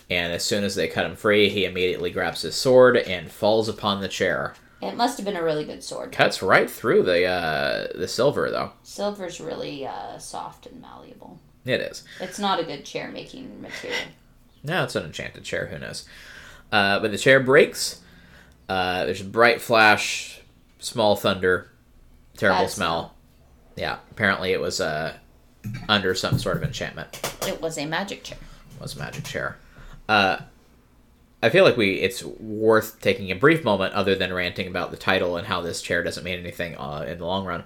And 0.10 0.34
as 0.34 0.44
soon 0.44 0.64
as 0.64 0.76
they 0.76 0.88
cut 0.88 1.06
him 1.06 1.16
free, 1.16 1.50
he 1.50 1.66
immediately 1.66 2.12
grabs 2.12 2.42
his 2.42 2.56
sword 2.56 2.98
and 2.98 3.32
falls 3.32 3.70
upon 3.70 4.02
the 4.02 4.10
chair. 4.10 4.54
It 4.82 4.96
must 4.96 5.18
have 5.18 5.26
been 5.26 5.36
a 5.36 5.44
really 5.44 5.64
good 5.64 5.84
sword. 5.84 6.12
Cuts 6.12 6.42
right 6.42 6.70
through 6.70 7.04
the 7.04 7.26
uh, 7.26 7.88
the 7.96 8.08
silver, 8.08 8.50
though. 8.50 8.72
Silver's 8.84 9.40
really 9.40 9.86
uh, 9.86 10.18
soft 10.18 10.66
and 10.66 10.82
malleable. 10.82 11.40
It 11.66 11.82
is. 11.82 12.04
It's 12.20 12.40
not 12.40 12.60
a 12.60 12.64
good 12.64 12.84
chair 12.84 13.10
making 13.12 13.62
material. 13.62 14.00
No, 14.64 14.84
it's 14.84 14.96
an 14.96 15.06
enchanted 15.06 15.44
chair. 15.44 15.68
Who 15.68 15.80
knows? 15.80 16.06
Uh, 16.72 17.00
but 17.00 17.12
the 17.12 17.18
chair 17.18 17.40
breaks. 17.40 18.02
Uh, 18.70 19.06
there's 19.06 19.22
a 19.22 19.26
bright 19.26 19.62
flash, 19.62 20.42
small 20.80 21.16
thunder, 21.16 21.72
terrible 22.38 22.64
Bad 22.64 22.70
smell. 22.72 23.16
Yeah, 23.76 23.98
apparently 24.12 24.54
it 24.54 24.62
was 24.62 24.80
uh, 24.80 25.14
under 25.90 26.16
some 26.16 26.38
sort 26.40 26.58
of 26.58 26.64
enchantment. 26.64 27.20
It 27.48 27.62
was 27.62 27.78
a 27.78 27.86
magic 27.86 28.24
chair. 28.24 28.38
It 28.76 28.82
was 28.82 28.96
a 28.96 29.00
magic 29.00 29.24
chair. 29.26 29.58
Uh, 30.08 30.38
I 31.44 31.50
feel 31.50 31.64
like 31.64 31.78
we 31.78 31.94
it's 31.96 32.24
worth 32.24 33.02
taking 33.02 33.32
a 33.32 33.36
brief 33.36 33.64
moment, 33.64 33.94
other 33.94 34.16
than 34.16 34.34
ranting 34.34 34.68
about 34.68 34.92
the 34.92 34.98
title 34.98 35.38
and 35.38 35.48
how 35.48 35.62
this 35.62 35.82
chair 35.82 36.04
doesn't 36.04 36.24
mean 36.24 36.40
anything 36.40 36.76
uh, 36.78 37.06
in 37.08 37.18
the 37.18 37.26
long 37.26 37.46
run. 37.46 37.64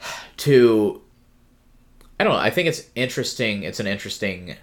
To 0.38 1.02
I 2.18 2.24
don't 2.24 2.32
know. 2.32 2.38
I 2.38 2.50
think 2.50 2.68
it's 2.68 2.88
interesting. 2.94 3.62
It's 3.62 3.80
an 3.80 3.86
interesting 3.86 4.56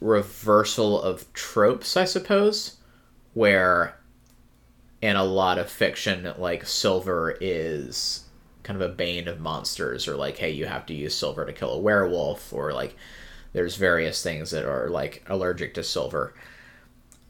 reversal 0.00 1.00
of 1.00 1.32
tropes, 1.32 1.96
I 1.96 2.04
suppose, 2.04 2.76
where 3.32 3.98
in 5.00 5.16
a 5.16 5.24
lot 5.24 5.58
of 5.58 5.70
fiction, 5.70 6.32
like 6.38 6.66
silver 6.66 7.36
is 7.40 8.24
kind 8.62 8.80
of 8.80 8.90
a 8.90 8.94
bane 8.94 9.28
of 9.28 9.40
monsters, 9.40 10.08
or 10.08 10.16
like, 10.16 10.38
hey, 10.38 10.50
you 10.50 10.66
have 10.66 10.86
to 10.86 10.94
use 10.94 11.14
silver 11.14 11.44
to 11.44 11.52
kill 11.52 11.72
a 11.72 11.78
werewolf, 11.78 12.52
or 12.52 12.72
like 12.72 12.96
there's 13.54 13.76
various 13.76 14.22
things 14.22 14.50
that 14.50 14.66
are 14.66 14.88
like 14.90 15.24
allergic 15.28 15.72
to 15.74 15.82
silver. 15.82 16.34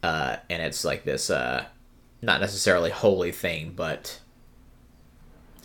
Uh, 0.03 0.37
and 0.51 0.61
it's 0.61 0.85
like 0.85 1.05
this, 1.05 1.31
uh, 1.31 1.65
not 2.21 2.41
necessarily 2.41 2.91
holy 2.91 3.31
thing, 3.31 3.73
but 3.77 4.19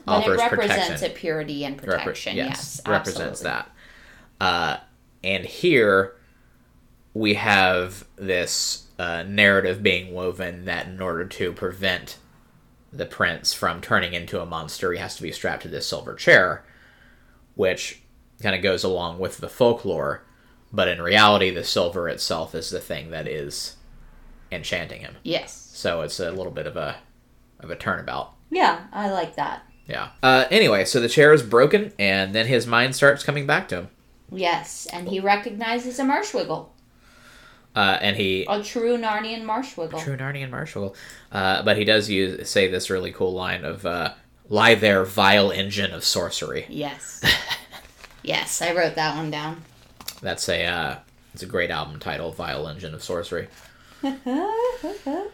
But 0.06 0.28
it 0.28 0.38
represents 0.38 0.88
protection 0.88 1.12
a 1.12 1.14
purity 1.14 1.66
and 1.66 1.82
repre- 1.82 2.04
protection. 2.04 2.36
yes, 2.38 2.82
represents 2.86 3.40
that. 3.42 3.72
Uh, 4.40 4.78
and 5.24 5.46
here 5.46 6.16
we 7.14 7.34
have 7.34 8.06
this 8.16 8.88
uh, 9.00 9.24
narrative 9.24 9.82
being 9.82 10.14
woven 10.14 10.66
that 10.66 10.88
in 10.88 11.02
order 11.02 11.26
to 11.26 11.52
prevent 11.54 12.18
the 12.92 13.06
prince 13.06 13.54
from 13.54 13.82
turning 13.82 14.14
into 14.14 14.42
a 14.42 14.46
monster, 14.46 14.92
he 14.92 15.00
has 15.00 15.16
to 15.16 15.22
be 15.22 15.32
strapped 15.32 15.62
to 15.64 15.68
this 15.68 15.88
silver 15.88 16.16
chair, 16.16 16.66
which 17.56 18.02
kind 18.42 18.56
of 18.56 18.62
goes 18.62 18.84
along 18.84 19.20
with 19.20 19.38
the 19.38 19.50
folklore. 19.50 20.24
But 20.72 20.88
in 20.88 21.02
reality, 21.02 21.50
the 21.50 21.64
silver 21.64 22.08
itself 22.10 22.54
is 22.54 22.70
the 22.70 22.80
thing 22.80 23.12
that 23.12 23.28
is 23.28 23.76
enchanting 24.52 25.02
him. 25.02 25.16
Yes. 25.24 25.70
So 25.74 26.02
it's 26.02 26.20
a 26.20 26.32
little 26.32 26.52
bit 26.52 26.68
of 26.68 26.78
a 26.78 26.98
of 27.60 27.70
a 27.72 27.76
turnabout. 27.76 28.34
Yeah, 28.52 28.86
I 28.94 29.10
like 29.10 29.36
that. 29.36 29.64
Yeah. 29.88 30.10
Uh, 30.24 30.46
anyway, 30.52 30.86
so 30.86 31.00
the 31.00 31.10
chair 31.10 31.34
is 31.34 31.42
broken, 31.44 31.92
and 32.00 32.34
then 32.34 32.46
his 32.48 32.66
mind 32.68 32.96
starts 32.96 33.24
coming 33.24 33.46
back 33.48 33.68
to 33.70 33.76
him. 33.78 33.88
Yes, 34.32 34.88
and 34.94 35.10
he 35.10 35.20
recognizes 35.20 35.98
a 36.00 36.04
marshwiggle, 36.04 36.68
Uh, 37.76 37.98
and 38.00 38.16
he 38.16 38.46
a 38.48 38.62
true 38.64 38.98
Narnian 38.98 39.44
marshwiggle. 39.44 40.02
true 40.04 40.16
Narnian 40.18 40.52
Marshall, 40.52 40.96
uh, 41.32 41.64
but 41.64 41.78
he 41.78 41.84
does 41.86 42.10
use 42.10 42.48
say 42.50 42.68
this 42.70 42.90
really 42.92 43.12
cool 43.12 43.34
line 43.34 43.66
of 43.66 43.86
uh, 43.88 44.14
"Lie 44.48 44.76
there, 44.76 45.04
vile 45.04 45.50
engine 45.52 45.92
of 45.92 46.04
sorcery." 46.04 46.66
Yes. 46.70 47.22
yes, 48.24 48.62
I 48.62 48.74
wrote 48.74 48.96
that 48.96 49.16
one 49.16 49.32
down. 49.32 49.64
That's 50.22 50.48
a 50.50 50.66
uh, 50.66 50.96
it's 51.34 51.44
a 51.44 51.48
great 51.48 51.72
album 51.72 52.00
title, 52.00 52.32
"Vile 52.32 52.68
Engine 52.68 52.94
of 52.94 53.04
Sorcery," 53.04 53.48
for 54.02 55.26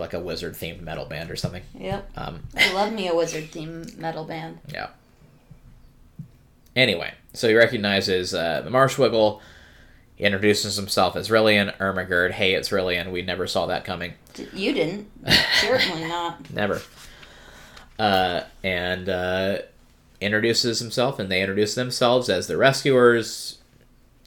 like 0.00 0.14
a 0.14 0.20
wizard 0.20 0.54
themed 0.54 0.80
metal 0.82 1.04
band 1.06 1.30
or 1.30 1.36
something. 1.36 1.62
Yep. 1.78 2.10
Um, 2.16 2.40
I 2.56 2.72
love 2.72 2.92
me 2.92 3.08
a 3.08 3.14
wizard 3.14 3.44
themed 3.50 3.96
metal 3.98 4.24
band. 4.24 4.58
yeah. 4.72 4.88
Anyway, 6.76 7.12
so 7.32 7.48
he 7.48 7.54
recognizes 7.54 8.34
uh, 8.34 8.60
the 8.62 8.70
Marshwiggle. 8.70 9.40
He 10.16 10.24
introduces 10.24 10.76
himself 10.76 11.14
as 11.16 11.28
Rilian 11.28 11.76
Ermagerd. 11.78 12.32
Hey, 12.32 12.54
it's 12.54 12.70
Rilian. 12.70 13.12
We 13.12 13.22
never 13.22 13.46
saw 13.46 13.66
that 13.66 13.84
coming. 13.84 14.14
D- 14.34 14.48
You 14.52 14.72
didn't. 14.72 15.08
Certainly 15.60 16.04
not. 16.08 16.50
Never. 16.52 16.82
Uh, 17.96 18.42
and 18.64 19.08
uh, 19.08 19.58
introduces 20.20 20.80
himself, 20.80 21.20
and 21.20 21.30
they 21.30 21.40
introduce 21.40 21.76
themselves 21.76 22.28
as 22.28 22.48
the 22.48 22.56
rescuers. 22.56 23.58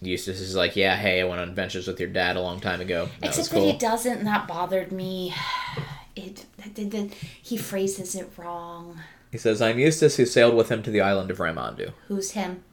Eustace 0.01 0.39
is 0.39 0.55
like, 0.55 0.75
"Yeah, 0.75 0.95
hey, 0.95 1.21
I 1.21 1.23
went 1.23 1.41
on 1.41 1.49
adventures 1.49 1.87
with 1.87 1.99
your 1.99 2.09
dad 2.09 2.37
a 2.37 2.41
long 2.41 2.59
time 2.59 2.81
ago. 2.81 3.09
That 3.19 3.29
Except 3.29 3.37
was 3.37 3.49
that 3.49 3.55
cool." 3.55 3.71
he 3.71 3.77
doesn't, 3.77 4.17
and 4.19 4.27
that 4.27 4.47
bothered 4.47 4.91
me. 4.91 5.33
It, 6.19 6.47
it, 6.57 6.95
it, 6.95 7.13
he 7.13 7.57
phrases 7.57 8.15
it 8.15 8.31
wrong. 8.37 8.99
He 9.31 9.37
says, 9.37 9.61
"I'm 9.61 9.77
Eustace, 9.77 10.15
who 10.17 10.25
sailed 10.25 10.55
with 10.55 10.69
him 10.69 10.81
to 10.81 10.89
the 10.89 10.99
island 10.99 11.29
of 11.29 11.37
Ramandu." 11.37 11.91
Who's 12.07 12.31
him? 12.31 12.63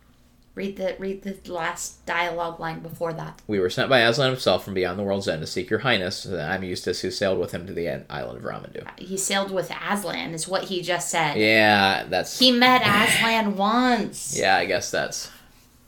Read 0.55 0.77
the 0.77 0.97
read 0.99 1.23
the 1.23 1.53
last 1.53 2.07
dialogue 2.07 2.59
line 2.61 2.79
before 2.79 3.13
that. 3.13 3.43
We 3.49 3.59
were 3.59 3.69
sent 3.69 3.91
by 3.91 3.99
Aslan 3.99 4.31
himself 4.31 4.65
from 4.65 4.73
beyond 4.73 4.99
the 4.99 5.03
world's 5.03 5.27
end 5.27 5.43
to 5.43 5.47
seek 5.47 5.69
your 5.69 5.81
highness. 5.81 6.27
I'm 6.27 6.63
Eustace, 6.63 7.01
who 7.01 7.11
sailed 7.11 7.39
with 7.41 7.53
him 7.53 7.67
to 7.67 7.73
the 7.73 7.89
island 8.09 8.39
of 8.39 8.45
Ramandu. 8.45 8.87
Uh, 8.87 8.91
he 8.97 9.19
sailed 9.19 9.51
with 9.51 9.71
Aslan, 9.71 10.33
is 10.33 10.49
what 10.49 10.65
he 10.65 10.81
just 10.81 11.11
said. 11.11 11.37
Yeah, 11.37 12.05
that's. 12.05 12.39
He 12.39 12.51
met 12.51 12.83
Aslan 12.83 13.57
once. 13.57 14.39
Yeah, 14.39 14.57
I 14.57 14.65
guess 14.65 14.91
that's. 14.91 15.29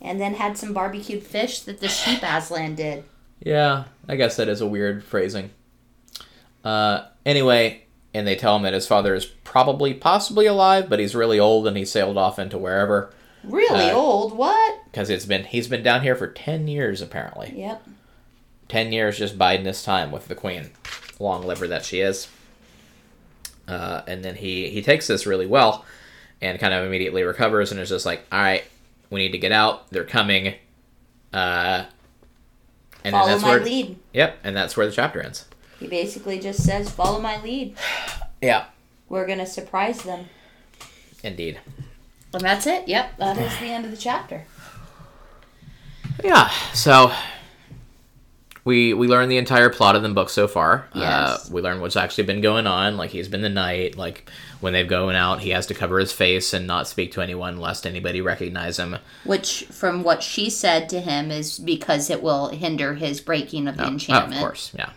And 0.01 0.21
then 0.21 0.35
had 0.35 0.57
some 0.59 0.73
barbecued 0.73 1.23
fish 1.23 1.61
that 1.61 1.81
the 1.81 1.89
sheep 1.89 2.21
Aslan 2.23 2.75
did. 2.75 3.05
Yeah, 3.41 3.85
I 4.09 4.17
guess 4.17 4.37
that 4.37 4.49
is 4.49 4.61
a 4.61 4.67
weird 4.67 5.03
phrasing. 5.05 5.51
Uh, 6.65 7.05
anyway, 7.25 7.85
and 8.15 8.27
they 8.27 8.37
tell 8.37 8.57
him 8.57 8.63
that 8.63 8.73
his 8.75 8.87
father 8.87 9.15
is 9.15 9.25
probably, 9.27 9.95
possibly 9.95 10.47
alive, 10.47 10.89
but 10.89 10.99
he's 10.99 11.15
really 11.15 11.39
old 11.39 11.67
and 11.67 11.77
he 11.77 11.85
sailed 11.85 12.19
off 12.19 12.39
into 12.39 12.59
wherever 12.59 13.13
Really 13.45 13.91
Uh, 13.91 13.95
old? 13.97 14.37
What? 14.37 14.81
because 14.87 15.09
it's 15.11 15.27
been 15.27 15.45
he's 15.45 15.69
been 15.69 15.83
down 15.85 16.03
here 16.03 16.17
for 16.17 16.27
ten 16.27 16.67
years 16.67 17.01
apparently. 17.01 17.53
Yep. 17.57 17.83
Ten 18.69 18.93
years 18.93 19.19
just 19.19 19.39
biding 19.39 19.67
his 19.67 19.85
time 19.85 20.11
with 20.11 20.27
the 20.27 20.35
queen, 20.35 20.71
long 21.21 21.47
liver 21.47 21.69
that 21.69 21.85
she 21.85 22.01
is. 22.01 22.27
Uh, 23.69 24.03
and 24.09 24.25
then 24.25 24.35
he 24.37 24.71
he 24.71 24.83
takes 24.83 25.07
this 25.07 25.27
really 25.27 25.47
well, 25.47 25.85
and 26.41 26.59
kind 26.59 26.75
of 26.75 26.85
immediately 26.85 27.23
recovers 27.23 27.71
and 27.71 27.81
is 27.81 27.89
just 27.91 28.07
like, 28.07 28.25
all 28.33 28.41
right, 28.41 28.65
we 29.11 29.21
need 29.21 29.33
to 29.33 29.39
get 29.39 29.53
out. 29.53 29.91
They're 29.91 30.05
coming. 30.05 30.55
Uh, 31.33 31.85
and 33.05 33.13
Follow 33.13 33.27
then 33.27 33.35
that's 33.35 33.43
my 33.43 33.51
where 33.51 33.65
lead. 33.65 33.99
yep, 34.13 34.39
and 34.43 34.57
that's 34.57 34.77
where 34.77 34.87
the 34.87 34.93
chapter 34.93 35.21
ends. 35.21 35.47
He 35.79 35.87
basically 35.87 36.39
just 36.41 36.63
says, 36.65 36.91
"Follow 36.91 37.21
my 37.21 37.41
lead. 37.43 37.77
Yeah, 38.43 38.67
We're 39.09 39.27
gonna 39.27 39.47
surprise 39.47 40.03
them." 40.03 40.27
indeed. 41.23 41.59
And 42.35 42.43
that's 42.43 42.67
it. 42.67 42.87
Yep, 42.87 43.17
that 43.17 43.39
is 43.39 43.57
the 43.59 43.67
end 43.67 43.85
of 43.87 43.91
the 43.91 43.97
chapter. 43.97 44.45
Yeah. 46.25 46.49
So 46.73 47.13
we 48.67 48.93
we 48.93 49.07
learn 49.09 49.31
the 49.31 49.39
entire 49.39 49.71
plot 49.71 49.97
of 49.97 50.03
the 50.03 50.09
book 50.11 50.29
so 50.29 50.47
far. 50.47 50.87
Yes. 50.95 51.05
Uh, 51.05 51.53
we 51.53 51.62
learn 51.62 51.81
what's 51.81 51.97
actually 51.97 52.25
been 52.25 52.43
going 52.43 52.67
on. 52.67 52.99
Like 52.99 53.11
he's 53.11 53.29
been 53.29 53.41
the 53.41 53.49
knight. 53.49 53.97
Like 53.97 54.29
when 54.61 54.73
they've 54.75 54.89
going 54.89 55.17
out, 55.17 55.41
he 55.41 55.51
has 55.51 55.67
to 55.69 55.75
cover 55.75 55.99
his 55.99 56.12
face 56.12 56.53
and 56.53 56.67
not 56.67 56.89
speak 56.89 57.12
to 57.12 57.21
anyone 57.23 57.59
lest 57.59 57.87
anybody 57.87 58.21
recognize 58.21 58.79
him. 58.79 58.97
Which, 59.25 59.64
from 59.71 60.03
what 60.03 60.23
she 60.23 60.51
said 60.51 60.89
to 60.91 61.01
him, 61.01 61.31
is 61.31 61.59
because 61.59 62.11
it 62.11 62.23
will 62.23 62.49
hinder 62.49 62.95
his 62.95 63.21
breaking 63.21 63.69
of 63.69 63.77
the 63.77 63.85
Oh, 63.85 63.89
enchantment. 63.89 64.35
of 64.35 64.41
course. 64.41 64.73
Yeah. 64.77 64.91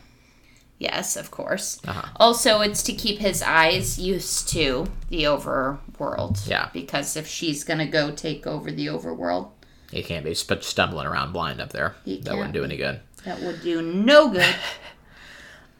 Yes, 0.79 1.17
of 1.17 1.29
course. 1.29 1.79
Uh-huh. 1.85 2.07
Also, 2.15 2.61
it's 2.61 2.81
to 2.83 2.93
keep 2.93 3.19
his 3.19 3.41
eyes 3.43 3.99
used 3.99 4.47
to 4.49 4.87
the 5.09 5.23
overworld. 5.25 6.47
Yeah. 6.47 6.69
Because 6.73 7.15
if 7.17 7.27
she's 7.27 7.63
gonna 7.65 7.85
go 7.85 8.11
take 8.11 8.47
over 8.47 8.71
the 8.71 8.87
overworld, 8.87 9.49
He 9.91 10.03
can't 10.03 10.23
be 10.23 10.33
stumbling 10.35 11.07
around 11.07 11.33
blind 11.33 11.59
up 11.59 11.71
there. 11.73 11.95
He 12.05 12.21
that 12.21 12.33
wouldn't 12.35 12.53
do 12.53 12.63
any 12.63 12.77
good. 12.77 13.01
That 13.25 13.39
would 13.41 13.61
do 13.61 13.81
no 13.81 14.29
good. 14.29 14.55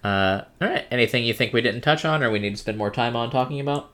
Uh, 0.04 0.46
all 0.62 0.70
right. 0.70 0.86
Anything 0.92 1.26
you 1.26 1.34
think 1.34 1.52
we 1.52 1.62
didn't 1.62 1.82
touch 1.82 2.06
on, 2.06 2.24
or 2.24 2.32
we 2.32 2.40
need 2.40 2.52
to 2.52 2.58
spend 2.58 2.78
more 2.78 2.90
time 2.90 3.16
on 3.16 3.30
talking 3.30 3.60
about? 3.60 3.92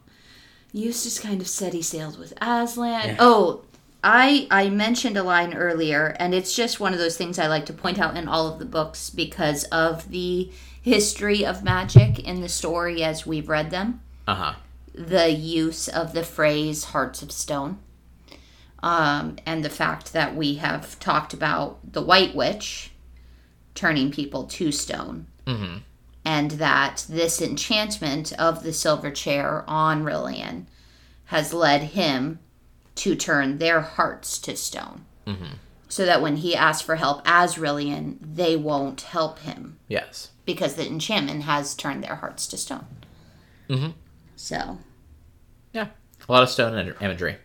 Eustace 0.72 1.20
kind 1.20 1.42
of 1.42 1.48
said 1.48 1.74
he 1.74 1.82
sailed 1.82 2.20
with 2.20 2.34
Aslan. 2.42 3.08
Yeah. 3.08 3.16
Oh, 3.18 3.64
I 4.04 4.48
I 4.52 4.70
mentioned 4.70 5.18
a 5.18 5.24
line 5.24 5.56
earlier, 5.56 6.16
and 6.20 6.36
it's 6.36 6.56
just 6.56 6.80
one 6.80 6.94
of 6.94 7.00
those 7.00 7.18
things 7.18 7.40
I 7.40 7.48
like 7.48 7.66
to 7.66 7.74
point 7.74 8.00
out 8.00 8.16
in 8.16 8.28
all 8.28 8.48
of 8.48 8.60
the 8.60 8.66
books 8.66 9.10
because 9.10 9.64
of 9.66 10.12
the 10.12 10.52
history 10.80 11.44
of 11.44 11.64
magic 11.64 12.20
in 12.20 12.42
the 12.42 12.50
story 12.50 13.04
as 13.04 13.26
we've 13.26 13.50
read 13.50 13.72
them. 13.72 14.02
Uh 14.28 14.36
huh. 14.36 14.54
The 14.94 15.32
use 15.32 15.88
of 15.88 16.14
the 16.14 16.24
phrase 16.24 16.84
"hearts 16.86 17.24
of 17.24 17.32
stone," 17.32 17.80
um, 18.84 19.38
and 19.46 19.66
the 19.66 19.72
fact 19.72 20.14
that 20.14 20.36
we 20.36 20.56
have 20.56 21.00
talked 21.00 21.34
about 21.34 21.80
the 21.94 22.04
White 22.04 22.36
Witch 22.36 22.92
turning 23.76 24.12
people 24.12 24.46
to 24.46 24.72
stone 24.72 25.28
Mm-hmm. 25.46 25.78
and 26.26 26.52
that 26.52 27.06
this 27.08 27.40
enchantment 27.40 28.34
of 28.40 28.64
the 28.64 28.74
silver 28.74 29.12
chair 29.12 29.64
on 29.68 30.04
Rilian 30.04 30.66
has 31.26 31.54
led 31.54 31.82
him 31.84 32.40
to 32.96 33.16
turn 33.16 33.60
their 33.60 33.82
hearts 33.82 34.40
to 34.40 34.56
stone. 34.56 35.06
Mhm. 35.28 35.58
So 35.88 36.04
that 36.06 36.22
when 36.24 36.38
he 36.38 36.56
asks 36.56 36.82
for 36.82 36.96
help 36.96 37.22
as 37.26 37.56
Rilian, 37.56 38.18
they 38.22 38.56
won't 38.56 39.02
help 39.02 39.40
him 39.40 39.78
Yes. 39.88 40.30
because 40.46 40.74
the 40.74 40.88
enchantment 40.88 41.44
has 41.44 41.76
turned 41.76 42.04
their 42.04 42.16
hearts 42.16 42.48
to 42.48 42.58
stone. 42.58 42.88
Mhm. 43.70 43.94
So, 44.36 44.80
Yeah. 45.74 45.90
A 46.28 46.32
lot 46.32 46.42
of 46.44 46.50
stone 46.50 46.96
imagery. 47.02 47.38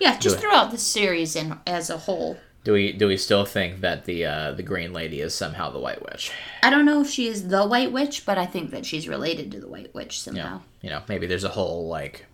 yeah, 0.00 0.18
just 0.18 0.38
throughout 0.40 0.72
the 0.72 0.78
series 0.78 1.36
in, 1.36 1.60
as 1.66 1.90
a 1.90 1.98
whole. 1.98 2.38
Do 2.62 2.72
we 2.74 2.92
do 2.92 3.06
we 3.08 3.16
still 3.16 3.44
think 3.46 3.80
that 3.80 4.04
the 4.04 4.26
uh, 4.26 4.52
the 4.52 4.62
Green 4.62 4.92
Lady 4.92 5.20
is 5.20 5.34
somehow 5.34 5.70
the 5.70 5.78
White 5.78 6.02
Witch? 6.02 6.30
I 6.62 6.68
don't 6.70 6.84
know 6.84 7.00
if 7.00 7.08
she 7.08 7.26
is 7.26 7.48
the 7.48 7.64
White 7.66 7.90
Witch, 7.90 8.26
but 8.26 8.36
I 8.36 8.44
think 8.46 8.70
that 8.70 8.84
she's 8.84 9.08
related 9.08 9.50
to 9.52 9.60
the 9.60 9.68
White 9.68 9.94
Witch 9.94 10.20
somehow. 10.20 10.60
You 10.82 10.90
know, 10.90 11.02
maybe 11.08 11.26
there's 11.26 11.44
a 11.44 11.48
whole 11.48 11.88
like, 11.88 12.26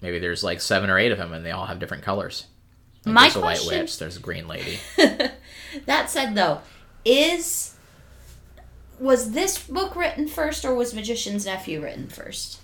maybe 0.00 0.18
there's 0.18 0.42
like 0.42 0.60
seven 0.60 0.90
or 0.90 0.98
eight 0.98 1.12
of 1.12 1.18
them, 1.18 1.32
and 1.32 1.46
they 1.46 1.52
all 1.52 1.66
have 1.66 1.78
different 1.78 2.02
colors. 2.02 2.46
Like, 3.06 3.14
My 3.14 3.22
there's 3.22 3.36
a 3.36 3.40
White 3.40 3.66
Witch. 3.66 3.98
There's 3.98 4.16
a 4.16 4.20
Green 4.20 4.48
Lady. 4.48 4.78
That 5.86 6.10
said, 6.10 6.34
though, 6.34 6.60
is 7.04 7.76
was 8.98 9.30
this 9.32 9.56
book 9.58 9.94
written 9.96 10.26
first 10.28 10.64
or 10.64 10.74
was 10.74 10.92
Magician's 10.92 11.46
Nephew 11.46 11.80
written 11.80 12.08
first? 12.08 12.60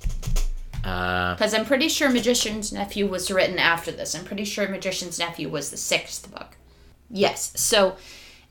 Uh, 0.85 1.35
Because 1.35 1.55
I'm 1.55 1.65
pretty 1.65 1.89
sure 1.89 2.11
Magician's 2.11 2.73
Nephew 2.73 3.07
was 3.07 3.31
written 3.31 3.59
after 3.59 3.91
this. 3.91 4.15
I'm 4.15 4.25
pretty 4.25 4.45
sure 4.45 4.69
Magician's 4.69 5.19
Nephew 5.19 5.49
was 5.49 5.71
the 5.71 5.77
sixth 5.77 6.31
book. 6.31 6.56
Yes. 7.11 7.53
So, 7.57 7.97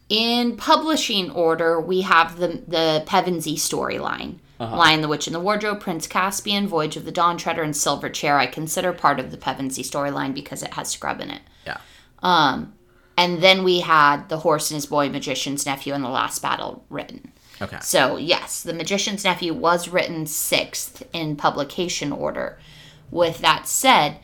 in 0.09 0.55
publishing 0.57 1.31
order, 1.31 1.79
we 1.79 2.01
have 2.01 2.37
the 2.37 2.63
the 2.67 3.03
Pevensie 3.05 3.55
storyline. 3.55 4.39
Lion, 4.57 5.01
the 5.01 5.09
Witch, 5.09 5.27
and 5.27 5.35
the 5.35 5.39
Wardrobe, 5.41 5.81
Prince 5.81 6.07
Caspian, 6.07 6.65
Voyage 6.65 6.95
of 6.95 7.03
the 7.03 7.11
Dawn 7.11 7.37
Treader, 7.37 7.61
and 7.61 7.75
Silver 7.75 8.07
Chair. 8.09 8.37
I 8.37 8.45
consider 8.47 8.93
part 8.93 9.19
of 9.19 9.29
the 9.31 9.37
Pevensie 9.37 9.83
storyline 9.83 10.33
because 10.33 10.63
it 10.63 10.75
has 10.75 10.89
Scrub 10.89 11.19
in 11.19 11.29
it. 11.29 11.41
yeah. 11.67 11.77
Um, 12.23 12.73
and 13.17 13.41
then 13.41 13.65
we 13.65 13.81
had 13.81 14.29
The 14.29 14.37
Horse 14.37 14.71
and 14.71 14.75
His 14.75 14.85
Boy, 14.85 15.09
Magician's 15.09 15.65
Nephew, 15.65 15.93
and 15.93 16.01
The 16.05 16.09
Last 16.09 16.41
Battle 16.41 16.85
written. 16.89 17.33
Okay. 17.61 17.79
So, 17.81 18.15
yes, 18.15 18.63
The 18.63 18.73
Magician's 18.73 19.25
Nephew 19.25 19.53
was 19.53 19.89
written 19.89 20.25
sixth 20.25 21.03
in 21.11 21.35
publication 21.35 22.13
order. 22.13 22.57
With 23.11 23.39
that 23.39 23.67
said, 23.67 24.19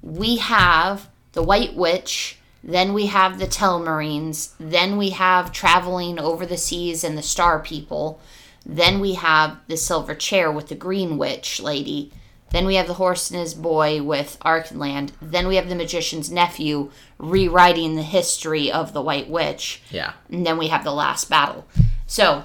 we 0.00 0.36
have 0.36 1.10
The 1.32 1.42
White 1.42 1.74
Witch, 1.74 2.38
then 2.66 2.94
we 2.94 3.06
have 3.06 3.38
the 3.38 3.46
Telmarines, 3.46 4.52
then 4.58 4.96
we 4.96 5.10
have 5.10 5.52
Traveling 5.52 6.18
Over 6.18 6.46
the 6.46 6.56
Seas 6.56 7.04
and 7.04 7.16
the 7.16 7.22
Star 7.22 7.60
People, 7.60 8.20
then 8.64 9.00
we 9.00 9.14
have 9.14 9.58
The 9.68 9.76
Silver 9.76 10.14
Chair 10.14 10.50
with 10.50 10.68
the 10.68 10.74
Green 10.74 11.18
Witch 11.18 11.60
lady, 11.60 12.10
then 12.52 12.64
we 12.64 12.76
have 12.76 12.86
The 12.86 12.94
Horse 12.94 13.30
and 13.30 13.38
His 13.38 13.52
Boy 13.52 14.02
with 14.02 14.38
Archenland, 14.40 15.12
then 15.20 15.46
we 15.46 15.56
have 15.56 15.68
The 15.68 15.74
Magician's 15.74 16.30
Nephew 16.30 16.90
rewriting 17.18 17.96
the 17.96 18.02
history 18.02 18.72
of 18.72 18.94
the 18.94 19.02
White 19.02 19.28
Witch. 19.28 19.82
Yeah. 19.90 20.14
and 20.30 20.46
then 20.46 20.56
we 20.56 20.68
have 20.68 20.84
the 20.84 20.92
last 20.92 21.28
battle. 21.28 21.66
So 22.06 22.44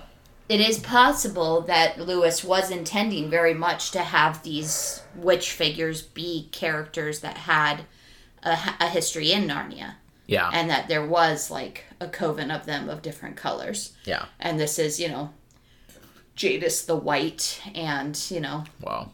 it 0.50 0.60
is 0.60 0.80
possible 0.80 1.62
that 1.62 2.00
Lewis 2.00 2.44
was 2.44 2.72
intending 2.72 3.30
very 3.30 3.54
much 3.54 3.92
to 3.92 4.00
have 4.00 4.44
these 4.44 5.02
witch 5.16 5.52
figures 5.52 6.02
be 6.02 6.50
characters 6.52 7.22
that 7.22 7.38
had 7.38 7.86
a, 8.44 8.58
a 8.80 8.88
history 8.90 9.32
in 9.32 9.48
Narnia, 9.48 9.96
Yeah. 10.30 10.50
and 10.54 10.70
that 10.70 10.88
there 10.88 11.06
was 11.06 11.50
like 11.52 11.86
a 12.00 12.08
coven 12.08 12.52
of 12.52 12.66
them 12.66 12.88
of 12.90 13.02
different 13.02 13.36
colors. 13.36 13.94
yeah. 14.06 14.26
And 14.40 14.60
this 14.60 14.78
is, 14.80 15.00
you 15.00 15.10
know, 15.10 15.32
Jadis 16.36 16.86
the 16.86 16.96
white, 16.96 17.62
and 17.76 18.18
you 18.30 18.40
know, 18.40 18.64
Wow. 18.82 19.12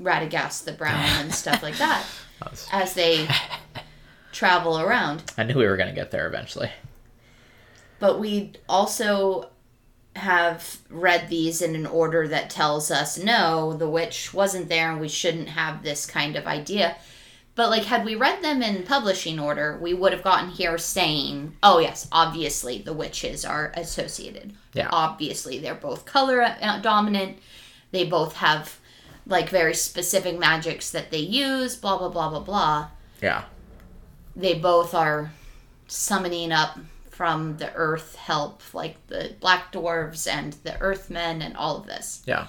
Radagast 0.00 0.64
the 0.64 0.72
brown, 0.72 1.04
and 1.20 1.32
stuff 1.34 1.62
like 1.62 1.76
that 1.78 2.04
That's- 2.40 2.68
as 2.72 2.94
they 2.94 3.28
travel 4.32 4.78
around. 4.80 5.22
I 5.38 5.44
knew 5.44 5.54
we 5.54 5.66
were 5.66 5.76
gonna 5.76 5.92
get 5.94 6.10
there 6.10 6.26
eventually. 6.26 6.70
but 7.98 8.18
we 8.18 8.52
also 8.68 9.50
have 10.16 10.78
read 10.88 11.28
these 11.28 11.60
in 11.60 11.74
an 11.74 11.86
order 11.86 12.26
that 12.26 12.48
tells 12.48 12.90
us 12.90 13.18
no 13.18 13.74
the 13.74 13.88
witch 13.88 14.32
wasn't 14.32 14.66
there 14.70 14.90
and 14.90 14.98
we 14.98 15.08
shouldn't 15.08 15.48
have 15.50 15.82
this 15.82 16.06
kind 16.06 16.36
of 16.36 16.46
idea 16.46 16.96
but 17.56 17.70
like 17.70 17.84
had 17.84 18.04
we 18.04 18.14
read 18.14 18.42
them 18.42 18.62
in 18.62 18.84
publishing 18.84 19.40
order 19.40 19.76
we 19.82 19.92
would 19.92 20.12
have 20.12 20.22
gotten 20.22 20.50
here 20.50 20.78
saying 20.78 21.54
oh 21.62 21.78
yes 21.78 22.06
obviously 22.12 22.78
the 22.78 22.92
witches 22.92 23.44
are 23.44 23.72
associated 23.74 24.52
Yeah. 24.74 24.88
obviously 24.92 25.58
they're 25.58 25.74
both 25.74 26.04
color 26.06 26.42
uh, 26.42 26.78
dominant 26.80 27.38
they 27.90 28.04
both 28.04 28.34
have 28.36 28.78
like 29.26 29.48
very 29.48 29.74
specific 29.74 30.38
magics 30.38 30.90
that 30.92 31.10
they 31.10 31.18
use 31.18 31.74
blah 31.76 31.98
blah 31.98 32.08
blah 32.10 32.28
blah 32.30 32.40
blah 32.40 32.88
Yeah. 33.20 33.44
they 34.36 34.54
both 34.54 34.94
are 34.94 35.32
summoning 35.88 36.52
up 36.52 36.78
from 37.10 37.56
the 37.56 37.72
earth 37.74 38.14
help 38.16 38.62
like 38.74 38.94
the 39.06 39.34
black 39.40 39.72
dwarves 39.72 40.28
and 40.30 40.52
the 40.64 40.78
earthmen 40.80 41.40
and 41.42 41.56
all 41.56 41.78
of 41.78 41.86
this 41.86 42.22
Yeah. 42.26 42.46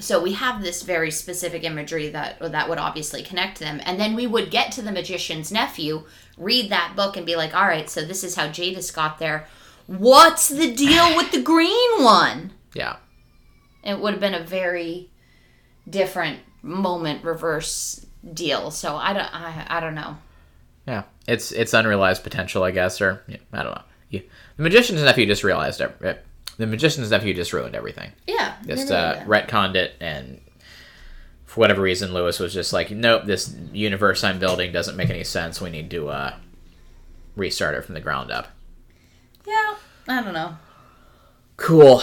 So 0.00 0.20
we 0.22 0.32
have 0.32 0.60
this 0.62 0.82
very 0.82 1.10
specific 1.10 1.62
imagery 1.64 2.08
that 2.08 2.38
that 2.52 2.68
would 2.68 2.78
obviously 2.78 3.22
connect 3.22 3.58
them 3.60 3.80
and 3.84 3.98
then 4.00 4.14
we 4.14 4.26
would 4.26 4.50
get 4.50 4.72
to 4.72 4.82
the 4.82 4.90
magician's 4.92 5.52
nephew 5.52 6.04
read 6.36 6.68
that 6.70 6.94
book 6.96 7.16
and 7.16 7.24
be 7.26 7.36
like 7.36 7.54
all 7.54 7.66
right 7.66 7.88
so 7.88 8.00
this 8.04 8.24
is 8.24 8.34
how 8.34 8.48
jadis 8.48 8.90
got 8.90 9.18
there 9.18 9.46
what's 9.86 10.48
the 10.48 10.74
deal 10.74 11.16
with 11.16 11.30
the 11.30 11.40
green 11.42 12.02
one 12.02 12.52
Yeah. 12.74 12.96
it 13.82 14.00
would 14.00 14.12
have 14.14 14.20
been 14.20 14.34
a 14.34 14.42
very 14.44 15.10
different 15.88 16.40
moment 16.62 17.22
reverse 17.24 18.04
deal 18.32 18.70
so 18.70 18.96
i 18.96 19.12
don't 19.12 19.32
i, 19.34 19.66
I 19.68 19.80
don't 19.80 19.94
know 19.94 20.16
Yeah. 20.86 21.02
It's 21.26 21.52
it's 21.52 21.72
unrealized 21.72 22.22
potential, 22.22 22.62
I 22.64 22.70
guess, 22.70 23.00
or 23.00 23.22
yeah, 23.26 23.38
I 23.50 23.62
don't 23.62 23.74
know. 23.74 23.80
You, 24.10 24.20
the 24.58 24.62
magician's 24.62 25.00
nephew 25.02 25.24
just 25.24 25.42
realized 25.42 25.80
it. 25.80 25.96
it- 26.02 26.22
The 26.56 26.66
magician's 26.66 27.10
nephew 27.10 27.34
just 27.34 27.52
ruined 27.52 27.74
everything. 27.74 28.12
yeah 28.26 28.56
Just 28.66 28.90
uh, 28.90 29.20
retconned 29.26 29.74
it, 29.74 29.94
and 30.00 30.40
for 31.44 31.60
whatever 31.60 31.82
reason, 31.82 32.14
Lewis 32.14 32.38
was 32.38 32.54
just 32.54 32.72
like, 32.72 32.90
"Nope, 32.90 33.24
this 33.24 33.54
universe 33.72 34.22
I'm 34.24 34.38
building 34.38 34.72
doesn't 34.72 34.96
make 34.96 35.10
any 35.10 35.24
sense. 35.24 35.60
We 35.60 35.70
need 35.70 35.90
to 35.90 36.08
uh, 36.08 36.34
restart 37.36 37.74
it 37.74 37.84
from 37.84 37.94
the 37.94 38.00
ground 38.00 38.30
up." 38.30 38.48
yeah 39.46 39.74
i 40.08 40.22
don't 40.22 40.32
know 40.32 40.56
Cool. 41.56 42.02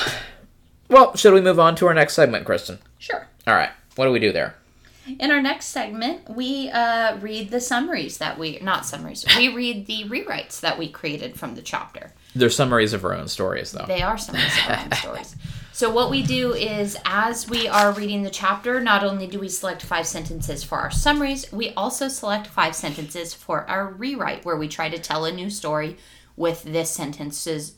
Well, 0.88 1.16
should 1.16 1.34
we 1.34 1.42
move 1.42 1.60
on 1.60 1.76
to 1.76 1.88
our 1.88 1.94
next 1.94 2.14
segment, 2.14 2.46
Kristen? 2.46 2.80
sure 3.00 3.28
All 3.48 3.54
right. 3.54 3.70
What 3.96 4.06
do 4.06 4.12
we 4.12 4.20
do 4.20 4.32
there? 4.32 4.56
In 5.20 5.32
our 5.32 5.42
next 5.42 5.68
segment, 5.68 6.30
we 6.30 6.70
uh, 6.70 7.18
read 7.18 7.50
the 7.50 7.60
summaries 7.60 8.18
that 8.20 8.38
we, 8.38 8.60
not 8.62 8.86
summaries, 8.86 9.26
we 9.36 9.54
read 9.54 9.88
the 9.88 10.06
rewrites 10.06 10.60
that 10.62 10.78
we 10.78 10.90
created 10.90 11.38
from 11.38 11.56
the 11.56 11.62
chapter. 11.62 12.14
They're 12.36 12.50
summaries 12.50 12.94
of 12.94 13.04
our 13.04 13.14
own 13.14 13.28
stories, 13.28 13.72
though. 13.72 13.86
They 13.88 14.02
are 14.02 14.18
summaries 14.18 14.58
of 14.58 14.70
our 14.70 14.80
own 14.84 14.92
stories. 14.94 15.36
So, 15.74 15.90
what 15.90 16.12
we 16.12 16.22
do 16.22 16.54
is, 16.54 16.98
as 17.06 17.50
we 17.50 17.68
are 17.68 17.92
reading 17.92 18.24
the 18.24 18.30
chapter, 18.30 18.80
not 18.82 19.04
only 19.04 19.26
do 19.26 19.40
we 19.40 19.50
select 19.50 19.82
five 19.82 20.06
sentences 20.06 20.64
for 20.64 20.78
our 20.78 20.92
summaries, 20.92 21.52
we 21.52 21.74
also 21.74 22.08
select 22.08 22.48
five 22.48 22.76
sentences 22.76 23.34
for 23.34 23.68
our 23.70 23.88
rewrite, 23.88 24.46
where 24.46 24.58
we 24.58 24.68
try 24.68 24.90
to 24.90 25.00
tell 25.00 25.26
a 25.26 25.32
new 25.32 25.50
story 25.50 25.98
with 26.36 26.64
this 26.64 26.92
sentences 26.92 27.76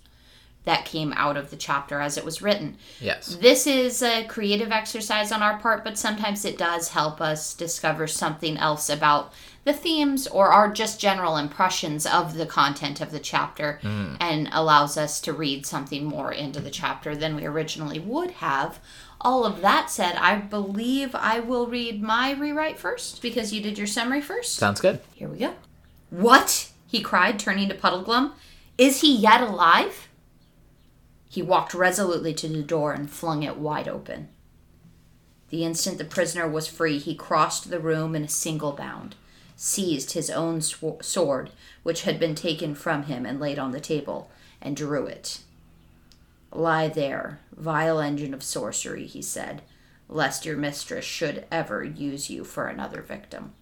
that 0.66 0.86
came 0.86 1.14
out 1.14 1.38
of 1.38 1.50
the 1.50 1.58
chapter 1.58 2.00
as 2.00 2.18
it 2.18 2.24
was 2.24 2.42
written. 2.42 2.78
yes. 3.00 3.36
This 3.36 3.68
is 3.68 4.02
a 4.02 4.26
creative 4.26 4.72
exercise 4.72 5.32
on 5.32 5.44
our 5.44 5.58
part, 5.60 5.84
but 5.84 5.98
sometimes 5.98 6.46
it 6.46 6.58
does 6.58 6.90
help 6.90 7.20
us 7.20 7.54
discover 7.54 8.08
something 8.08 8.58
else 8.58 8.90
about 8.90 9.34
the 9.66 9.74
themes 9.74 10.28
or 10.28 10.48
our 10.48 10.72
just 10.72 11.00
general 11.00 11.38
impressions 11.38 12.06
of 12.06 12.36
the 12.36 12.46
content 12.46 13.00
of 13.00 13.12
the 13.12 13.20
chapter 13.20 13.80
hmm. 13.82 14.16
and 14.20 14.50
allows 14.52 14.98
us 14.98 15.22
to 15.22 15.34
read 15.34 15.66
something 15.66 16.04
more 16.04 16.32
into 16.32 16.60
the 16.60 16.70
chapter 16.70 17.16
than 17.16 17.36
we 17.36 17.46
originally 17.46 18.00
would 18.00 18.32
have. 18.32 18.80
All 19.22 19.46
of 19.46 19.62
that 19.62 19.90
said, 19.90 20.16
I 20.16 20.36
believe 20.36 21.16
I 21.16 21.40
will 21.40 21.68
read 21.68 22.02
my 22.02 22.34
rewrite 22.34 22.78
first 22.78 23.22
because 23.22 23.54
you 23.54 23.62
did 23.62 23.78
your 23.78 23.88
summary 23.88 24.22
first. 24.22 24.56
Sounds 24.56 24.82
good. 24.82 25.00
Here 25.14 25.30
we 25.30 25.40
go. 25.40 25.54
What? 26.10 26.70
he 26.86 27.02
cried, 27.02 27.40
turning 27.40 27.70
to 27.70 27.76
Puddleglum. 27.76 28.34
Is 28.78 29.02
he 29.02 29.16
yet 29.16 29.42
alive? 29.42 30.10
He 31.28 31.42
walked 31.42 31.74
resolutely 31.74 32.34
to 32.36 32.48
the 32.48 32.62
door 32.62 32.94
and 32.94 33.10
flung 33.10 33.42
it 33.42 33.58
wide 33.58 33.88
open. 33.88 34.28
The 35.50 35.66
instant 35.66 35.98
the 35.98 36.06
prisoner 36.06 36.48
was 36.48 36.68
free, 36.68 37.00
he 37.00 37.16
crossed 37.16 37.70
the 37.70 37.80
room 37.80 38.16
in 38.16 38.24
a 38.24 38.28
single 38.28 38.72
bound, 38.72 39.16
seized 39.64 40.12
his 40.12 40.30
own 40.30 40.60
sw- 40.60 41.02
sword, 41.02 41.50
which 41.84 42.02
had 42.02 42.20
been 42.20 42.36
taken 42.36 42.76
from 42.76 43.04
him 43.04 43.26
and 43.26 43.40
laid 43.40 43.58
on 43.58 43.72
the 43.72 43.80
table, 43.80 44.30
and 44.62 44.76
drew 44.76 45.08
it. 45.08 45.40
Lie 46.52 46.90
there, 46.90 47.40
vile 47.56 48.02
engine 48.02 48.34
of 48.34 48.44
sorcery, 48.44 49.06
he 49.06 49.22
said, 49.22 49.62
lest 50.10 50.46
your 50.46 50.58
mistress 50.58 51.06
should 51.06 51.46
ever 51.50 51.82
use 51.82 52.30
you 52.30 52.44
for 52.44 52.68
another 52.68 53.02
victim. 53.02 53.54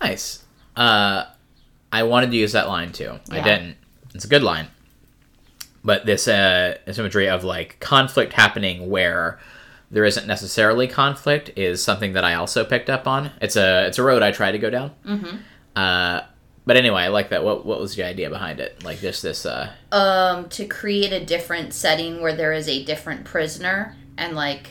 Nice. 0.00 0.44
Uh, 0.76 1.24
I 1.90 2.04
wanted 2.04 2.30
to 2.30 2.36
use 2.36 2.52
that 2.52 2.68
line 2.68 2.92
too. 2.92 3.18
I 3.32 3.40
didn't. 3.40 3.78
It's 4.14 4.24
a 4.24 4.28
good 4.28 4.44
line. 4.44 4.68
But 5.82 6.06
this 6.06 6.28
uh, 6.28 6.78
this 6.86 6.98
imagery 6.98 7.28
of 7.28 7.42
like 7.42 7.80
conflict 7.80 8.32
happening 8.32 8.88
where 8.88 9.40
there 9.90 10.04
isn't 10.04 10.26
necessarily 10.26 10.88
conflict 10.88 11.50
is 11.56 11.82
something 11.82 12.14
that 12.14 12.24
I 12.24 12.34
also 12.34 12.64
picked 12.64 12.90
up 12.90 13.06
on. 13.06 13.30
It's 13.40 13.56
a 13.56 13.86
it's 13.86 13.98
a 13.98 14.02
road 14.02 14.22
I 14.22 14.32
try 14.32 14.52
to 14.52 14.58
go 14.58 14.70
down. 14.70 14.92
Mm-hmm. 15.04 15.36
Uh, 15.74 16.22
but 16.64 16.76
anyway, 16.76 17.02
I 17.02 17.08
like 17.08 17.30
that. 17.30 17.44
What 17.44 17.64
what 17.64 17.80
was 17.80 17.94
the 17.94 18.02
idea 18.02 18.28
behind 18.28 18.58
it? 18.58 18.82
Like 18.82 18.98
just 18.98 19.22
this. 19.22 19.46
Uh, 19.46 19.72
um 19.92 20.48
to 20.50 20.66
create 20.66 21.12
a 21.12 21.24
different 21.24 21.72
setting 21.72 22.20
where 22.20 22.34
there 22.34 22.52
is 22.52 22.68
a 22.68 22.84
different 22.84 23.24
prisoner 23.24 23.96
and 24.18 24.34
like 24.34 24.70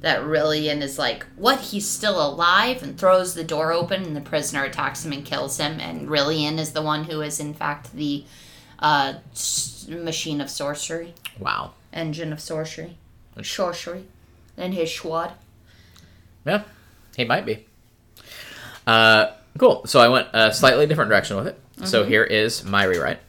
that 0.00 0.20
Rilian 0.20 0.82
is 0.82 0.98
like 0.98 1.26
what 1.36 1.60
he's 1.60 1.88
still 1.88 2.24
alive 2.24 2.82
and 2.82 2.98
throws 2.98 3.34
the 3.34 3.44
door 3.44 3.72
open 3.72 4.02
and 4.02 4.16
the 4.16 4.20
prisoner 4.20 4.64
attacks 4.64 5.04
him 5.04 5.12
and 5.12 5.24
kills 5.24 5.58
him 5.58 5.80
and 5.80 6.08
Rilian 6.08 6.58
is 6.58 6.72
the 6.72 6.82
one 6.82 7.04
who 7.04 7.20
is 7.20 7.40
in 7.40 7.54
fact 7.54 7.94
the 7.94 8.24
uh 8.78 9.14
s- 9.32 9.86
machine 9.88 10.40
of 10.40 10.48
sorcery 10.50 11.14
wow. 11.38 11.72
engine 11.92 12.32
of 12.32 12.40
sorcery 12.40 12.96
sorcery 13.42 14.04
and 14.60 14.74
his 14.74 14.88
schwad 14.88 15.32
Yeah, 16.44 16.62
he 17.16 17.24
might 17.24 17.46
be. 17.46 17.66
Uh, 18.86 19.32
cool. 19.58 19.86
So 19.86 20.00
I 20.00 20.08
went 20.08 20.28
a 20.32 20.52
slightly 20.52 20.86
different 20.86 21.10
direction 21.10 21.36
with 21.36 21.46
it. 21.48 21.60
So 21.84 22.04
here 22.04 22.24
is 22.24 22.64
my 22.64 22.84
rewrite. 22.84 23.20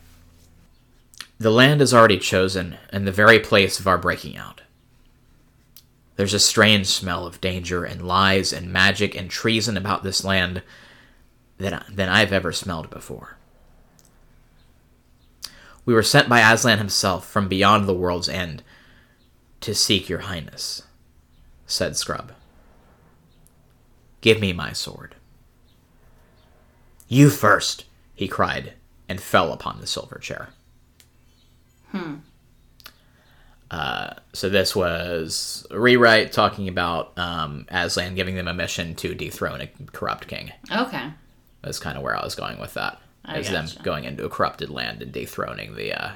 The 1.40 1.52
land 1.52 1.82
is 1.82 1.94
already 1.94 2.20
chosen, 2.20 2.78
and 2.92 3.08
the 3.08 3.12
very 3.12 3.40
place 3.40 3.80
of 3.80 3.88
our 3.88 3.98
breaking 3.98 4.38
out. 4.38 4.62
There's 6.16 6.34
a 6.34 6.40
strange 6.40 6.88
smell 6.88 7.26
of 7.26 7.42
danger 7.42 7.84
and 7.84 8.06
lies 8.06 8.54
and 8.54 8.72
magic 8.72 9.16
and 9.16 9.30
treason 9.30 9.76
about 9.76 10.04
this 10.04 10.24
land 10.24 10.62
than, 11.58 11.84
than 11.90 12.10
I've 12.10 12.34
ever 12.34 12.52
smelled 12.52 12.90
before. 12.90 13.38
We 15.84 15.94
were 15.94 16.04
sent 16.04 16.30
by 16.30 16.42
Aslan 16.42 16.78
himself 16.78 17.28
from 17.28 17.48
beyond 17.48 17.88
the 17.88 17.94
world's 17.94 18.30
end 18.30 18.62
to 19.62 19.74
seek 19.74 20.10
your 20.10 20.20
highness, 20.20 20.84
said 21.72 21.96
Scrub. 21.96 22.34
Give 24.22 24.40
me 24.40 24.54
my 24.54 24.74
sword. 24.74 25.16
You 27.08 27.30
first, 27.30 27.86
he 28.14 28.28
cried, 28.28 28.74
and 29.10 29.20
fell 29.20 29.52
upon 29.52 29.82
the 29.82 29.88
silver 29.88 30.20
chair. 30.20 30.50
Hmm. 31.90 32.16
Uh, 33.70 34.14
so 34.34 34.50
this 34.50 34.76
was 34.76 35.66
a 35.72 35.80
rewrite 35.80 36.32
talking 36.32 36.68
about 36.68 37.18
um, 37.18 37.66
Aslan 37.70 38.16
giving 38.16 38.36
them 38.36 38.48
a 38.48 38.54
mission 38.54 38.96
to 38.96 39.16
dethrone 39.16 39.62
a 39.62 39.68
corrupt 39.94 40.28
king. 40.28 40.52
okay 40.72 41.12
That's 41.62 41.80
kind 41.80 41.98
of 41.98 42.04
where 42.04 42.16
I 42.16 42.24
was 42.24 42.36
going 42.36 42.60
with 42.60 42.74
that. 42.74 43.02
I 43.24 43.40
Is 43.40 43.50
them 43.50 43.68
going 43.84 44.04
into 44.04 44.26
a 44.26 44.30
corrupted 44.30 44.70
land 44.70 45.02
and 45.02 45.12
dethroning 45.12 45.76
the 45.76 45.94
uh, 45.94 46.12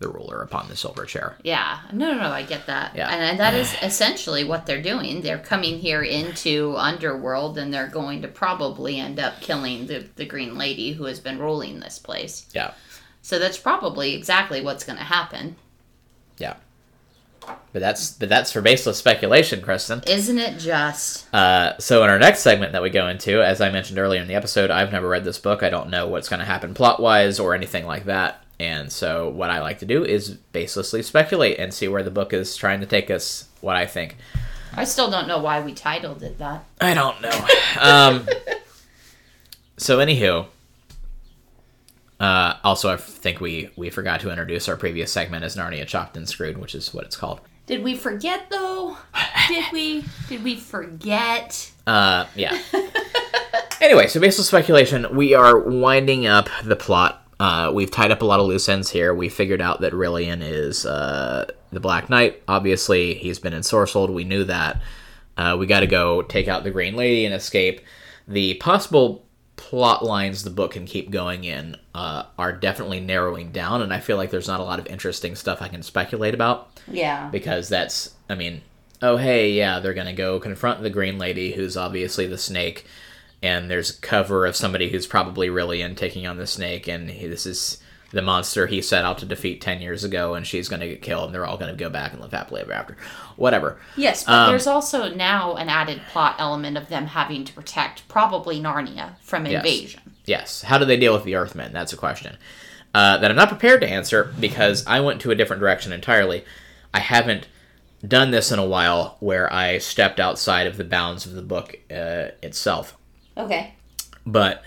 the 0.00 0.08
ruler 0.08 0.42
upon 0.42 0.66
the 0.68 0.74
silver 0.76 1.04
chair. 1.04 1.36
Yeah, 1.42 1.78
no, 1.92 2.12
no, 2.12 2.22
no, 2.22 2.30
I 2.30 2.42
get 2.42 2.66
that. 2.66 2.96
Yeah. 2.96 3.08
And, 3.08 3.22
and 3.22 3.38
that 3.38 3.54
is 3.54 3.72
essentially 3.82 4.44
what 4.44 4.64
they're 4.66 4.82
doing. 4.82 5.20
They're 5.20 5.38
coming 5.38 5.78
here 5.78 6.02
into 6.02 6.74
Underworld 6.76 7.58
and 7.58 7.72
they're 7.72 7.86
going 7.86 8.22
to 8.22 8.28
probably 8.28 8.98
end 8.98 9.20
up 9.20 9.40
killing 9.42 9.86
the, 9.86 10.06
the 10.16 10.24
Green 10.24 10.56
Lady 10.56 10.92
who 10.94 11.04
has 11.04 11.20
been 11.20 11.38
ruling 11.38 11.80
this 11.80 11.98
place. 11.98 12.48
Yeah, 12.54 12.72
So 13.20 13.38
that's 13.38 13.58
probably 13.58 14.14
exactly 14.14 14.62
what's 14.62 14.84
going 14.84 14.98
to 14.98 15.04
happen. 15.04 15.56
yeah. 16.38 16.56
But 17.72 17.80
that's 17.80 18.10
but 18.12 18.28
that's 18.28 18.52
for 18.52 18.60
baseless 18.60 18.98
speculation, 18.98 19.62
Kristen. 19.62 20.02
Isn't 20.06 20.38
it 20.38 20.58
just? 20.58 21.32
Uh, 21.34 21.76
so 21.78 22.04
in 22.04 22.10
our 22.10 22.18
next 22.18 22.40
segment 22.40 22.72
that 22.72 22.82
we 22.82 22.90
go 22.90 23.08
into, 23.08 23.42
as 23.42 23.60
I 23.60 23.70
mentioned 23.70 23.98
earlier 23.98 24.20
in 24.20 24.28
the 24.28 24.34
episode, 24.34 24.70
I've 24.70 24.92
never 24.92 25.08
read 25.08 25.24
this 25.24 25.38
book. 25.38 25.62
I 25.62 25.70
don't 25.70 25.88
know 25.88 26.06
what's 26.06 26.28
going 26.28 26.40
to 26.40 26.46
happen 26.46 26.74
plot 26.74 27.00
wise 27.00 27.40
or 27.40 27.54
anything 27.54 27.86
like 27.86 28.04
that. 28.04 28.44
And 28.60 28.92
so 28.92 29.30
what 29.30 29.48
I 29.48 29.60
like 29.60 29.78
to 29.78 29.86
do 29.86 30.04
is 30.04 30.36
baselessly 30.52 31.02
speculate 31.02 31.58
and 31.58 31.72
see 31.72 31.88
where 31.88 32.02
the 32.02 32.10
book 32.10 32.34
is 32.34 32.54
trying 32.56 32.80
to 32.80 32.86
take 32.86 33.10
us. 33.10 33.48
What 33.62 33.74
I 33.74 33.86
think. 33.86 34.16
I 34.74 34.84
still 34.84 35.10
don't 35.10 35.26
know 35.26 35.38
why 35.38 35.62
we 35.62 35.72
titled 35.72 36.22
it 36.22 36.38
that. 36.38 36.64
I 36.80 36.92
don't 36.92 37.20
know. 37.22 37.46
um, 37.80 38.28
so 39.78 39.98
anywho, 39.98 40.46
uh, 42.20 42.54
also 42.62 42.92
I 42.92 42.96
think 42.96 43.40
we 43.40 43.70
we 43.76 43.88
forgot 43.88 44.20
to 44.20 44.30
introduce 44.30 44.68
our 44.68 44.76
previous 44.76 45.10
segment 45.10 45.42
as 45.42 45.56
Narnia 45.56 45.86
Chopped 45.86 46.18
and 46.18 46.28
Screwed, 46.28 46.58
which 46.58 46.74
is 46.74 46.92
what 46.92 47.04
it's 47.04 47.16
called. 47.16 47.40
Did 47.64 47.82
we 47.82 47.94
forget 47.96 48.50
though? 48.50 48.98
Did 49.48 49.64
we? 49.72 50.04
Did 50.28 50.44
we 50.44 50.56
forget? 50.56 51.72
Uh, 51.86 52.26
yeah. 52.34 52.60
anyway, 53.80 54.06
so 54.06 54.20
based 54.20 54.38
on 54.38 54.44
speculation, 54.44 55.16
we 55.16 55.34
are 55.34 55.58
winding 55.58 56.26
up 56.26 56.48
the 56.62 56.76
plot. 56.76 57.19
Uh, 57.40 57.72
we've 57.74 57.90
tied 57.90 58.10
up 58.10 58.20
a 58.22 58.24
lot 58.24 58.38
of 58.38 58.46
loose 58.46 58.68
ends 58.68 58.90
here. 58.90 59.14
We 59.14 59.28
figured 59.30 59.60
out 59.62 59.80
that 59.80 59.92
Rilian 59.94 60.42
is 60.42 60.84
uh, 60.84 61.50
the 61.72 61.80
Black 61.80 62.10
Knight. 62.10 62.42
Obviously, 62.46 63.14
he's 63.14 63.38
been 63.38 63.54
ensorcelled. 63.54 64.12
We 64.12 64.24
knew 64.24 64.44
that. 64.44 64.82
Uh, 65.38 65.56
we 65.58 65.66
got 65.66 65.80
to 65.80 65.86
go 65.86 66.20
take 66.20 66.48
out 66.48 66.64
the 66.64 66.70
Green 66.70 66.94
Lady 66.96 67.24
and 67.24 67.34
escape. 67.34 67.80
The 68.28 68.54
possible 68.54 69.24
plot 69.56 70.04
lines 70.04 70.44
the 70.44 70.50
book 70.50 70.72
can 70.72 70.84
keep 70.84 71.10
going 71.10 71.44
in 71.44 71.76
uh, 71.94 72.24
are 72.38 72.52
definitely 72.52 73.00
narrowing 73.00 73.52
down, 73.52 73.80
and 73.82 73.92
I 73.92 74.00
feel 74.00 74.18
like 74.18 74.30
there's 74.30 74.48
not 74.48 74.60
a 74.60 74.64
lot 74.64 74.78
of 74.78 74.86
interesting 74.86 75.34
stuff 75.34 75.62
I 75.62 75.68
can 75.68 75.82
speculate 75.82 76.34
about 76.34 76.70
Yeah. 76.88 77.28
because 77.30 77.68
that's, 77.70 78.14
I 78.28 78.34
mean, 78.34 78.60
oh 79.00 79.16
hey, 79.16 79.52
yeah, 79.52 79.80
they're 79.80 79.94
gonna 79.94 80.12
go 80.12 80.40
confront 80.40 80.82
the 80.82 80.90
Green 80.90 81.18
Lady, 81.18 81.52
who's 81.52 81.76
obviously 81.76 82.26
the 82.26 82.38
Snake, 82.38 82.84
and 83.42 83.70
there's 83.70 83.90
a 83.90 84.00
cover 84.00 84.46
of 84.46 84.56
somebody 84.56 84.90
who's 84.90 85.06
probably 85.06 85.48
really 85.50 85.80
in 85.82 85.94
taking 85.94 86.26
on 86.26 86.36
the 86.36 86.46
Snake, 86.46 86.88
and 86.88 87.10
he, 87.10 87.26
this 87.26 87.46
is 87.46 87.78
the 88.12 88.22
monster 88.22 88.66
he 88.66 88.82
set 88.82 89.04
out 89.04 89.18
to 89.18 89.24
defeat 89.26 89.60
ten 89.60 89.80
years 89.80 90.02
ago, 90.02 90.34
and 90.34 90.46
she's 90.46 90.68
gonna 90.68 90.88
get 90.88 91.00
killed, 91.02 91.26
and 91.26 91.34
they're 91.34 91.46
all 91.46 91.56
gonna 91.56 91.74
go 91.74 91.88
back 91.88 92.12
and 92.12 92.20
live 92.20 92.32
happily 92.32 92.60
ever 92.60 92.72
after, 92.72 92.96
whatever. 93.36 93.78
Yes, 93.96 94.24
but 94.24 94.32
Um, 94.32 94.50
there's 94.50 94.66
also 94.66 95.14
now 95.14 95.54
an 95.54 95.68
added 95.68 96.00
plot 96.12 96.36
element 96.38 96.76
of 96.76 96.88
them 96.88 97.06
having 97.06 97.44
to 97.44 97.52
protect 97.52 98.06
probably 98.08 98.60
Narnia 98.60 99.12
from 99.20 99.46
Yes. 99.46 99.64
invasion. 99.64 100.00
Yes. 100.26 100.62
How 100.62 100.78
do 100.78 100.84
they 100.84 100.96
deal 100.96 101.12
with 101.12 101.24
the 101.24 101.34
Earthmen? 101.36 101.72
That's 101.72 101.92
a 101.92 101.96
question 101.96 102.36
uh, 102.94 103.18
that 103.18 103.30
I'm 103.30 103.36
not 103.36 103.48
prepared 103.48 103.80
to 103.82 103.88
answer 103.88 104.32
because 104.40 104.84
I 104.86 105.00
went 105.00 105.20
to 105.22 105.30
a 105.30 105.34
different 105.36 105.60
direction 105.60 105.92
entirely. 105.92 106.44
I 106.92 106.98
haven't 107.00 107.46
done 108.06 108.30
this 108.32 108.50
in 108.50 108.58
a 108.58 108.64
while 108.64 109.16
where 109.20 109.52
I 109.52 109.78
stepped 109.78 110.18
outside 110.18 110.66
of 110.66 110.76
the 110.76 110.84
bounds 110.84 111.26
of 111.26 111.32
the 111.34 111.42
book 111.42 111.76
uh, 111.90 112.28
itself. 112.42 112.96
Okay. 113.40 113.74
But 114.26 114.62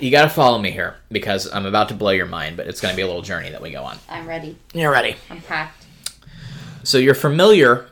you 0.00 0.10
got 0.10 0.22
to 0.22 0.28
follow 0.30 0.58
me 0.58 0.70
here 0.70 0.96
because 1.10 1.50
I'm 1.52 1.66
about 1.66 1.88
to 1.88 1.94
blow 1.94 2.10
your 2.10 2.26
mind, 2.26 2.56
but 2.56 2.66
it's 2.66 2.80
going 2.80 2.92
to 2.92 2.96
be 2.96 3.02
a 3.02 3.06
little 3.06 3.22
journey 3.22 3.50
that 3.50 3.62
we 3.62 3.70
go 3.70 3.82
on. 3.82 3.98
I'm 4.08 4.26
ready. 4.26 4.56
You're 4.74 4.92
ready. 4.92 5.16
I'm 5.30 5.40
packed. 5.40 5.86
So 6.82 6.98
you're 6.98 7.14
familiar. 7.14 7.86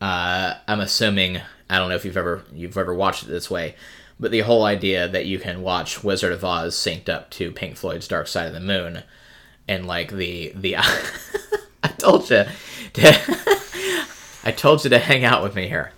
Uh, 0.00 0.54
I'm 0.68 0.80
assuming 0.80 1.40
I 1.68 1.78
don't 1.78 1.88
know 1.88 1.96
if 1.96 2.04
you've 2.04 2.16
ever 2.16 2.44
you've 2.52 2.76
ever 2.76 2.94
watched 2.94 3.24
it 3.24 3.28
this 3.28 3.50
way, 3.50 3.74
but 4.20 4.30
the 4.30 4.40
whole 4.40 4.64
idea 4.64 5.08
that 5.08 5.26
you 5.26 5.38
can 5.38 5.62
watch 5.62 6.04
Wizard 6.04 6.32
of 6.32 6.44
Oz 6.44 6.76
synced 6.76 7.08
up 7.08 7.30
to 7.30 7.50
Pink 7.50 7.76
Floyd's 7.76 8.06
Dark 8.06 8.28
Side 8.28 8.46
of 8.46 8.54
the 8.54 8.60
Moon, 8.60 9.02
and 9.66 9.86
like 9.86 10.12
the 10.12 10.52
the 10.54 10.76
I 11.82 11.88
told 11.98 12.30
you 12.30 12.44
to 12.92 13.18
I 14.44 14.52
told 14.52 14.84
you 14.84 14.90
to 14.90 14.98
hang 14.98 15.24
out 15.24 15.42
with 15.42 15.56
me 15.56 15.66
here. 15.66 15.92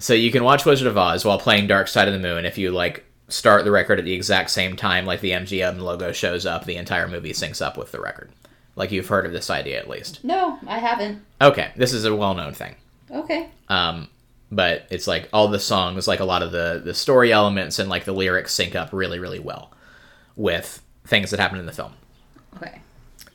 So 0.00 0.14
you 0.14 0.32
can 0.32 0.42
watch 0.42 0.64
Wizard 0.64 0.86
of 0.86 0.96
Oz 0.96 1.26
while 1.26 1.38
playing 1.38 1.66
Dark 1.66 1.86
Side 1.86 2.08
of 2.08 2.14
the 2.14 2.20
Moon 2.20 2.46
if 2.46 2.56
you 2.56 2.70
like 2.70 3.04
start 3.28 3.64
the 3.64 3.70
record 3.70 3.98
at 3.98 4.04
the 4.04 4.14
exact 4.14 4.50
same 4.50 4.74
time 4.74 5.04
like 5.04 5.20
the 5.20 5.32
MGM 5.32 5.78
logo 5.78 6.10
shows 6.10 6.46
up, 6.46 6.64
the 6.64 6.76
entire 6.76 7.06
movie 7.06 7.32
syncs 7.32 7.64
up 7.64 7.76
with 7.76 7.92
the 7.92 8.00
record. 8.00 8.32
Like 8.76 8.90
you've 8.90 9.08
heard 9.08 9.26
of 9.26 9.32
this 9.32 9.50
idea 9.50 9.78
at 9.78 9.90
least. 9.90 10.24
No, 10.24 10.58
I 10.66 10.78
haven't. 10.78 11.22
Okay, 11.40 11.70
this 11.76 11.92
is 11.92 12.06
a 12.06 12.16
well-known 12.16 12.54
thing. 12.54 12.76
Okay. 13.10 13.50
Um, 13.68 14.08
but 14.50 14.86
it's 14.90 15.06
like 15.06 15.28
all 15.34 15.48
the 15.48 15.60
songs, 15.60 16.08
like 16.08 16.20
a 16.20 16.24
lot 16.24 16.42
of 16.42 16.50
the 16.50 16.80
the 16.82 16.94
story 16.94 17.30
elements 17.30 17.78
and 17.78 17.90
like 17.90 18.04
the 18.04 18.12
lyrics 18.12 18.54
sync 18.54 18.74
up 18.74 18.94
really, 18.94 19.18
really 19.18 19.38
well 19.38 19.70
with 20.34 20.82
things 21.04 21.30
that 21.30 21.40
happen 21.40 21.58
in 21.58 21.66
the 21.66 21.72
film. 21.72 21.92
Okay. 22.56 22.80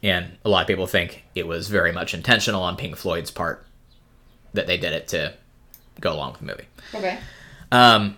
And 0.02 0.38
a 0.44 0.50
lot 0.50 0.62
of 0.62 0.68
people 0.68 0.88
think 0.88 1.26
it 1.36 1.46
was 1.46 1.68
very 1.68 1.92
much 1.92 2.16
intentional 2.16 2.64
on 2.64 2.76
Pink 2.76 2.96
Floyd's 2.96 3.32
part 3.32 3.66
that 4.54 4.66
they 4.66 4.78
did 4.78 4.94
it 4.94 5.08
to 5.10 5.36
go 6.00 6.14
along 6.14 6.32
with 6.34 6.42
the 6.42 6.48
movie. 6.48 6.66
Okay. 6.94 7.20
Um, 7.72 8.18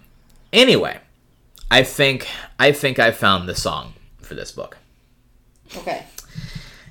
anyway, 0.54 1.00
I 1.72 1.84
think 1.84 2.28
I 2.60 2.72
think 2.72 3.00
I 3.00 3.12
found 3.12 3.48
the 3.48 3.56
song 3.56 3.94
for 4.22 4.34
this 4.34 4.52
book. 4.52 4.78
Okay. 5.76 6.06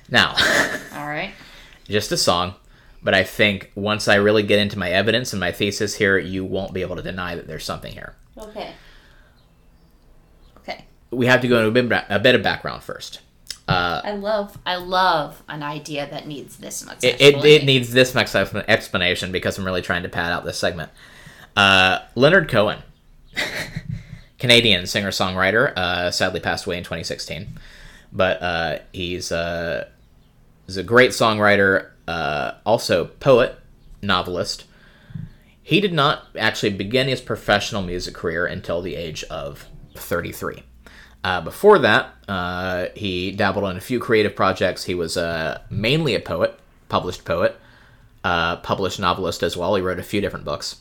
Now, 0.09 0.31
All 0.93 1.07
right. 1.07 1.31
just 1.87 2.11
a 2.11 2.17
song, 2.17 2.55
but 3.03 3.13
I 3.13 3.23
think 3.23 3.71
once 3.75 4.07
I 4.07 4.15
really 4.15 4.43
get 4.43 4.59
into 4.59 4.79
my 4.79 4.89
evidence 4.91 5.33
and 5.33 5.39
my 5.39 5.51
thesis 5.51 5.95
here, 5.95 6.17
you 6.17 6.45
won't 6.45 6.73
be 6.73 6.81
able 6.81 6.95
to 6.95 7.01
deny 7.01 7.35
that 7.35 7.47
there's 7.47 7.65
something 7.65 7.91
here. 7.91 8.15
Okay. 8.37 8.71
Okay. 10.59 10.85
we 11.11 11.25
have 11.25 11.41
to 11.41 11.47
go 11.47 11.57
into 11.57 11.79
a 11.79 11.83
bit, 11.83 12.05
a 12.09 12.19
bit 12.19 12.35
of 12.35 12.43
background 12.43 12.83
first. 12.83 13.19
Uh, 13.67 14.01
I 14.03 14.11
love 14.13 14.57
I 14.65 14.75
love 14.77 15.43
an 15.49 15.61
idea 15.61 16.09
that 16.09 16.25
needs 16.25 16.57
this 16.57 16.85
much. 16.85 17.03
it, 17.03 17.19
it, 17.19 17.43
it 17.43 17.65
needs 17.65 17.91
this 17.91 18.15
much 18.15 18.33
explanation 18.33 19.31
because 19.31 19.57
I'm 19.57 19.65
really 19.65 19.81
trying 19.81 20.03
to 20.03 20.09
pad 20.09 20.31
out 20.31 20.45
this 20.45 20.57
segment. 20.57 20.89
Uh, 21.55 21.99
Leonard 22.15 22.47
Cohen, 22.49 22.83
Canadian 24.39 24.87
singer 24.87 25.09
songwriter, 25.09 25.75
uh, 25.75 26.11
sadly 26.11 26.39
passed 26.39 26.65
away 26.65 26.77
in 26.77 26.83
2016, 26.83 27.59
but 28.13 28.41
uh, 28.41 28.77
he's 28.93 29.31
uh, 29.33 29.87
he's 30.65 30.77
a 30.77 30.83
great 30.83 31.11
songwriter, 31.11 31.89
uh, 32.07 32.53
also 32.65 33.05
poet, 33.05 33.59
novelist. 34.01 34.63
He 35.61 35.81
did 35.81 35.91
not 35.91 36.27
actually 36.37 36.71
begin 36.71 37.09
his 37.09 37.19
professional 37.19 37.81
music 37.81 38.13
career 38.13 38.45
until 38.45 38.81
the 38.81 38.95
age 38.95 39.25
of 39.25 39.65
33. 39.95 40.63
Uh, 41.27 41.41
before 41.41 41.77
that, 41.77 42.13
uh, 42.29 42.85
he 42.95 43.31
dabbled 43.31 43.69
in 43.69 43.75
a 43.75 43.81
few 43.81 43.99
creative 43.99 44.33
projects. 44.33 44.85
He 44.85 44.95
was 44.95 45.17
uh, 45.17 45.59
mainly 45.69 46.15
a 46.15 46.21
poet, 46.21 46.57
published 46.87 47.25
poet, 47.25 47.59
uh, 48.23 48.55
published 48.55 48.97
novelist 48.97 49.43
as 49.43 49.57
well. 49.57 49.75
He 49.75 49.81
wrote 49.81 49.99
a 49.99 50.03
few 50.03 50.21
different 50.21 50.45
books. 50.45 50.77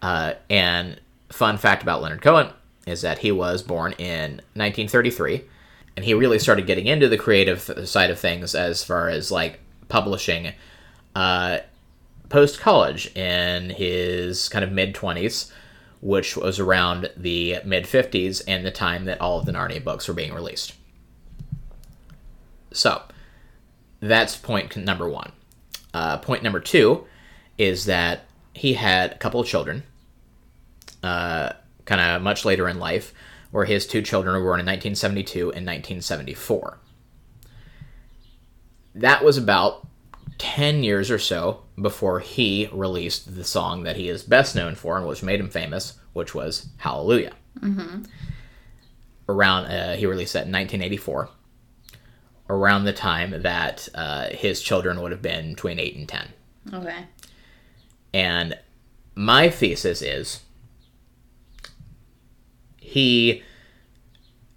Uh, 0.00 0.34
and 0.48 1.00
fun 1.28 1.58
fact 1.58 1.82
about 1.82 2.00
Leonard 2.00 2.22
Cohen 2.22 2.52
is 2.86 3.02
that 3.02 3.18
he 3.18 3.32
was 3.32 3.64
born 3.64 3.94
in 3.98 4.36
1933, 4.54 5.42
and 5.96 6.04
he 6.04 6.14
really 6.14 6.38
started 6.38 6.68
getting 6.68 6.86
into 6.86 7.08
the 7.08 7.18
creative 7.18 7.60
side 7.88 8.12
of 8.12 8.20
things 8.20 8.54
as 8.54 8.84
far 8.84 9.08
as 9.08 9.32
like 9.32 9.58
publishing 9.88 10.52
uh, 11.16 11.58
post 12.28 12.60
college 12.60 13.08
in 13.16 13.70
his 13.70 14.48
kind 14.50 14.64
of 14.64 14.70
mid 14.70 14.94
20s 14.94 15.50
which 16.00 16.36
was 16.36 16.58
around 16.58 17.10
the 17.16 17.58
mid 17.64 17.84
50s 17.84 18.42
and 18.46 18.64
the 18.64 18.70
time 18.70 19.04
that 19.06 19.20
all 19.20 19.38
of 19.38 19.46
the 19.46 19.52
Narnia 19.52 19.82
books 19.82 20.06
were 20.08 20.14
being 20.14 20.32
released. 20.32 20.74
So, 22.72 23.02
that's 24.00 24.36
point 24.36 24.76
number 24.76 25.08
one. 25.08 25.32
Uh, 25.92 26.18
point 26.18 26.42
number 26.42 26.60
two 26.60 27.04
is 27.56 27.86
that 27.86 28.24
he 28.52 28.74
had 28.74 29.12
a 29.12 29.18
couple 29.18 29.40
of 29.40 29.46
children, 29.46 29.82
uh, 31.02 31.52
kind 31.84 32.00
of 32.00 32.22
much 32.22 32.44
later 32.44 32.68
in 32.68 32.78
life, 32.78 33.12
where 33.50 33.64
his 33.64 33.86
two 33.86 34.02
children 34.02 34.34
were 34.34 34.42
born 34.42 34.60
in 34.60 34.66
1972 34.66 35.40
and 35.40 35.66
1974. 35.66 36.78
That 38.94 39.24
was 39.24 39.38
about 39.38 39.86
10 40.38 40.82
years 40.82 41.10
or 41.10 41.18
so 41.18 41.62
before 41.80 42.20
he 42.20 42.68
released 42.72 43.34
the 43.34 43.44
song 43.44 43.82
that 43.84 43.96
he 43.96 44.08
is 44.08 44.22
best 44.22 44.54
known 44.54 44.74
for 44.74 44.96
and 44.96 45.06
which 45.06 45.22
made 45.22 45.40
him 45.40 45.50
famous, 45.50 45.98
which 46.12 46.34
was 46.34 46.68
Hallelujah. 46.78 47.32
Mm-hmm. 47.60 48.04
Around, 49.28 49.66
uh, 49.66 49.96
he 49.96 50.06
released 50.06 50.32
that 50.32 50.46
in 50.46 50.52
1984, 50.52 51.28
around 52.48 52.84
the 52.84 52.92
time 52.92 53.42
that 53.42 53.88
uh, 53.94 54.28
his 54.30 54.62
children 54.62 55.00
would 55.00 55.12
have 55.12 55.22
been 55.22 55.50
between 55.50 55.78
8 55.78 55.96
and 55.96 56.08
10. 56.08 56.28
Okay. 56.72 57.04
And 58.14 58.58
my 59.14 59.50
thesis 59.50 60.00
is 60.00 60.40
he 62.78 63.42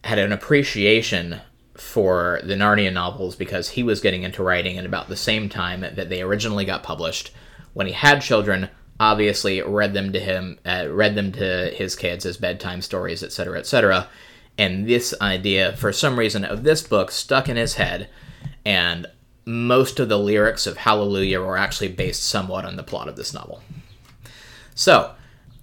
had 0.03 0.17
an 0.17 0.31
appreciation 0.31 1.41
for 1.81 2.39
the 2.43 2.53
Narnia 2.53 2.93
novels 2.93 3.35
because 3.35 3.69
he 3.69 3.81
was 3.81 3.99
getting 3.99 4.23
into 4.23 4.43
writing 4.43 4.77
at 4.77 4.85
about 4.85 5.09
the 5.09 5.17
same 5.17 5.49
time 5.49 5.81
that 5.81 6.09
they 6.09 6.21
originally 6.21 6.63
got 6.63 6.83
published. 6.83 7.31
When 7.73 7.87
he 7.87 7.93
had 7.93 8.21
children, 8.21 8.69
obviously 8.99 9.61
read 9.61 9.93
them 9.93 10.13
to 10.13 10.19
him, 10.19 10.59
uh, 10.63 10.87
read 10.89 11.15
them 11.15 11.31
to 11.33 11.71
his 11.75 11.95
kids 11.95 12.25
as 12.25 12.37
bedtime 12.37 12.81
stories, 12.81 13.23
etc., 13.23 13.57
etc. 13.59 14.07
And 14.57 14.87
this 14.87 15.13
idea, 15.19 15.75
for 15.75 15.91
some 15.91 16.19
reason, 16.19 16.45
of 16.45 16.63
this 16.63 16.83
book 16.83 17.11
stuck 17.11 17.49
in 17.49 17.57
his 17.57 17.73
head, 17.73 18.09
and 18.63 19.07
most 19.43 19.99
of 19.99 20.07
the 20.07 20.19
lyrics 20.19 20.67
of 20.67 20.77
Hallelujah 20.77 21.41
were 21.41 21.57
actually 21.57 21.89
based 21.89 22.23
somewhat 22.23 22.63
on 22.63 22.75
the 22.75 22.83
plot 22.83 23.07
of 23.07 23.15
this 23.15 23.33
novel. 23.33 23.63
So, 24.75 25.13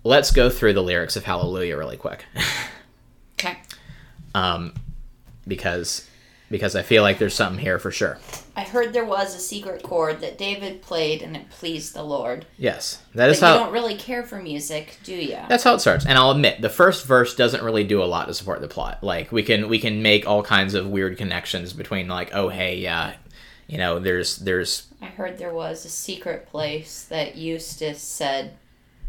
let's 0.03 0.33
go 0.33 0.51
through 0.51 0.73
the 0.73 0.83
lyrics 0.83 1.17
of 1.17 1.25
Hallelujah 1.25 1.77
really 1.77 1.97
quick. 1.97 2.25
Okay. 3.41 3.57
um, 4.35 4.75
because 5.47 6.08
because 6.51 6.75
I 6.77 6.83
feel 6.83 7.03
like 7.03 7.19
there's 7.19 7.35
something 7.35 7.59
here 7.63 7.79
for 7.79 7.91
sure. 7.91 8.19
I 8.57 8.63
heard 8.63 8.93
there 8.93 9.05
was 9.05 9.35
a 9.35 9.39
secret 9.39 9.83
chord 9.83 10.21
that 10.21 10.39
David 10.39 10.83
played 10.83 11.23
and 11.23 11.37
it 11.37 11.51
pleased 11.51 11.95
the 11.95 12.03
Lord. 12.03 12.47
Yes, 12.57 13.03
That 13.15 13.29
is 13.31 13.39
But 13.41 13.47
is 13.49 13.53
you 13.59 13.65
don't 13.65 13.73
really 13.73 13.95
care 13.97 14.23
for 14.25 14.41
music, 14.43 14.99
do 15.05 15.15
you? 15.15 15.39
that's 15.49 15.65
how 15.65 15.75
it 15.75 15.81
starts. 15.81 16.07
And 16.07 16.17
I'll 16.19 16.31
admit, 16.31 16.61
the 16.61 16.69
first 16.71 17.07
verse 17.07 17.35
doesn't 17.37 17.63
really 17.63 17.85
do 17.85 18.03
a 18.03 18.07
lot 18.07 18.27
to 18.29 18.35
support 18.35 18.61
the 18.61 18.69
plot. 18.69 19.03
Like 19.05 19.31
we 19.31 19.43
can 19.43 19.69
we 19.69 19.79
can 19.79 20.03
make 20.03 20.27
all 20.27 20.43
kinds 20.43 20.75
of 20.75 20.87
weird 20.89 21.19
connections 21.19 21.73
between 21.73 22.09
like, 22.09 22.35
oh 22.35 22.49
hey, 22.49 22.77
yeah, 22.79 23.15
you 23.67 23.79
know, 23.79 23.99
there's 23.99 24.37
there's 24.39 24.87
I 25.03 25.07
heard 25.07 25.39
there 25.39 25.53
was 25.55 25.85
a 25.85 25.89
secret 25.91 26.47
place 26.49 27.05
that 27.11 27.37
Eustace 27.37 28.01
said 28.03 28.57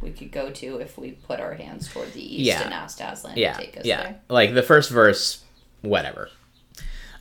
we 0.01 0.11
could 0.11 0.31
go 0.31 0.49
to 0.51 0.77
if 0.77 0.97
we 0.97 1.11
put 1.11 1.39
our 1.39 1.55
hands 1.55 1.87
toward 1.91 2.13
the 2.13 2.21
east 2.35 2.45
Yeah. 2.47 2.61
and 2.63 2.73
asked 2.73 3.01
Aslan 3.01 3.35
yeah 3.37 3.53
to 3.53 3.59
take 3.59 3.77
us 3.77 3.85
yeah 3.85 4.03
there. 4.03 4.21
like 4.29 4.53
the 4.53 4.61
first 4.63 4.89
verse, 4.91 5.43
whatever. 5.81 6.29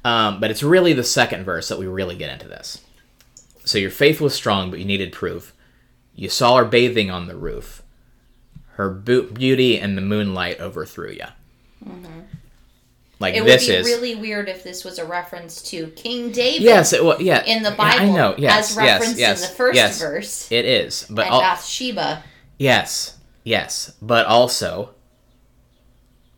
Um, 0.09 0.41
but 0.41 0.51
it's 0.51 0.63
really 0.63 0.93
the 0.95 1.05
second 1.05 1.45
verse 1.45 1.69
that 1.69 1.79
we 1.79 1.87
really 1.87 2.17
get 2.17 2.33
into 2.33 2.49
this. 2.49 2.81
So 3.65 3.77
your 3.79 3.91
faith 3.91 4.21
was 4.21 4.35
strong, 4.35 4.71
but 4.71 4.79
you 4.79 4.85
needed 4.87 5.13
proof. 5.13 5.53
You 6.15 6.29
saw 6.29 6.57
her 6.57 6.65
bathing 6.65 7.11
on 7.11 7.27
the 7.29 7.37
roof. 7.37 7.83
her 8.77 8.89
beauty 8.91 9.79
and 9.79 9.97
the 9.99 10.03
moonlight 10.03 10.61
overthrew 10.61 11.11
you. 11.11 11.27
Like 13.21 13.35
It 13.35 13.45
this 13.45 13.63
would 13.63 13.73
be 13.73 13.77
is 13.81 13.87
really 13.87 14.15
weird 14.15 14.49
if 14.49 14.63
this 14.63 14.85
was 14.85 14.99
a 14.99 15.05
reference 15.05 15.61
to 15.71 15.89
King 15.89 16.31
David 16.31 16.63
yes, 16.63 16.93
it, 16.93 17.05
well, 17.05 17.21
yeah, 17.21 17.45
in 17.45 17.63
the 17.65 17.71
yeah, 17.71 17.77
Bible 17.77 18.13
I 18.13 18.17
know. 18.17 18.35
Yes, 18.39 18.71
as 18.71 18.77
referenced 18.77 19.19
yes, 19.19 19.41
yes, 19.41 19.43
in 19.43 19.51
the 19.51 19.57
first 19.57 19.77
yes, 19.77 20.01
verse. 20.01 20.53
It 20.53 20.65
is, 20.65 21.05
but 21.11 21.27
and 21.27 21.35
al- 21.35 21.41
Bathsheba. 21.41 22.23
yes, 22.59 23.17
yes, 23.45 23.93
but 24.01 24.27
also, 24.27 24.95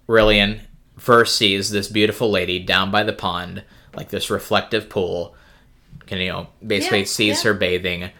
Rilian 0.08 0.60
first 1.00 1.36
sees 1.36 1.70
this 1.70 1.88
beautiful 1.88 2.30
lady 2.30 2.58
down 2.58 2.90
by 2.90 3.02
the 3.02 3.12
pond, 3.12 3.64
like 3.94 4.10
this 4.10 4.30
reflective 4.30 4.88
pool. 4.88 5.34
Can 6.06 6.18
you 6.18 6.28
know 6.28 6.48
basically 6.64 7.00
Yeah, 7.00 7.04
sees 7.06 7.44
yeah. 7.44 7.50
her 7.50 7.54
bathing, 7.54 8.10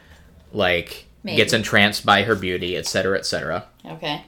like 0.52 1.06
Maybe. 1.22 1.36
gets 1.36 1.52
entranced 1.52 2.04
by 2.06 2.22
her 2.22 2.34
beauty, 2.34 2.76
etc., 2.76 3.18
etc. 3.18 3.66
Okay. 3.84 4.24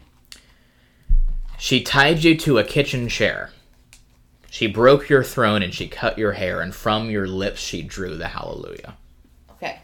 She 1.59 1.83
tied 1.83 2.25
you 2.25 2.37
to 2.39 2.59
a 2.59 2.65
kitchen 2.65 3.09
chair. 3.09 3.51
She 4.51 4.67
broke 4.67 5.09
your 5.09 5.23
throne 5.25 5.63
and 5.63 5.73
she 5.73 5.89
cut 5.89 6.19
your 6.19 6.33
hair, 6.33 6.61
and 6.61 6.75
from 6.75 7.09
your 7.09 7.27
lips 7.27 7.61
she 7.61 7.83
drew 7.83 8.17
the 8.17 8.29
hallelujah. 8.29 8.97
Okay. 9.53 9.81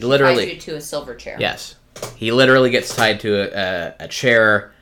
Literally, 0.00 0.46
Tied 0.46 0.54
you 0.54 0.60
to 0.60 0.76
a 0.76 0.80
silver 0.80 1.14
chair. 1.14 1.36
Yes. 1.40 1.74
He 2.16 2.30
literally 2.30 2.70
gets 2.70 2.94
tied 2.94 3.18
to 3.20 3.34
a, 3.34 3.48
a, 3.60 3.94
a 4.04 4.08
chair. 4.08 4.72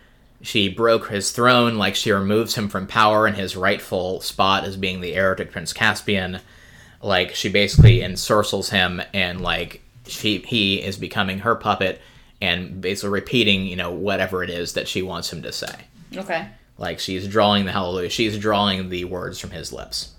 She 0.43 0.69
broke 0.69 1.09
his 1.09 1.31
throne, 1.31 1.77
like 1.77 1.95
she 1.95 2.13
removes 2.13 2.55
him 2.55 2.69
from 2.69 2.87
power 2.87 3.27
and 3.27 3.37
his 3.37 3.57
rightful 3.57 4.21
spot 4.21 4.65
as 4.65 4.77
being 4.77 5.01
the 5.01 5.15
heir 5.15 5.35
to 5.35 5.45
Prince 5.47 5.73
Caspian. 5.73 6.41
Like 7.03 7.35
she 7.35 7.49
basically 7.49 8.01
ensorcels 8.01 8.71
him, 8.71 9.03
and 9.15 9.41
like 9.41 9.83
she 10.07 10.39
he 10.39 10.83
is 10.83 10.97
becoming 10.97 11.41
her 11.41 11.55
puppet, 11.55 12.01
and 12.41 12.81
basically 12.81 13.11
repeating, 13.11 13.67
you 13.67 13.77
know, 13.77 13.91
whatever 13.91 14.43
it 14.43 14.51
is 14.51 14.75
that 14.75 14.89
she 14.89 15.03
wants 15.03 15.33
him 15.33 15.43
to 15.43 15.53
say. 15.53 15.75
Okay. 16.15 16.49
Like 16.79 16.99
she's 17.01 17.27
drawing 17.27 17.65
the 17.65 17.73
hallelujah. 17.73 18.11
She's 18.11 18.39
drawing 18.39 18.89
the 18.91 19.05
words 19.05 19.39
from 19.39 19.51
his 19.51 19.73
lips. 19.73 20.13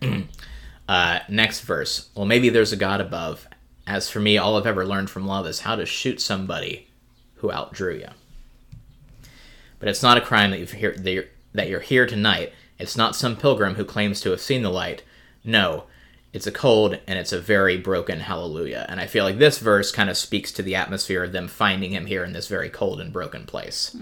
uh, 0.88 1.18
next 1.28 1.60
verse. 1.60 2.08
Well, 2.14 2.26
maybe 2.26 2.48
there's 2.48 2.72
a 2.72 2.76
God 2.76 3.00
above. 3.00 3.46
As 3.86 4.08
for 4.08 4.20
me, 4.20 4.38
all 4.38 4.56
I've 4.56 4.66
ever 4.66 4.86
learned 4.86 5.10
from 5.10 5.26
love 5.26 5.46
is 5.46 5.60
how 5.60 5.76
to 5.76 5.84
shoot 5.84 6.20
somebody 6.20 6.88
who 7.36 7.50
outdrew 7.50 7.98
you. 7.98 8.08
But 9.80 9.88
it's 9.88 10.02
not 10.02 10.16
a 10.16 10.20
crime 10.20 10.52
that, 10.52 10.60
you've 10.60 10.72
here, 10.72 10.94
that, 10.96 11.10
you're, 11.10 11.24
that 11.52 11.68
you're 11.68 11.80
here 11.80 12.06
tonight. 12.06 12.52
It's 12.78 12.96
not 12.96 13.16
some 13.16 13.36
pilgrim 13.36 13.74
who 13.74 13.84
claims 13.84 14.20
to 14.20 14.30
have 14.30 14.40
seen 14.40 14.62
the 14.62 14.70
light. 14.70 15.02
No, 15.42 15.84
it's 16.32 16.46
a 16.46 16.52
cold 16.52 16.98
and 17.08 17.18
it's 17.18 17.32
a 17.32 17.40
very 17.40 17.76
broken 17.76 18.20
hallelujah. 18.20 18.86
And 18.88 19.00
I 19.00 19.06
feel 19.06 19.24
like 19.24 19.38
this 19.38 19.58
verse 19.58 19.90
kind 19.90 20.08
of 20.08 20.16
speaks 20.16 20.52
to 20.52 20.62
the 20.62 20.76
atmosphere 20.76 21.24
of 21.24 21.32
them 21.32 21.48
finding 21.48 21.90
him 21.90 22.06
here 22.06 22.22
in 22.22 22.32
this 22.32 22.46
very 22.46 22.70
cold 22.70 23.00
and 23.00 23.12
broken 23.12 23.46
place 23.46 23.96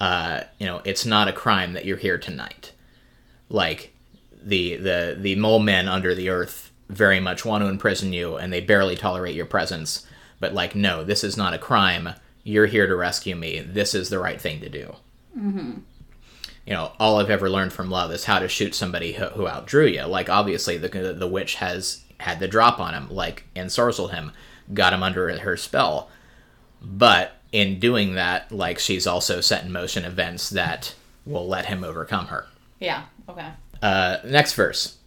uh, 0.00 0.42
you 0.58 0.66
know, 0.66 0.80
it's 0.84 1.06
not 1.06 1.28
a 1.28 1.32
crime 1.32 1.72
that 1.74 1.84
you're 1.84 1.96
here 1.96 2.18
tonight. 2.18 2.72
Like 3.48 3.94
the 4.42 4.76
the 4.76 5.16
the 5.18 5.36
mole 5.36 5.60
men 5.60 5.88
under 5.88 6.14
the 6.14 6.28
earth 6.28 6.72
very 6.88 7.20
much 7.20 7.44
want 7.44 7.62
to 7.62 7.68
imprison 7.68 8.12
you, 8.12 8.36
and 8.36 8.52
they 8.52 8.60
barely 8.60 8.96
tolerate 8.96 9.34
your 9.34 9.46
presence. 9.46 10.06
But 10.40 10.52
like, 10.52 10.74
no, 10.74 11.04
this 11.04 11.24
is 11.24 11.36
not 11.36 11.54
a 11.54 11.58
crime. 11.58 12.10
You're 12.44 12.66
here 12.66 12.86
to 12.86 12.94
rescue 12.94 13.34
me. 13.34 13.60
This 13.60 13.94
is 13.94 14.10
the 14.10 14.18
right 14.18 14.40
thing 14.40 14.60
to 14.60 14.68
do. 14.68 14.94
Mm-hmm. 15.36 15.78
You 16.66 16.72
know, 16.72 16.92
all 17.00 17.18
I've 17.18 17.30
ever 17.30 17.50
learned 17.50 17.72
from 17.72 17.90
love 17.90 18.10
is 18.12 18.24
how 18.24 18.38
to 18.38 18.48
shoot 18.48 18.74
somebody 18.74 19.14
who, 19.14 19.26
who 19.26 19.48
outdrew 19.48 19.86
you. 19.86 20.04
Like, 20.04 20.28
obviously, 20.28 20.78
the 20.78 20.88
the 21.12 21.26
witch 21.26 21.56
has 21.56 22.04
had 22.20 22.40
the 22.40 22.48
drop 22.48 22.78
on 22.78 22.94
him, 22.94 23.08
like 23.10 23.44
ensorcelled 23.56 24.12
him, 24.12 24.32
got 24.72 24.92
him 24.92 25.02
under 25.02 25.36
her 25.38 25.56
spell. 25.56 26.08
But 26.80 27.32
in 27.52 27.78
doing 27.78 28.14
that, 28.14 28.50
like 28.50 28.78
she's 28.78 29.06
also 29.06 29.40
set 29.40 29.64
in 29.64 29.72
motion 29.72 30.04
events 30.04 30.50
that 30.50 30.94
will 31.26 31.46
let 31.46 31.66
him 31.66 31.84
overcome 31.84 32.26
her. 32.26 32.46
Yeah. 32.80 33.04
Okay. 33.28 33.48
Uh, 33.82 34.18
next 34.24 34.54
verse. 34.54 34.98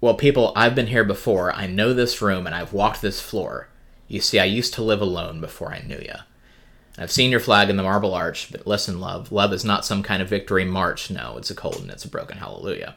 Well, 0.00 0.14
people, 0.14 0.52
I've 0.54 0.74
been 0.74 0.88
here 0.88 1.04
before. 1.04 1.52
I 1.52 1.66
know 1.66 1.94
this 1.94 2.20
room 2.20 2.46
and 2.46 2.54
I've 2.54 2.72
walked 2.72 3.00
this 3.00 3.20
floor. 3.20 3.68
You 4.08 4.20
see, 4.20 4.38
I 4.38 4.44
used 4.44 4.74
to 4.74 4.82
live 4.82 5.00
alone 5.00 5.40
before 5.40 5.72
I 5.72 5.80
knew 5.80 5.98
ya. 5.98 6.18
I've 6.98 7.12
seen 7.12 7.30
your 7.30 7.40
flag 7.40 7.68
in 7.68 7.76
the 7.76 7.82
marble 7.82 8.14
arch, 8.14 8.50
but 8.50 8.66
listen, 8.66 9.00
love, 9.00 9.30
love 9.30 9.52
is 9.52 9.64
not 9.64 9.84
some 9.84 10.02
kind 10.02 10.22
of 10.22 10.28
victory 10.28 10.64
march. 10.64 11.10
No, 11.10 11.36
it's 11.36 11.50
a 11.50 11.54
cold 11.54 11.76
and 11.76 11.90
it's 11.90 12.04
a 12.04 12.08
broken 12.08 12.38
hallelujah. 12.38 12.96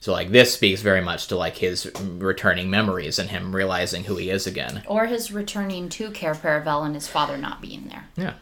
So, 0.00 0.12
like, 0.12 0.32
this 0.32 0.52
speaks 0.52 0.82
very 0.82 1.00
much 1.00 1.28
to, 1.28 1.36
like, 1.36 1.56
his 1.56 1.90
returning 1.98 2.68
memories 2.68 3.18
and 3.18 3.30
him 3.30 3.56
realizing 3.56 4.04
who 4.04 4.16
he 4.16 4.28
is 4.28 4.46
again. 4.46 4.82
Or 4.86 5.06
his 5.06 5.32
returning 5.32 5.88
to 5.90 6.10
Cair 6.10 6.34
Paravel 6.34 6.84
and 6.84 6.94
his 6.94 7.08
father 7.08 7.38
not 7.38 7.62
being 7.62 7.88
there. 7.88 8.04
Yeah. 8.14 8.34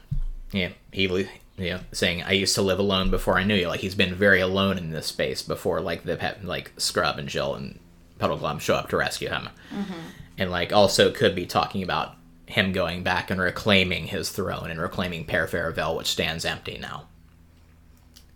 Yeah. 0.50 0.70
He, 0.90 1.02
you 1.02 1.28
know, 1.58 1.78
saying, 1.92 2.24
I 2.24 2.32
used 2.32 2.56
to 2.56 2.62
live 2.62 2.80
alone 2.80 3.12
before 3.12 3.38
I 3.38 3.44
knew 3.44 3.54
you. 3.54 3.68
Like, 3.68 3.78
he's 3.78 3.94
been 3.94 4.16
very 4.16 4.40
alone 4.40 4.76
in 4.76 4.90
this 4.90 5.06
space 5.06 5.40
before, 5.40 5.80
like, 5.80 6.02
they've 6.02 6.18
had, 6.18 6.44
like, 6.44 6.72
Scrub 6.78 7.16
and 7.16 7.28
Jill 7.28 7.54
and 7.54 7.78
Puddleglum 8.18 8.58
show 8.58 8.74
up 8.74 8.88
to 8.88 8.96
rescue 8.96 9.28
him. 9.28 9.48
Mm-hmm. 9.72 10.00
And, 10.38 10.50
like, 10.50 10.72
also 10.72 11.12
could 11.12 11.36
be 11.36 11.46
talking 11.46 11.84
about 11.84 12.16
him 12.52 12.72
going 12.72 13.02
back 13.02 13.30
and 13.30 13.40
reclaiming 13.40 14.06
his 14.06 14.30
throne 14.30 14.70
and 14.70 14.80
reclaiming 14.80 15.24
Cair 15.24 15.46
Paravel, 15.46 15.96
which 15.96 16.08
stands 16.08 16.44
empty 16.44 16.78
now. 16.78 17.06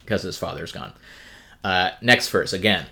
Because 0.01 0.23
his 0.23 0.39
father's 0.39 0.73
gone. 0.73 0.93
Uh, 1.63 1.91
next 2.01 2.31
verse, 2.31 2.53
again. 2.53 2.87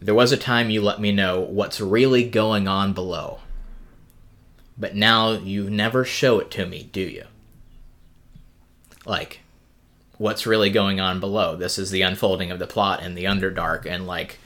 There 0.00 0.14
was 0.14 0.32
a 0.32 0.38
time 0.38 0.70
you 0.70 0.80
let 0.80 0.98
me 0.98 1.12
know 1.12 1.40
what's 1.40 1.78
really 1.78 2.24
going 2.24 2.66
on 2.66 2.94
below. 2.94 3.40
But 4.78 4.94
now 4.94 5.32
you 5.32 5.68
never 5.68 6.06
show 6.06 6.40
it 6.40 6.50
to 6.52 6.64
me, 6.64 6.88
do 6.90 7.02
you? 7.02 7.24
Like, 9.04 9.40
what's 10.16 10.46
really 10.46 10.70
going 10.70 11.00
on 11.00 11.20
below? 11.20 11.54
This 11.54 11.78
is 11.78 11.90
the 11.90 12.00
unfolding 12.00 12.50
of 12.50 12.58
the 12.58 12.66
plot 12.66 13.02
in 13.02 13.14
the 13.14 13.24
Underdark 13.24 13.84
and, 13.84 14.06
like, 14.06 14.38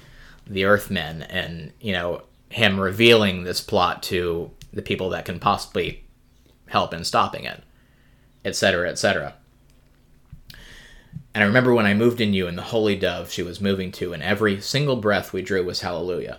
the 0.45 0.64
Earthmen, 0.64 1.22
and, 1.22 1.72
you 1.80 1.92
know, 1.92 2.22
him 2.49 2.80
revealing 2.80 3.45
this 3.45 3.61
plot 3.61 4.03
to 4.05 4.51
the 4.75 4.83
people 4.83 5.09
that 5.11 5.25
can 5.25 5.39
possibly 5.39 6.05
help 6.66 6.93
in 6.93 7.05
stopping 7.05 7.45
it, 7.45 7.62
etc., 8.45 8.91
etc. 8.91 9.35
And 11.35 11.43
I 11.43 11.47
remember 11.47 11.75
when 11.75 11.87
I 11.87 11.95
moved 11.95 12.20
in 12.20 12.33
you 12.33 12.47
and 12.47 12.57
the 12.57 12.62
holy 12.62 12.97
dove 12.97 13.31
she 13.31 13.43
was 13.43 13.61
moving 13.61 13.91
to, 13.93 14.12
and 14.12 14.22
every 14.22 14.61
single 14.61 14.97
breath 14.97 15.33
we 15.33 15.43
drew 15.43 15.64
was 15.64 15.81
hallelujah. 15.81 16.39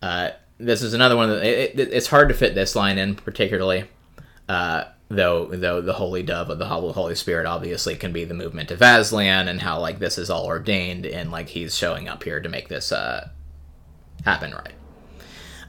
Uh, 0.00 0.30
this 0.58 0.82
is 0.82 0.94
another 0.94 1.16
one 1.16 1.28
that 1.30 1.44
it, 1.44 1.78
it, 1.78 1.92
it's 1.92 2.06
hard 2.08 2.28
to 2.28 2.34
fit 2.34 2.54
this 2.54 2.76
line 2.76 2.98
in 2.98 3.14
particularly, 3.14 3.84
uh, 4.48 4.84
though 5.08 5.46
though 5.46 5.80
the 5.80 5.94
holy 5.94 6.22
dove 6.22 6.50
of 6.50 6.58
the 6.58 6.66
Holy 6.66 7.14
Spirit 7.14 7.46
obviously 7.46 7.96
can 7.96 8.12
be 8.12 8.24
the 8.24 8.34
movement 8.34 8.70
of 8.70 8.80
Aslan 8.80 9.48
and 9.48 9.60
how 9.60 9.80
like 9.80 9.98
this 9.98 10.18
is 10.18 10.30
all 10.30 10.46
ordained 10.46 11.06
and 11.06 11.32
like 11.32 11.48
he's 11.48 11.76
showing 11.76 12.08
up 12.08 12.22
here 12.22 12.40
to 12.40 12.48
make 12.48 12.68
this 12.68 12.92
uh, 12.92 13.28
happen 14.24 14.52
right. 14.52 14.74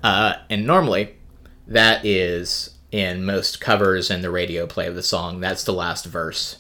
Uh, 0.04 0.34
and 0.50 0.66
normally, 0.66 1.16
that 1.68 2.06
is 2.06 2.78
in 2.92 3.26
most 3.26 3.62
covers 3.62 4.12
and 4.12 4.24
the 4.24 4.32
radio 4.32 4.68
play 4.68 4.88
of 4.88 4.96
the 4.96 5.04
song. 5.04 5.40
That's 5.40 5.64
the 5.64 5.74
last 5.74 6.06
verse 6.06 6.58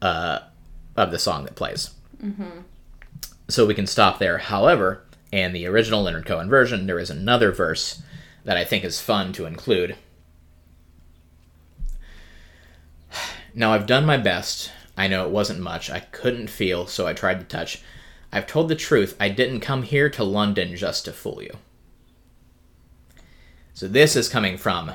uh, 0.00 0.40
of 0.96 1.10
the 1.10 1.18
song 1.18 1.44
that 1.44 1.56
plays. 1.56 1.90
So 3.48 3.66
we 3.66 3.74
can 3.74 3.86
stop 3.86 4.18
there. 4.18 4.38
However, 4.38 5.02
in 5.32 5.52
the 5.52 5.66
original 5.66 6.02
Leonard 6.02 6.26
Cohen 6.26 6.48
version, 6.48 6.86
there 6.86 6.98
is 6.98 7.10
another 7.10 7.52
verse 7.52 8.02
that 8.44 8.56
I 8.56 8.64
think 8.64 8.84
is 8.84 9.00
fun 9.00 9.32
to 9.34 9.46
include. 9.46 9.96
Now, 13.54 13.72
I've 13.72 13.86
done 13.86 14.06
my 14.06 14.16
best. 14.16 14.70
I 14.96 15.08
know 15.08 15.24
it 15.24 15.30
wasn't 15.32 15.60
much. 15.60 15.90
I 15.90 16.00
couldn't 16.00 16.48
feel, 16.48 16.86
so 16.86 17.06
I 17.06 17.12
tried 17.12 17.40
to 17.40 17.46
touch. 17.46 17.82
I've 18.32 18.46
told 18.46 18.68
the 18.68 18.76
truth. 18.76 19.16
I 19.18 19.28
didn't 19.28 19.60
come 19.60 19.82
here 19.82 20.08
to 20.10 20.22
London 20.22 20.76
just 20.76 21.04
to 21.06 21.12
fool 21.12 21.42
you. 21.42 21.56
So 23.74 23.88
this 23.88 24.16
is 24.16 24.28
coming 24.28 24.56
from, 24.56 24.92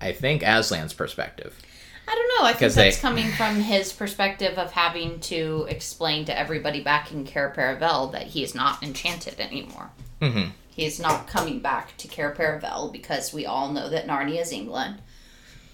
I 0.00 0.12
think, 0.12 0.42
Aslan's 0.42 0.92
perspective. 0.92 1.58
I 2.06 2.14
don't 2.14 2.28
know. 2.42 2.48
I 2.48 2.52
think 2.52 2.72
that's 2.72 2.96
they- 2.96 3.00
coming 3.00 3.30
from 3.32 3.56
his 3.60 3.92
perspective 3.92 4.58
of 4.58 4.72
having 4.72 5.20
to 5.20 5.66
explain 5.68 6.24
to 6.26 6.38
everybody 6.38 6.82
back 6.82 7.10
in 7.12 7.24
Cair 7.24 7.52
Paravel 7.56 8.12
that 8.12 8.28
he 8.28 8.42
is 8.42 8.54
not 8.54 8.82
enchanted 8.82 9.40
anymore. 9.40 9.90
Mhm. 10.20 10.50
He 10.70 10.84
is 10.84 10.98
not 10.98 11.26
coming 11.28 11.60
back 11.60 11.96
to 11.98 12.08
Cair 12.08 12.34
Paravel 12.36 12.92
because 12.92 13.32
we 13.32 13.46
all 13.46 13.70
know 13.72 13.88
that 13.88 14.06
Narnia 14.06 14.40
is 14.42 14.52
England. 14.52 14.98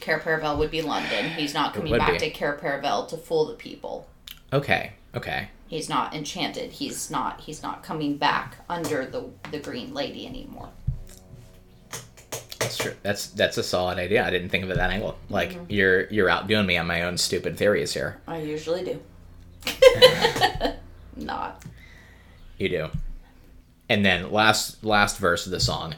Cair 0.00 0.18
Paravel 0.20 0.56
would 0.58 0.70
be 0.70 0.82
London. 0.82 1.30
He's 1.30 1.52
not 1.54 1.74
coming 1.74 1.96
back 1.96 2.12
be. 2.12 2.18
to 2.18 2.30
Cair 2.30 2.58
Paravel 2.62 3.08
to 3.08 3.16
fool 3.16 3.46
the 3.46 3.54
people. 3.54 4.06
Okay, 4.52 4.92
okay. 5.14 5.48
He's 5.68 5.88
not 5.88 6.14
enchanted. 6.14 6.72
He's 6.72 7.10
not. 7.10 7.40
He's 7.42 7.62
not 7.62 7.82
coming 7.82 8.16
back 8.16 8.56
under 8.68 9.04
the 9.06 9.30
the 9.50 9.58
Green 9.58 9.94
Lady 9.94 10.26
anymore. 10.26 10.70
That's 12.70 12.82
true. 12.82 12.94
That's 13.02 13.26
that's 13.28 13.58
a 13.58 13.62
solid 13.62 13.98
idea. 13.98 14.24
I 14.24 14.30
didn't 14.30 14.50
think 14.50 14.64
of 14.64 14.70
it 14.70 14.76
that 14.76 14.90
angle. 14.90 15.18
Like 15.28 15.50
mm-hmm. 15.50 15.64
you're 15.68 16.06
you're 16.08 16.30
outdoing 16.30 16.66
me 16.66 16.76
on 16.76 16.86
my 16.86 17.02
own 17.02 17.18
stupid 17.18 17.56
theories 17.56 17.92
here. 17.92 18.20
I 18.26 18.38
usually 18.38 18.84
do. 18.84 19.00
not. 21.16 21.64
You 22.58 22.68
do. 22.68 22.88
And 23.88 24.04
then 24.04 24.30
last 24.30 24.84
last 24.84 25.18
verse 25.18 25.46
of 25.46 25.52
the 25.52 25.60
song, 25.60 25.96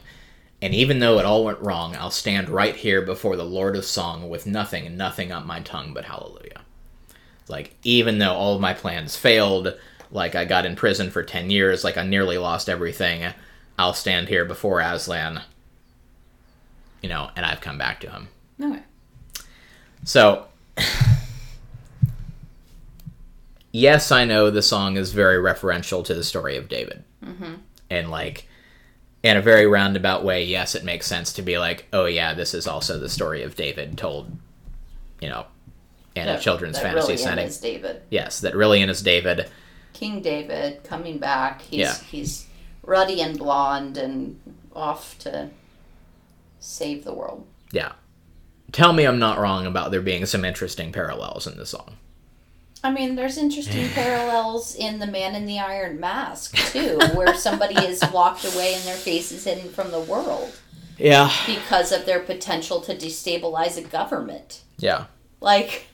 And 0.61 0.73
even 0.73 0.99
though 0.99 1.19
it 1.19 1.25
all 1.25 1.45
went 1.45 1.61
wrong, 1.61 1.95
I'll 1.95 2.09
stand 2.09 2.49
right 2.49 2.75
here 2.75 3.01
before 3.01 3.35
the 3.35 3.45
Lord 3.45 3.75
of 3.75 3.85
Song 3.85 4.29
with 4.29 4.47
nothing, 4.47 4.97
nothing 4.97 5.31
on 5.31 5.45
my 5.45 5.59
tongue 5.59 5.93
but 5.93 6.05
hallelujah. 6.05 6.61
Like, 7.49 7.75
even 7.83 8.19
though 8.19 8.31
all 8.31 8.55
of 8.55 8.61
my 8.61 8.73
plans 8.73 9.17
failed, 9.17 9.77
like 10.09 10.33
I 10.33 10.45
got 10.45 10.65
in 10.65 10.77
prison 10.77 11.11
for 11.11 11.21
10 11.21 11.49
years, 11.49 11.83
like 11.83 11.97
I 11.97 12.03
nearly 12.03 12.37
lost 12.37 12.69
everything, 12.69 13.33
I'll 13.77 13.93
stand 13.93 14.29
here 14.29 14.45
before 14.45 14.79
Aslan, 14.79 15.41
you 17.03 17.09
know, 17.09 17.29
and 17.35 17.45
I've 17.45 17.61
come 17.61 17.77
back 17.77 17.99
to 17.99 18.09
him. 18.09 18.27
Okay. 18.59 18.81
So, 20.05 20.47
yes, 23.71 24.11
I 24.11 24.25
know 24.25 24.49
the 24.49 24.61
song 24.61 24.97
is 24.97 25.11
very 25.13 25.37
referential 25.37 26.03
to 26.05 26.13
the 26.13 26.23
story 26.23 26.57
of 26.57 26.67
David. 26.67 27.03
Mm-hmm. 27.23 27.53
And, 27.89 28.09
like, 28.09 28.47
in 29.21 29.37
a 29.37 29.41
very 29.41 29.67
roundabout 29.67 30.23
way, 30.23 30.43
yes, 30.45 30.75
it 30.75 30.83
makes 30.83 31.05
sense 31.05 31.33
to 31.33 31.41
be 31.41 31.59
like, 31.59 31.85
oh, 31.93 32.05
yeah, 32.05 32.33
this 32.33 32.53
is 32.53 32.67
also 32.67 32.99
the 32.99 33.09
story 33.09 33.43
of 33.43 33.55
David 33.55 33.97
told, 33.97 34.31
you 35.21 35.29
know, 35.29 35.45
in 36.15 36.27
a 36.27 36.39
children's 36.39 36.75
that 36.77 36.83
fantasy 36.83 37.13
really 37.13 37.17
setting. 37.17 37.47
is 37.47 37.59
David. 37.59 38.01
Yes, 38.09 38.39
that 38.41 38.55
really 38.55 38.81
is 38.81 39.01
David. 39.01 39.49
King 39.93 40.21
David 40.21 40.83
coming 40.83 41.17
back. 41.17 41.61
He's 41.61 41.79
Yeah. 41.79 41.95
he's 41.95 42.47
ruddy 42.83 43.21
and 43.21 43.37
blonde 43.37 43.97
and 43.97 44.39
off 44.75 45.17
to 45.19 45.49
save 46.63 47.03
the 47.03 47.13
world. 47.13 47.45
Yeah. 47.71 47.93
Tell 48.71 48.93
me 48.93 49.05
I'm 49.05 49.19
not 49.19 49.39
wrong 49.39 49.65
about 49.65 49.91
there 49.91 50.01
being 50.01 50.25
some 50.25 50.43
interesting 50.45 50.91
parallels 50.91 51.45
in 51.47 51.57
the 51.57 51.65
song. 51.65 51.97
I 52.83 52.91
mean, 52.91 53.15
there's 53.15 53.37
interesting 53.37 53.87
parallels 53.93 54.75
in 54.75 54.99
The 54.99 55.07
Man 55.07 55.35
in 55.35 55.45
the 55.45 55.59
Iron 55.59 55.99
Mask, 55.99 56.55
too, 56.71 56.99
where 57.13 57.33
somebody 57.35 57.75
is 57.85 58.01
locked 58.13 58.43
away 58.45 58.73
and 58.73 58.83
their 58.83 58.95
face 58.95 59.31
is 59.31 59.43
hidden 59.45 59.69
from 59.69 59.91
the 59.91 59.99
world 60.01 60.51
Yeah. 60.97 61.31
because 61.45 61.91
of 61.91 62.05
their 62.05 62.19
potential 62.19 62.81
to 62.81 62.95
destabilize 62.95 63.77
a 63.77 63.81
government. 63.87 64.61
Yeah. 64.77 65.05
Like, 65.39 65.85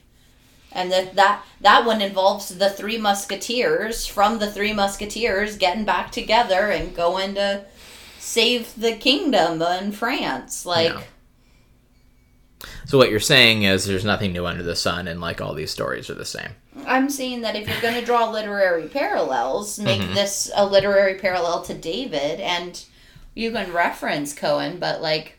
and 0.72 0.90
that 0.92 1.14
that 1.16 1.42
that 1.60 1.84
one 1.84 2.00
involves 2.00 2.48
the 2.56 2.70
Three 2.70 2.96
Musketeers 2.96 4.06
from 4.06 4.38
the 4.38 4.50
Three 4.50 4.72
Musketeers 4.72 5.56
getting 5.58 5.84
back 5.84 6.12
together 6.12 6.70
and 6.70 6.94
going 6.94 7.34
to 7.34 7.64
save 8.20 8.74
the 8.80 8.92
kingdom 8.92 9.60
in 9.62 9.90
France. 9.92 10.64
Like. 10.64 10.94
So 12.86 12.98
what 12.98 13.10
you're 13.10 13.20
saying 13.20 13.62
is 13.62 13.86
there's 13.86 14.04
nothing 14.04 14.32
new 14.32 14.44
under 14.46 14.62
the 14.62 14.76
sun 14.76 15.08
and 15.08 15.20
like 15.20 15.40
all 15.40 15.54
these 15.54 15.70
stories 15.70 16.10
are 16.10 16.14
the 16.14 16.24
same. 16.24 16.50
I'm 16.86 17.08
saying 17.08 17.40
that 17.42 17.56
if 17.56 17.68
you're 17.68 17.80
going 17.80 17.94
to 17.98 18.04
draw 18.04 18.30
literary 18.30 18.88
parallels, 18.88 19.78
make 19.78 20.00
Mm-hmm. 20.00 20.14
this 20.14 20.50
a 20.54 20.66
literary 20.66 21.14
parallel 21.14 21.62
to 21.62 21.74
David, 21.74 22.40
and 22.40 22.84
you 23.34 23.50
can 23.52 23.72
reference 23.72 24.34
Cohen, 24.34 24.78
but 24.78 25.00
like, 25.00 25.38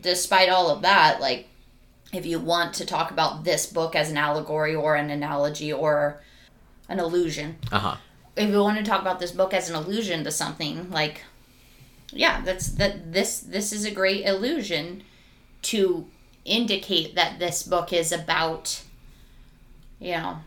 despite 0.00 0.48
all 0.48 0.70
of 0.70 0.82
that, 0.82 1.20
like, 1.20 1.48
if 2.12 2.26
you 2.26 2.38
want 2.38 2.74
to 2.74 2.86
talk 2.86 3.10
about 3.10 3.44
this 3.44 3.66
book 3.66 3.94
as 3.96 4.10
an 4.10 4.16
allegory 4.16 4.74
or 4.74 4.94
an 4.94 5.10
analogy 5.10 5.72
or 5.72 6.20
an 6.88 6.98
illusion, 7.00 7.56
Uh-huh. 7.72 7.96
if 8.36 8.50
you 8.50 8.60
want 8.60 8.78
to 8.78 8.84
talk 8.84 9.00
about 9.00 9.20
this 9.20 9.32
book 9.32 9.52
as 9.54 9.68
an 9.68 9.74
allusion 9.76 10.22
to 10.24 10.30
something, 10.30 10.90
like, 10.90 11.22
yeah, 12.14 12.40
that's 12.42 12.68
that. 12.72 13.12
This 13.12 13.40
this 13.40 13.72
is 13.72 13.84
a 13.84 13.90
great 13.90 14.24
illusion 14.24 15.02
to 15.62 16.06
indicate 16.44 17.14
that 17.14 17.38
this 17.38 17.62
book 17.62 17.92
is 17.92 18.12
about, 18.12 18.82
you 19.98 20.12
know, 20.12 20.38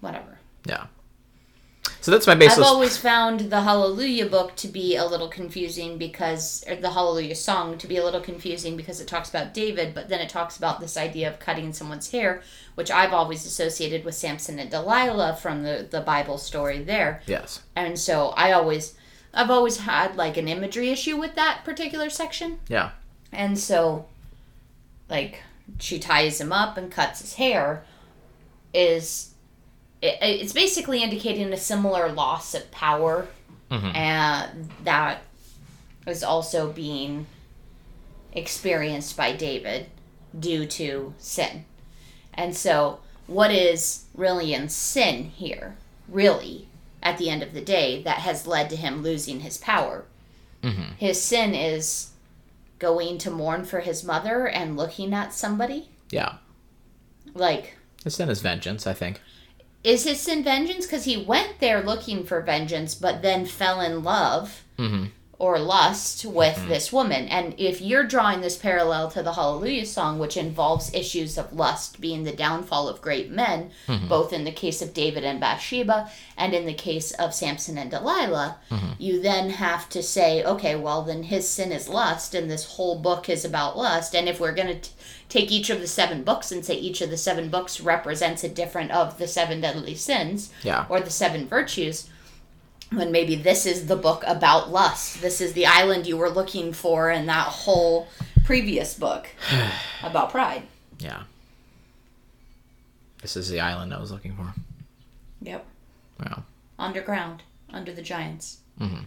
whatever. 0.00 0.38
Yeah. 0.64 0.86
So 2.00 2.12
that's 2.12 2.26
my 2.26 2.34
basis. 2.34 2.58
I've 2.58 2.64
always 2.64 2.96
found 2.96 3.40
the 3.40 3.62
Hallelujah 3.62 4.26
book 4.26 4.54
to 4.56 4.68
be 4.68 4.96
a 4.96 5.04
little 5.04 5.28
confusing 5.28 5.98
because, 5.98 6.64
or 6.68 6.76
the 6.76 6.90
Hallelujah 6.90 7.34
song 7.34 7.76
to 7.78 7.86
be 7.86 7.96
a 7.96 8.04
little 8.04 8.20
confusing 8.20 8.76
because 8.76 9.00
it 9.00 9.08
talks 9.08 9.28
about 9.28 9.52
David, 9.52 9.94
but 9.94 10.08
then 10.08 10.20
it 10.20 10.28
talks 10.28 10.56
about 10.56 10.80
this 10.80 10.96
idea 10.96 11.28
of 11.28 11.38
cutting 11.38 11.72
someone's 11.72 12.10
hair, 12.10 12.42
which 12.76 12.90
I've 12.90 13.12
always 13.12 13.44
associated 13.44 14.04
with 14.04 14.14
Samson 14.14 14.58
and 14.58 14.70
Delilah 14.70 15.36
from 15.36 15.62
the, 15.64 15.86
the 15.90 16.00
Bible 16.00 16.38
story 16.38 16.82
there. 16.82 17.22
yes. 17.26 17.60
And 17.74 17.98
so 17.98 18.28
I 18.36 18.52
always, 18.52 18.94
I've 19.38 19.50
always 19.50 19.78
had 19.78 20.16
like 20.16 20.36
an 20.36 20.48
imagery 20.48 20.90
issue 20.90 21.16
with 21.16 21.36
that 21.36 21.60
particular 21.64 22.10
section. 22.10 22.58
Yeah. 22.68 22.90
And 23.30 23.56
so, 23.58 24.06
like, 25.08 25.42
she 25.78 25.98
ties 26.00 26.40
him 26.40 26.52
up 26.52 26.76
and 26.76 26.90
cuts 26.90 27.20
his 27.20 27.34
hair, 27.34 27.84
is 28.74 29.30
it, 30.02 30.18
it's 30.20 30.52
basically 30.52 31.02
indicating 31.02 31.52
a 31.52 31.56
similar 31.56 32.10
loss 32.10 32.54
of 32.54 32.70
power, 32.70 33.28
Mhm. 33.70 33.94
and 33.94 34.70
that 34.84 35.22
is 36.06 36.24
also 36.24 36.72
being 36.72 37.26
experienced 38.32 39.16
by 39.16 39.32
David 39.32 39.86
due 40.38 40.66
to 40.66 41.14
sin. 41.18 41.64
And 42.34 42.56
so, 42.56 43.00
what 43.26 43.50
is 43.50 44.04
really 44.14 44.54
in 44.54 44.68
sin 44.68 45.24
here, 45.36 45.76
really, 46.08 46.67
at 47.02 47.18
the 47.18 47.30
end 47.30 47.42
of 47.42 47.52
the 47.54 47.60
day, 47.60 48.02
that 48.02 48.18
has 48.18 48.46
led 48.46 48.68
to 48.70 48.76
him 48.76 49.02
losing 49.02 49.40
his 49.40 49.58
power? 49.58 50.04
Mhm. 50.62 50.96
His 50.98 51.22
sin 51.22 51.54
is 51.54 52.10
going 52.78 53.18
to 53.18 53.30
mourn 53.30 53.64
for 53.64 53.80
his 53.80 54.04
mother 54.04 54.46
and 54.48 54.76
looking 54.76 55.12
at 55.14 55.32
somebody. 55.34 55.88
Yeah. 56.10 56.34
Like, 57.34 57.76
It's 58.04 58.18
in 58.20 58.28
his 58.28 58.40
vengeance, 58.40 58.86
I 58.86 58.92
think. 58.94 59.20
is 59.84 60.04
his 60.04 60.20
sin 60.20 60.42
vengeance? 60.42 60.86
Because 60.86 61.04
he 61.04 61.16
went 61.16 61.60
there 61.60 61.82
looking 61.82 62.24
for 62.24 62.40
vengeance, 62.40 62.94
but 62.94 63.22
then 63.22 63.46
fell 63.46 63.80
in 63.80 64.02
love 64.02 64.64
Mm-hmm. 64.78 65.06
Or 65.40 65.56
lust 65.58 66.24
with 66.24 66.56
mm-hmm. 66.56 66.68
this 66.68 66.92
woman. 66.92 67.28
And 67.28 67.54
if 67.58 67.80
you're 67.80 68.04
drawing 68.04 68.40
this 68.40 68.56
parallel 68.56 69.08
to 69.12 69.22
the 69.22 69.34
Hallelujah 69.34 69.86
song, 69.86 70.18
which 70.18 70.36
involves 70.36 70.92
issues 70.92 71.38
of 71.38 71.52
lust 71.52 72.00
being 72.00 72.24
the 72.24 72.32
downfall 72.32 72.88
of 72.88 73.00
great 73.00 73.30
men, 73.30 73.70
mm-hmm. 73.86 74.08
both 74.08 74.32
in 74.32 74.42
the 74.42 74.50
case 74.50 74.82
of 74.82 74.92
David 74.92 75.24
and 75.24 75.38
Bathsheba 75.38 76.10
and 76.36 76.54
in 76.54 76.66
the 76.66 76.74
case 76.74 77.12
of 77.12 77.34
Samson 77.34 77.78
and 77.78 77.88
Delilah, 77.88 78.56
mm-hmm. 78.68 78.92
you 78.98 79.22
then 79.22 79.50
have 79.50 79.88
to 79.90 80.02
say, 80.02 80.42
okay, 80.42 80.74
well, 80.74 81.02
then 81.02 81.22
his 81.22 81.48
sin 81.48 81.70
is 81.70 81.88
lust, 81.88 82.34
and 82.34 82.50
this 82.50 82.72
whole 82.72 82.98
book 82.98 83.28
is 83.28 83.44
about 83.44 83.78
lust. 83.78 84.16
And 84.16 84.28
if 84.28 84.40
we're 84.40 84.54
going 84.54 84.80
to 84.80 84.90
take 85.28 85.52
each 85.52 85.70
of 85.70 85.80
the 85.80 85.86
seven 85.86 86.24
books 86.24 86.50
and 86.50 86.64
say 86.64 86.74
each 86.74 87.00
of 87.00 87.10
the 87.10 87.16
seven 87.16 87.48
books 87.48 87.80
represents 87.80 88.42
a 88.42 88.48
different 88.48 88.90
of 88.90 89.18
the 89.18 89.28
seven 89.28 89.60
deadly 89.60 89.94
sins, 89.94 90.50
Yeah. 90.64 90.86
or 90.88 91.00
the 91.00 91.10
seven 91.10 91.46
virtues 91.46 92.08
when 92.92 93.12
maybe 93.12 93.34
this 93.36 93.66
is 93.66 93.86
the 93.86 93.96
book 93.96 94.22
about 94.26 94.70
lust 94.70 95.20
this 95.20 95.40
is 95.40 95.52
the 95.52 95.66
island 95.66 96.06
you 96.06 96.16
were 96.16 96.30
looking 96.30 96.72
for 96.72 97.10
in 97.10 97.26
that 97.26 97.46
whole 97.46 98.08
previous 98.44 98.94
book 98.94 99.28
about 100.02 100.30
pride 100.30 100.62
Yeah. 100.98 101.22
This 103.22 103.36
is 103.36 103.48
the 103.50 103.60
island 103.60 103.92
I 103.92 104.00
was 104.00 104.10
looking 104.12 104.34
for. 104.36 104.54
yep 105.42 105.66
Wow. 106.20 106.44
underground 106.78 107.42
under 107.70 107.92
the 107.92 108.02
giants 108.02 108.58
mm-hmm. 108.80 109.02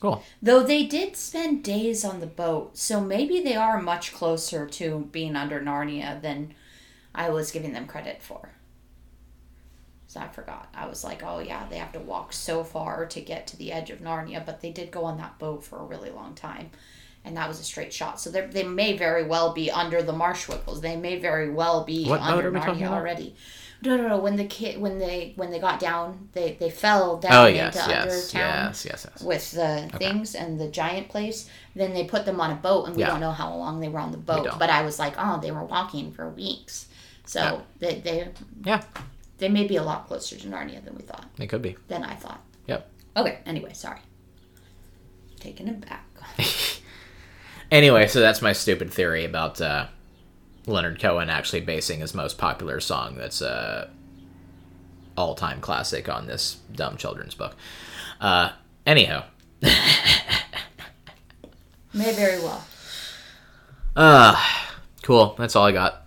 Cool. 0.00 0.24
though 0.42 0.64
they 0.64 0.84
did 0.84 1.16
spend 1.16 1.62
days 1.62 2.04
on 2.04 2.18
the 2.18 2.26
boat 2.26 2.76
so 2.76 3.00
maybe 3.00 3.40
they 3.40 3.54
are 3.54 3.80
much 3.80 4.12
closer 4.12 4.66
to 4.66 5.08
being 5.12 5.36
under 5.36 5.60
narnia 5.60 6.20
than 6.20 6.54
i 7.14 7.30
was 7.30 7.52
giving 7.52 7.72
them 7.72 7.86
credit 7.86 8.20
for 8.20 8.50
so 10.12 10.20
i 10.20 10.28
forgot 10.28 10.68
i 10.74 10.84
was 10.86 11.02
like 11.04 11.22
oh 11.24 11.38
yeah 11.38 11.64
they 11.70 11.76
have 11.78 11.92
to 11.92 11.98
walk 12.00 12.32
so 12.34 12.62
far 12.62 13.06
to 13.06 13.20
get 13.20 13.46
to 13.46 13.56
the 13.56 13.72
edge 13.72 13.88
of 13.88 14.00
narnia 14.00 14.44
but 14.44 14.60
they 14.60 14.70
did 14.70 14.90
go 14.90 15.04
on 15.04 15.16
that 15.16 15.38
boat 15.38 15.64
for 15.64 15.78
a 15.78 15.84
really 15.84 16.10
long 16.10 16.34
time 16.34 16.68
and 17.24 17.36
that 17.36 17.48
was 17.48 17.58
a 17.60 17.64
straight 17.64 17.92
shot 17.94 18.20
so 18.20 18.30
they 18.30 18.62
may 18.64 18.94
very 18.96 19.24
well 19.24 19.54
be 19.54 19.70
under 19.70 20.02
the 20.02 20.12
marsh 20.12 20.48
wiggles 20.48 20.82
they 20.82 20.96
may 20.96 21.18
very 21.18 21.48
well 21.48 21.82
be 21.84 22.06
What 22.06 22.20
under 22.20 22.50
narnia 22.52 22.88
already 22.88 23.34
no 23.80 23.96
no 23.96 24.06
no 24.08 24.18
when 24.18 24.36
the 24.36 24.44
kid 24.44 24.78
when 24.80 24.98
they 24.98 25.32
when 25.36 25.50
they 25.50 25.58
got 25.58 25.80
down 25.80 26.28
they 26.34 26.56
they 26.60 26.68
fell 26.70 27.16
down 27.16 27.32
Oh 27.32 27.46
into 27.46 27.56
yes, 27.56 27.74
yes, 27.74 27.88
undertown 27.88 28.68
yes, 28.68 28.84
yes, 28.84 29.06
yes. 29.10 29.22
with 29.22 29.50
the 29.52 29.90
things 29.98 30.34
and 30.34 30.60
the 30.60 30.68
giant 30.68 31.08
place. 31.08 31.48
Then 31.74 31.92
they 31.94 32.04
put 32.04 32.24
them 32.26 32.38
on 32.40 32.50
a 32.52 32.54
boat, 32.54 32.86
and 32.86 32.94
we 32.94 33.00
Yeah. 33.00 33.08
don't 33.08 33.20
know 33.20 33.32
how 33.32 33.52
long 33.54 33.80
they 33.80 33.88
were 33.88 33.98
on 33.98 34.12
the 34.12 34.18
boat. 34.18 34.46
But 34.58 34.68
I 34.70 34.82
was 34.82 34.98
like, 34.98 35.14
oh, 35.18 35.40
they 35.40 35.50
were 35.50 35.64
walking 35.64 36.12
for 36.12 36.28
weeks. 36.28 36.86
So 37.24 37.40
Yeah. 37.40 37.60
they 37.80 37.94
they 38.00 38.28
Yeah, 38.64 38.82
they 39.42 39.48
may 39.48 39.66
be 39.66 39.74
a 39.74 39.82
lot 39.82 40.06
closer 40.06 40.36
to 40.36 40.46
Narnia 40.46 40.84
than 40.84 40.94
we 40.94 41.02
thought. 41.02 41.26
They 41.36 41.48
could 41.48 41.62
be. 41.62 41.76
Than 41.88 42.04
I 42.04 42.14
thought. 42.14 42.40
Yep. 42.68 42.88
Okay. 43.16 43.38
Anyway, 43.44 43.72
sorry. 43.72 43.98
Taking 45.40 45.66
it 45.66 45.80
back. 45.80 46.06
Anyway, 47.72 48.06
so 48.06 48.20
that's 48.20 48.42
my 48.42 48.52
stupid 48.52 48.90
theory 48.92 49.24
about 49.24 49.58
uh, 49.58 49.86
Leonard 50.66 51.00
Cohen 51.00 51.30
actually 51.30 51.62
basing 51.62 52.00
his 52.00 52.14
most 52.14 52.36
popular 52.36 52.80
song 52.80 53.14
that's 53.16 53.40
a 53.40 53.88
all-time 55.16 55.58
classic 55.62 56.06
on 56.06 56.26
this 56.26 56.58
dumb 56.74 56.98
children's 56.98 57.34
book. 57.34 57.56
Uh, 58.20 58.50
anyhow, 58.84 59.24
May 59.62 59.72
very 62.12 62.40
well. 62.40 62.62
uh, 63.96 64.38
cool. 65.02 65.34
That's 65.38 65.56
all 65.56 65.64
I 65.64 65.72
got. 65.72 66.01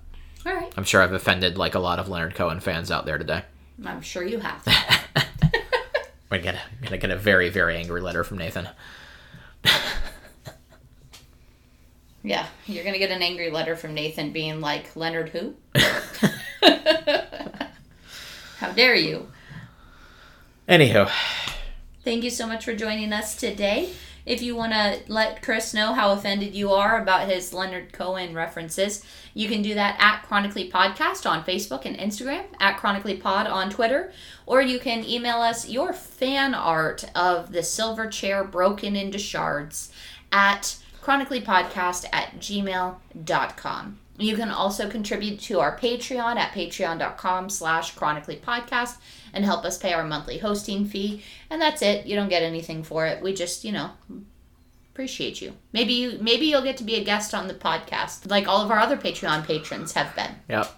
All 0.45 0.53
right. 0.53 0.71
I'm 0.77 0.83
sure 0.83 1.01
I've 1.01 1.13
offended 1.13 1.57
like 1.57 1.75
a 1.75 1.79
lot 1.79 1.99
of 1.99 2.07
Leonard 2.09 2.35
Cohen 2.35 2.59
fans 2.59 2.91
out 2.91 3.05
there 3.05 3.17
today. 3.17 3.43
I'm 3.83 4.01
sure 4.01 4.23
you 4.23 4.39
have. 4.39 4.63
We're 6.29 6.41
gonna, 6.41 6.61
gonna 6.81 6.97
get 6.97 7.11
a 7.11 7.15
very, 7.17 7.49
very 7.49 7.77
angry 7.77 8.01
letter 8.01 8.23
from 8.23 8.37
Nathan. 8.37 8.67
Yeah, 12.23 12.47
you're 12.65 12.83
gonna 12.83 12.97
get 12.97 13.11
an 13.11 13.21
angry 13.21 13.51
letter 13.51 13.75
from 13.75 13.93
Nathan 13.93 14.31
being 14.31 14.59
like, 14.59 14.95
Leonard 14.95 15.29
who? 15.29 15.53
How 18.57 18.71
dare 18.71 18.95
you? 18.95 19.29
Anywho, 20.67 21.11
Thank 22.03 22.23
you 22.23 22.31
so 22.31 22.47
much 22.47 22.65
for 22.65 22.75
joining 22.75 23.13
us 23.13 23.35
today. 23.35 23.91
If 24.25 24.41
you 24.41 24.55
want 24.55 24.73
to 24.73 25.01
let 25.07 25.43
Chris 25.43 25.73
know 25.73 25.93
how 25.93 26.11
offended 26.11 26.55
you 26.55 26.71
are 26.71 26.99
about 26.99 27.29
his 27.29 27.53
Leonard 27.53 27.93
Cohen 27.93 28.33
references, 28.33 29.05
you 29.35 29.47
can 29.47 29.61
do 29.61 29.75
that 29.75 29.97
at 29.99 30.23
Chronically 30.23 30.69
Podcast 30.69 31.29
on 31.29 31.43
Facebook 31.43 31.85
and 31.85 31.95
Instagram, 31.97 32.45
at 32.59 32.77
Chronically 32.77 33.17
Pod 33.17 33.45
on 33.45 33.69
Twitter, 33.69 34.11
or 34.45 34.61
you 34.61 34.79
can 34.79 35.03
email 35.03 35.37
us 35.37 35.69
your 35.69 35.93
fan 35.93 36.55
art 36.55 37.05
of 37.13 37.51
the 37.51 37.61
silver 37.61 38.07
chair 38.07 38.43
broken 38.43 38.95
into 38.95 39.19
shards 39.19 39.91
at 40.31 40.77
chronicallypodcast 41.03 42.05
at 42.11 42.39
gmail.com. 42.39 43.99
You 44.17 44.35
can 44.35 44.49
also 44.49 44.89
contribute 44.89 45.39
to 45.41 45.59
our 45.59 45.77
Patreon 45.77 46.37
at 46.37 46.53
patreon.com 46.53 47.49
slash 47.49 47.95
chronicallypodcast 47.95 48.97
and 49.33 49.43
help 49.43 49.65
us 49.65 49.77
pay 49.77 49.93
our 49.93 50.05
monthly 50.05 50.37
hosting 50.37 50.85
fee. 50.85 51.21
And 51.49 51.61
that's 51.61 51.81
it. 51.81 52.05
You 52.05 52.15
don't 52.15 52.29
get 52.29 52.43
anything 52.43 52.83
for 52.83 53.05
it. 53.05 53.21
We 53.21 53.33
just, 53.33 53.65
you 53.65 53.73
know, 53.73 53.91
appreciate 54.93 55.41
you. 55.41 55.53
Maybe 55.73 55.93
you 55.93 56.17
maybe 56.21 56.45
you'll 56.45 56.61
get 56.61 56.77
to 56.77 56.85
be 56.85 56.95
a 56.95 57.03
guest 57.03 57.33
on 57.33 57.49
the 57.49 57.53
podcast, 57.53 58.29
like 58.29 58.47
all 58.47 58.61
of 58.63 58.71
our 58.71 58.79
other 58.79 58.95
Patreon 58.95 59.45
patrons 59.45 59.91
have 59.91 60.15
been. 60.15 60.31
Yep. 60.49 60.71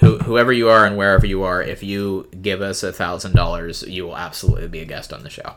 Whoever 0.00 0.52
you 0.52 0.68
are 0.68 0.84
and 0.84 0.98
wherever 0.98 1.24
you 1.24 1.44
are, 1.44 1.62
if 1.62 1.82
you 1.82 2.28
give 2.42 2.60
us 2.60 2.82
a 2.82 2.92
thousand 2.92 3.34
dollars, 3.34 3.82
you 3.84 4.04
will 4.04 4.16
absolutely 4.16 4.68
be 4.68 4.80
a 4.80 4.84
guest 4.84 5.12
on 5.14 5.22
the 5.22 5.30
show. 5.30 5.54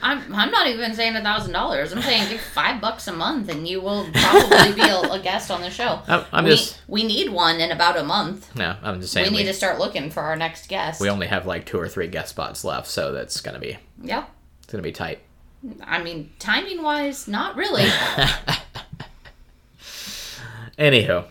I'm, 0.00 0.32
I'm 0.32 0.50
not 0.50 0.66
even 0.68 0.94
saying 0.94 1.16
a 1.16 1.22
thousand 1.22 1.52
dollars. 1.52 1.92
I'm 1.92 2.02
saying 2.02 2.28
give 2.28 2.40
five 2.40 2.80
bucks 2.80 3.08
a 3.08 3.12
month 3.12 3.48
and 3.48 3.66
you 3.66 3.80
will 3.80 4.06
probably 4.12 4.72
be 4.74 4.82
a, 4.88 5.00
a 5.00 5.18
guest 5.20 5.50
on 5.50 5.60
the 5.60 5.70
show. 5.70 6.00
I'm, 6.08 6.24
I'm 6.32 6.44
we, 6.44 6.50
just 6.50 6.78
we 6.86 7.04
need 7.04 7.30
one 7.30 7.60
in 7.60 7.70
about 7.72 7.96
a 7.96 8.04
month. 8.04 8.54
no, 8.54 8.76
I'm 8.82 9.00
just 9.00 9.12
saying 9.12 9.24
We 9.24 9.28
saying 9.30 9.36
need 9.38 9.46
we, 9.46 9.52
to 9.52 9.54
start 9.54 9.78
looking 9.78 10.10
for 10.10 10.20
our 10.22 10.36
next 10.36 10.68
guest. 10.68 11.00
we 11.00 11.08
only 11.10 11.26
have 11.26 11.46
like 11.46 11.66
two 11.66 11.78
or 11.80 11.88
three 11.88 12.06
guest 12.06 12.30
spots 12.30 12.64
left, 12.64 12.86
so 12.86 13.12
that's 13.12 13.40
gonna 13.40 13.58
be 13.58 13.76
yeah. 14.02 14.24
it's 14.62 14.70
gonna 14.72 14.82
be 14.82 14.92
tight. 14.92 15.18
I 15.82 16.00
mean, 16.02 16.30
timing 16.38 16.82
wise, 16.82 17.26
not 17.26 17.56
really. 17.56 17.86
Anywho, 20.78 21.24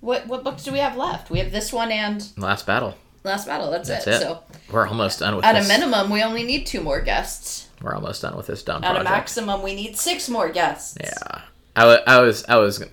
what 0.00 0.26
what 0.26 0.42
books 0.42 0.64
do 0.64 0.72
we 0.72 0.78
have 0.78 0.96
left? 0.96 1.30
We 1.30 1.38
have 1.40 1.52
this 1.52 1.72
one 1.72 1.90
and 1.92 2.26
last 2.38 2.64
battle. 2.66 2.94
Last 3.24 3.46
Battle. 3.46 3.70
That's, 3.70 3.88
That's 3.88 4.06
it. 4.06 4.14
it. 4.14 4.20
So 4.20 4.40
We're 4.70 4.86
almost 4.88 5.20
done 5.20 5.36
with 5.36 5.44
at 5.44 5.54
this. 5.54 5.66
a 5.66 5.68
minimum, 5.68 6.10
we 6.10 6.22
only 6.22 6.42
need 6.42 6.66
two 6.66 6.80
more 6.80 7.00
guests. 7.00 7.68
We're 7.80 7.94
almost 7.94 8.22
done 8.22 8.36
with 8.36 8.46
this 8.46 8.62
dumb 8.62 8.82
At 8.84 9.00
a 9.00 9.04
maximum, 9.04 9.62
we 9.62 9.74
need 9.74 9.96
six 9.96 10.28
more 10.28 10.48
guests. 10.50 10.96
Yeah, 11.00 11.42
I, 11.76 11.98
I 12.06 12.20
was 12.20 12.44
I 12.48 12.56
was 12.56 12.84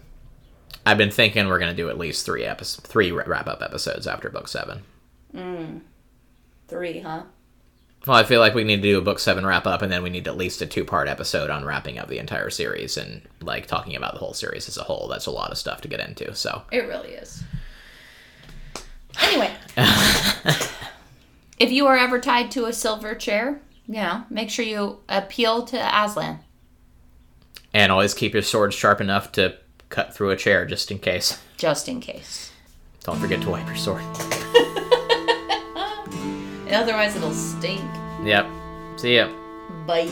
I've 0.86 0.98
been 0.98 1.12
thinking 1.12 1.48
we're 1.48 1.60
gonna 1.60 1.74
do 1.76 1.90
at 1.90 1.98
least 1.98 2.26
three 2.26 2.44
episodes, 2.44 2.88
three 2.88 3.12
wrap 3.12 3.48
up 3.48 3.62
episodes 3.62 4.08
after 4.08 4.30
book 4.30 4.48
seven. 4.48 4.82
Hmm. 5.32 5.78
Three, 6.68 7.00
huh? 7.00 7.24
Well, 8.08 8.16
I 8.18 8.24
feel 8.24 8.40
like 8.40 8.56
we 8.56 8.64
need 8.64 8.78
to 8.78 8.82
do 8.82 8.98
a 8.98 9.02
book 9.02 9.20
seven 9.20 9.46
wrap 9.46 9.68
up, 9.68 9.82
and 9.82 9.92
then 9.92 10.02
we 10.02 10.10
need 10.10 10.28
at 10.28 10.38
least 10.38 10.62
a 10.62 10.66
two 10.66 10.86
part 10.86 11.08
episode 11.08 11.50
on 11.50 11.66
wrapping 11.66 12.00
up 12.00 12.08
the 12.08 12.18
entire 12.18 12.50
series 12.50 12.96
and 12.98 13.22
like 13.42 13.68
talking 13.68 13.96
about 13.96 14.14
the 14.14 14.20
whole 14.20 14.34
series 14.34 14.68
as 14.70 14.78
a 14.78 14.84
whole. 14.84 15.08
That's 15.10 15.26
a 15.26 15.32
lot 15.32 15.52
of 15.52 15.58
stuff 15.58 15.82
to 15.82 15.88
get 15.88 16.00
into. 16.00 16.34
So 16.34 16.64
It 16.72 16.88
really 16.88 17.10
is. 17.10 17.44
Anyway, 19.22 19.52
if 21.60 21.72
you 21.72 21.88
are 21.88 21.98
ever 21.98 22.20
tied 22.20 22.52
to 22.52 22.66
a 22.66 22.74
silver 22.74 23.16
chair, 23.16 23.62
you 23.88 23.96
know, 23.96 24.24
make 24.30 24.50
sure 24.50 24.66
you 24.66 25.00
appeal 25.10 25.64
to 25.66 25.78
Aslan. 25.78 26.40
and 27.74 27.92
always 27.92 28.14
keep 28.14 28.34
your 28.34 28.42
sword 28.44 28.74
sharp 28.74 29.02
enough 29.02 29.32
to 29.34 29.56
cut 29.90 30.14
through 30.16 30.30
a 30.32 30.36
chair 30.38 30.66
just 30.66 30.92
in 30.92 31.00
case. 31.00 31.40
just 31.58 31.88
in 31.90 32.00
case. 32.00 32.52
Don't 33.04 33.18
forget 33.20 33.42
to 33.42 33.50
wipe 33.50 33.66
your 33.68 33.76
sword. 33.76 34.04
Otherwise, 36.72 37.16
it'll 37.16 37.34
stink. 37.34 37.82
Yep. 38.24 38.46
See 38.98 39.16
ya. 39.16 39.30
Bye. 39.88 40.08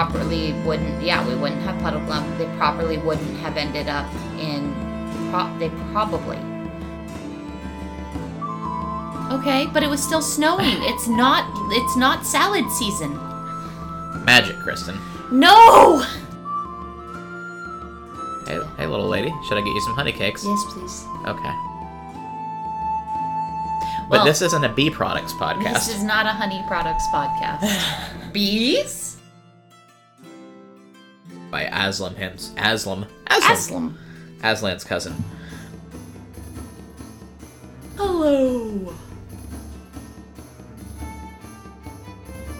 Properly 0.00 0.54
wouldn't, 0.64 1.02
yeah, 1.02 1.26
we 1.28 1.34
wouldn't 1.34 1.60
have 1.60 1.74
Puddleglum. 1.82 2.38
They 2.38 2.46
properly 2.56 2.96
wouldn't 2.96 3.36
have 3.40 3.58
ended 3.58 3.86
up 3.86 4.10
in, 4.38 4.72
pro- 5.30 5.54
they 5.58 5.68
probably 5.92 6.38
Okay, 9.30 9.66
but 9.66 9.82
it 9.82 9.90
was 9.90 10.02
still 10.02 10.22
snowing. 10.22 10.76
It's 10.88 11.06
not 11.06 11.44
it's 11.72 11.96
not 11.98 12.24
salad 12.24 12.64
season. 12.72 13.12
Magic, 14.24 14.56
Kristen. 14.60 14.98
No! 15.30 15.98
Hey, 18.46 18.58
hey, 18.78 18.86
little 18.86 19.06
lady. 19.06 19.32
Should 19.46 19.58
I 19.58 19.60
get 19.60 19.74
you 19.74 19.80
some 19.82 19.94
honey 19.94 20.12
cakes? 20.12 20.46
Yes, 20.46 20.64
please. 20.70 21.04
Okay. 21.26 21.54
But 24.08 24.10
Well- 24.10 24.24
this 24.24 24.40
isn't 24.40 24.64
a 24.64 24.70
bee 24.70 24.88
products 24.88 25.34
podcast. 25.34 25.74
This 25.74 25.88
is 25.94 26.02
not 26.02 26.24
a 26.24 26.30
honey 26.30 26.64
products 26.66 27.06
podcast. 27.12 27.60
Bees? 28.32 29.09
By 31.80 31.88
Aslam 31.88 32.14
hims 32.16 32.50
Aslam 32.56 33.06
Aslam 33.26 33.54
Aslam. 33.56 33.94
Aslan's 34.40 34.84
cousin. 34.84 35.14
Hello. 37.96 38.94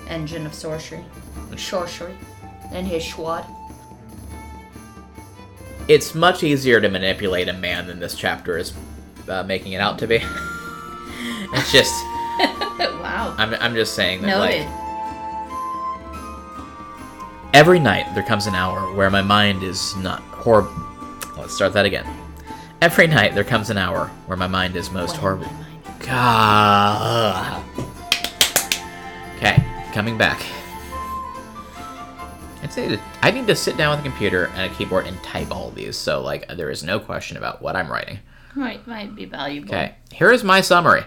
Engine 0.09 0.47
of 0.47 0.55
sorcery. 0.55 1.05
Sorcery. 1.57 2.15
And 2.73 2.87
his 2.87 3.03
schwad. 3.03 3.47
It's 5.89 6.15
much 6.15 6.43
easier 6.43 6.81
to 6.81 6.89
manipulate 6.89 7.49
a 7.49 7.53
man 7.53 7.87
than 7.87 7.99
this 8.01 8.15
chapter 8.15 8.59
is 8.59 8.73
uh, 9.29 9.43
making 9.43 9.73
it 9.73 9.81
out 9.81 9.99
to 10.01 10.07
be. 10.07 10.17
it's 11.55 11.73
just 11.73 11.95
wow. 12.79 13.35
I'm 13.39 13.55
I'm 13.55 13.75
just 13.75 13.95
saying 13.95 14.23
that 14.23 14.29
Noted. 14.29 14.67
like 14.67 14.80
every 17.53 17.79
night 17.79 18.07
there 18.15 18.23
comes 18.23 18.47
an 18.47 18.55
hour 18.55 18.95
where 18.95 19.11
my 19.11 19.23
mind 19.23 19.63
is 19.63 19.97
not 19.97 20.21
horrible. 20.23 20.73
Let's 21.37 21.55
start 21.55 21.73
that 21.75 21.85
again. 21.85 22.07
Every 22.81 23.07
night 23.07 23.35
there 23.35 23.45
comes 23.45 23.71
an 23.71 23.79
hour 23.79 24.09
where 24.27 24.37
my 24.37 24.47
mind 24.47 24.77
is 24.77 24.91
most 24.91 25.13
When 25.13 25.21
horrible. 25.21 25.51
God. 26.01 27.63
Okay, 29.37 29.63
coming 29.93 30.17
back. 30.17 30.41
I'd 32.63 32.73
say 32.73 32.89
that 32.89 33.01
I 33.23 33.31
need 33.31 33.47
to 33.47 33.57
sit 33.57 33.77
down 33.77 33.97
with 33.97 34.01
a 34.07 34.09
computer 34.09 34.51
and 34.55 34.71
a 34.71 34.75
keyboard 34.75 35.07
and 35.07 35.21
type 35.23 35.51
all 35.51 35.71
these, 35.71 35.97
so 35.97 36.21
like 36.21 36.47
there 36.49 36.71
is 36.71 36.83
no 36.83 37.01
question 37.01 37.37
about 37.37 37.63
what 37.63 37.75
I'm 37.75 37.91
writing. 37.91 38.19
Might 38.55 38.87
might 38.87 39.15
be 39.15 39.25
valuable. 39.25 39.69
Okay, 39.69 39.95
here 40.13 40.31
is 40.33 40.45
my 40.45 40.61
summary 40.61 41.05